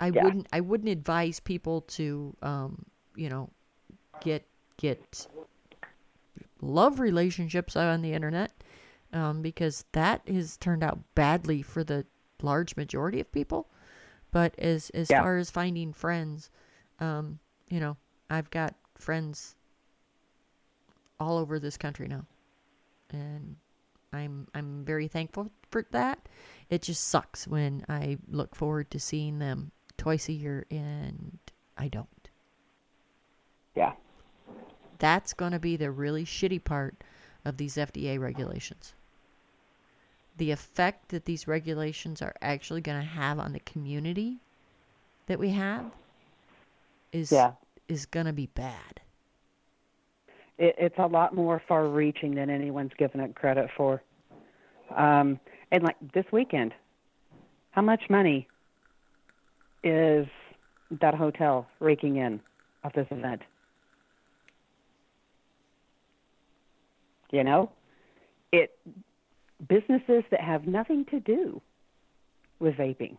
I 0.00 0.10
Yeah. 0.10 0.24
wouldn't 0.24 0.46
I 0.52 0.60
wouldn't 0.60 0.88
advise 0.88 1.38
people 1.38 1.82
to 1.82 2.34
um, 2.42 2.86
you 3.14 3.28
know, 3.28 3.50
get 4.20 4.46
get 4.78 5.26
love 6.62 7.00
relationships 7.00 7.76
on 7.76 8.00
the 8.02 8.14
internet 8.14 8.52
um, 9.12 9.42
because 9.42 9.84
that 9.92 10.26
has 10.28 10.56
turned 10.56 10.82
out 10.82 10.98
badly 11.14 11.62
for 11.62 11.84
the 11.84 12.04
large 12.42 12.76
majority 12.76 13.20
of 13.20 13.30
people. 13.32 13.68
But 14.30 14.58
as 14.58 14.90
as 14.90 15.10
Yeah. 15.10 15.22
far 15.22 15.38
as 15.38 15.50
finding 15.50 15.92
friends, 15.92 16.50
um, 17.00 17.38
you 17.68 17.80
know, 17.80 17.96
I've 18.28 18.50
got 18.50 18.74
friends 18.96 19.54
all 21.18 21.38
over 21.38 21.58
this 21.58 21.76
country 21.76 22.08
now, 22.08 22.26
and 23.10 23.56
I'm 24.12 24.48
I'm 24.54 24.84
very 24.84 25.08
thankful 25.08 25.50
for 25.70 25.86
that. 25.90 26.28
It 26.68 26.82
just 26.82 27.04
sucks 27.04 27.46
when 27.46 27.84
I 27.88 28.18
look 28.28 28.54
forward 28.54 28.90
to 28.90 29.00
seeing 29.00 29.38
them 29.38 29.70
twice 29.96 30.28
a 30.28 30.32
year 30.32 30.66
and 30.70 31.38
I 31.78 31.88
don't. 31.88 32.08
Yeah. 33.74 33.94
That's 34.98 35.32
going 35.34 35.52
to 35.52 35.58
be 35.58 35.76
the 35.76 35.90
really 35.90 36.24
shitty 36.24 36.64
part 36.64 37.04
of 37.44 37.56
these 37.58 37.76
FDA 37.76 38.18
regulations. 38.18 38.94
The 40.36 40.50
effect 40.50 41.08
that 41.08 41.24
these 41.24 41.48
regulations 41.48 42.20
are 42.20 42.34
actually 42.42 42.82
going 42.82 43.00
to 43.00 43.06
have 43.06 43.38
on 43.38 43.52
the 43.52 43.60
community 43.60 44.38
that 45.26 45.38
we 45.38 45.50
have 45.50 45.86
is 47.12 47.30
Yeah. 47.30 47.52
is 47.88 48.06
going 48.06 48.26
to 48.26 48.32
be 48.32 48.46
bad. 48.46 49.00
It, 50.58 50.74
it's 50.78 50.98
a 50.98 51.06
lot 51.06 51.34
more 51.34 51.62
far-reaching 51.66 52.34
than 52.34 52.50
anyone's 52.50 52.92
given 52.98 53.20
it 53.20 53.34
credit 53.34 53.70
for. 53.76 54.02
Um, 54.94 55.40
and 55.72 55.82
like 55.82 55.96
this 56.12 56.24
weekend, 56.32 56.74
how 57.70 57.82
much 57.82 58.02
money 58.08 58.48
is 59.82 60.26
that 61.00 61.14
hotel 61.14 61.66
raking 61.80 62.16
in 62.16 62.40
of 62.84 62.92
this 62.92 63.06
event? 63.10 63.42
You 67.30 67.44
know, 67.44 67.70
it 68.52 68.78
businesses 69.68 70.24
that 70.30 70.40
have 70.40 70.66
nothing 70.66 71.04
to 71.06 71.20
do 71.20 71.60
with 72.58 72.74
vaping 72.74 73.16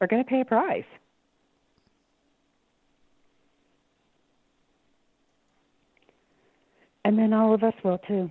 are 0.00 0.06
going 0.06 0.22
to 0.22 0.28
pay 0.28 0.40
a 0.40 0.44
price. 0.44 0.84
And 7.04 7.18
then 7.18 7.32
all 7.32 7.54
of 7.54 7.62
us 7.62 7.74
will 7.82 7.98
too. 7.98 8.30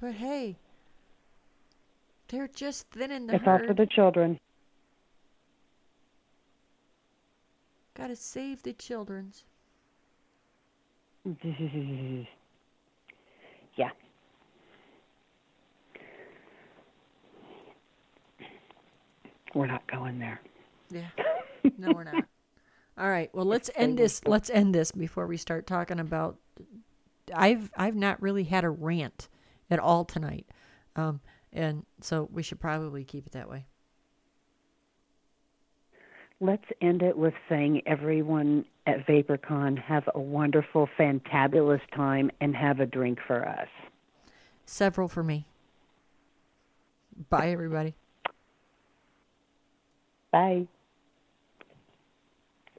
But 0.00 0.14
hey, 0.14 0.56
they're 2.28 2.48
just 2.48 2.88
thinning 2.88 3.26
the 3.26 3.36
It's 3.36 3.44
all 3.46 3.60
for 3.64 3.74
the 3.74 3.86
children. 3.86 4.40
Got 7.96 8.08
to 8.08 8.16
save 8.16 8.62
the 8.64 8.72
children's. 8.72 9.44
yeah. 13.76 13.90
We're 19.54 19.66
not 19.66 19.86
going 19.86 20.18
there. 20.18 20.40
Yeah. 20.90 21.08
No, 21.78 21.92
we're 21.94 22.04
not. 22.04 22.26
All 22.98 23.08
right. 23.08 23.30
Well, 23.32 23.46
let's 23.46 23.70
end 23.74 23.98
this. 23.98 24.20
Let's 24.26 24.50
end 24.50 24.74
this 24.74 24.92
before 24.92 25.26
we 25.26 25.38
start 25.38 25.66
talking 25.66 25.98
about. 25.98 26.36
I've 27.34 27.70
I've 27.74 27.96
not 27.96 28.20
really 28.20 28.44
had 28.44 28.64
a 28.64 28.70
rant 28.70 29.30
at 29.70 29.78
all 29.78 30.04
tonight, 30.04 30.46
um, 30.94 31.20
and 31.54 31.86
so 32.02 32.28
we 32.30 32.42
should 32.42 32.60
probably 32.60 33.02
keep 33.02 33.26
it 33.26 33.32
that 33.32 33.48
way. 33.48 33.64
Let's 36.38 36.66
end 36.82 37.00
it 37.00 37.16
with 37.16 37.32
saying 37.48 37.80
everyone 37.86 38.66
at 38.86 39.06
VaporCon 39.06 39.78
have 39.78 40.04
a 40.14 40.20
wonderful, 40.20 40.86
fantabulous 40.98 41.80
time 41.96 42.30
and 42.42 42.54
have 42.54 42.80
a 42.80 42.86
drink 42.86 43.18
for 43.26 43.48
us. 43.48 43.68
Several 44.66 45.08
for 45.08 45.22
me. 45.22 45.46
Bye, 47.30 47.50
everybody. 47.50 47.94
Bye. 50.34 50.66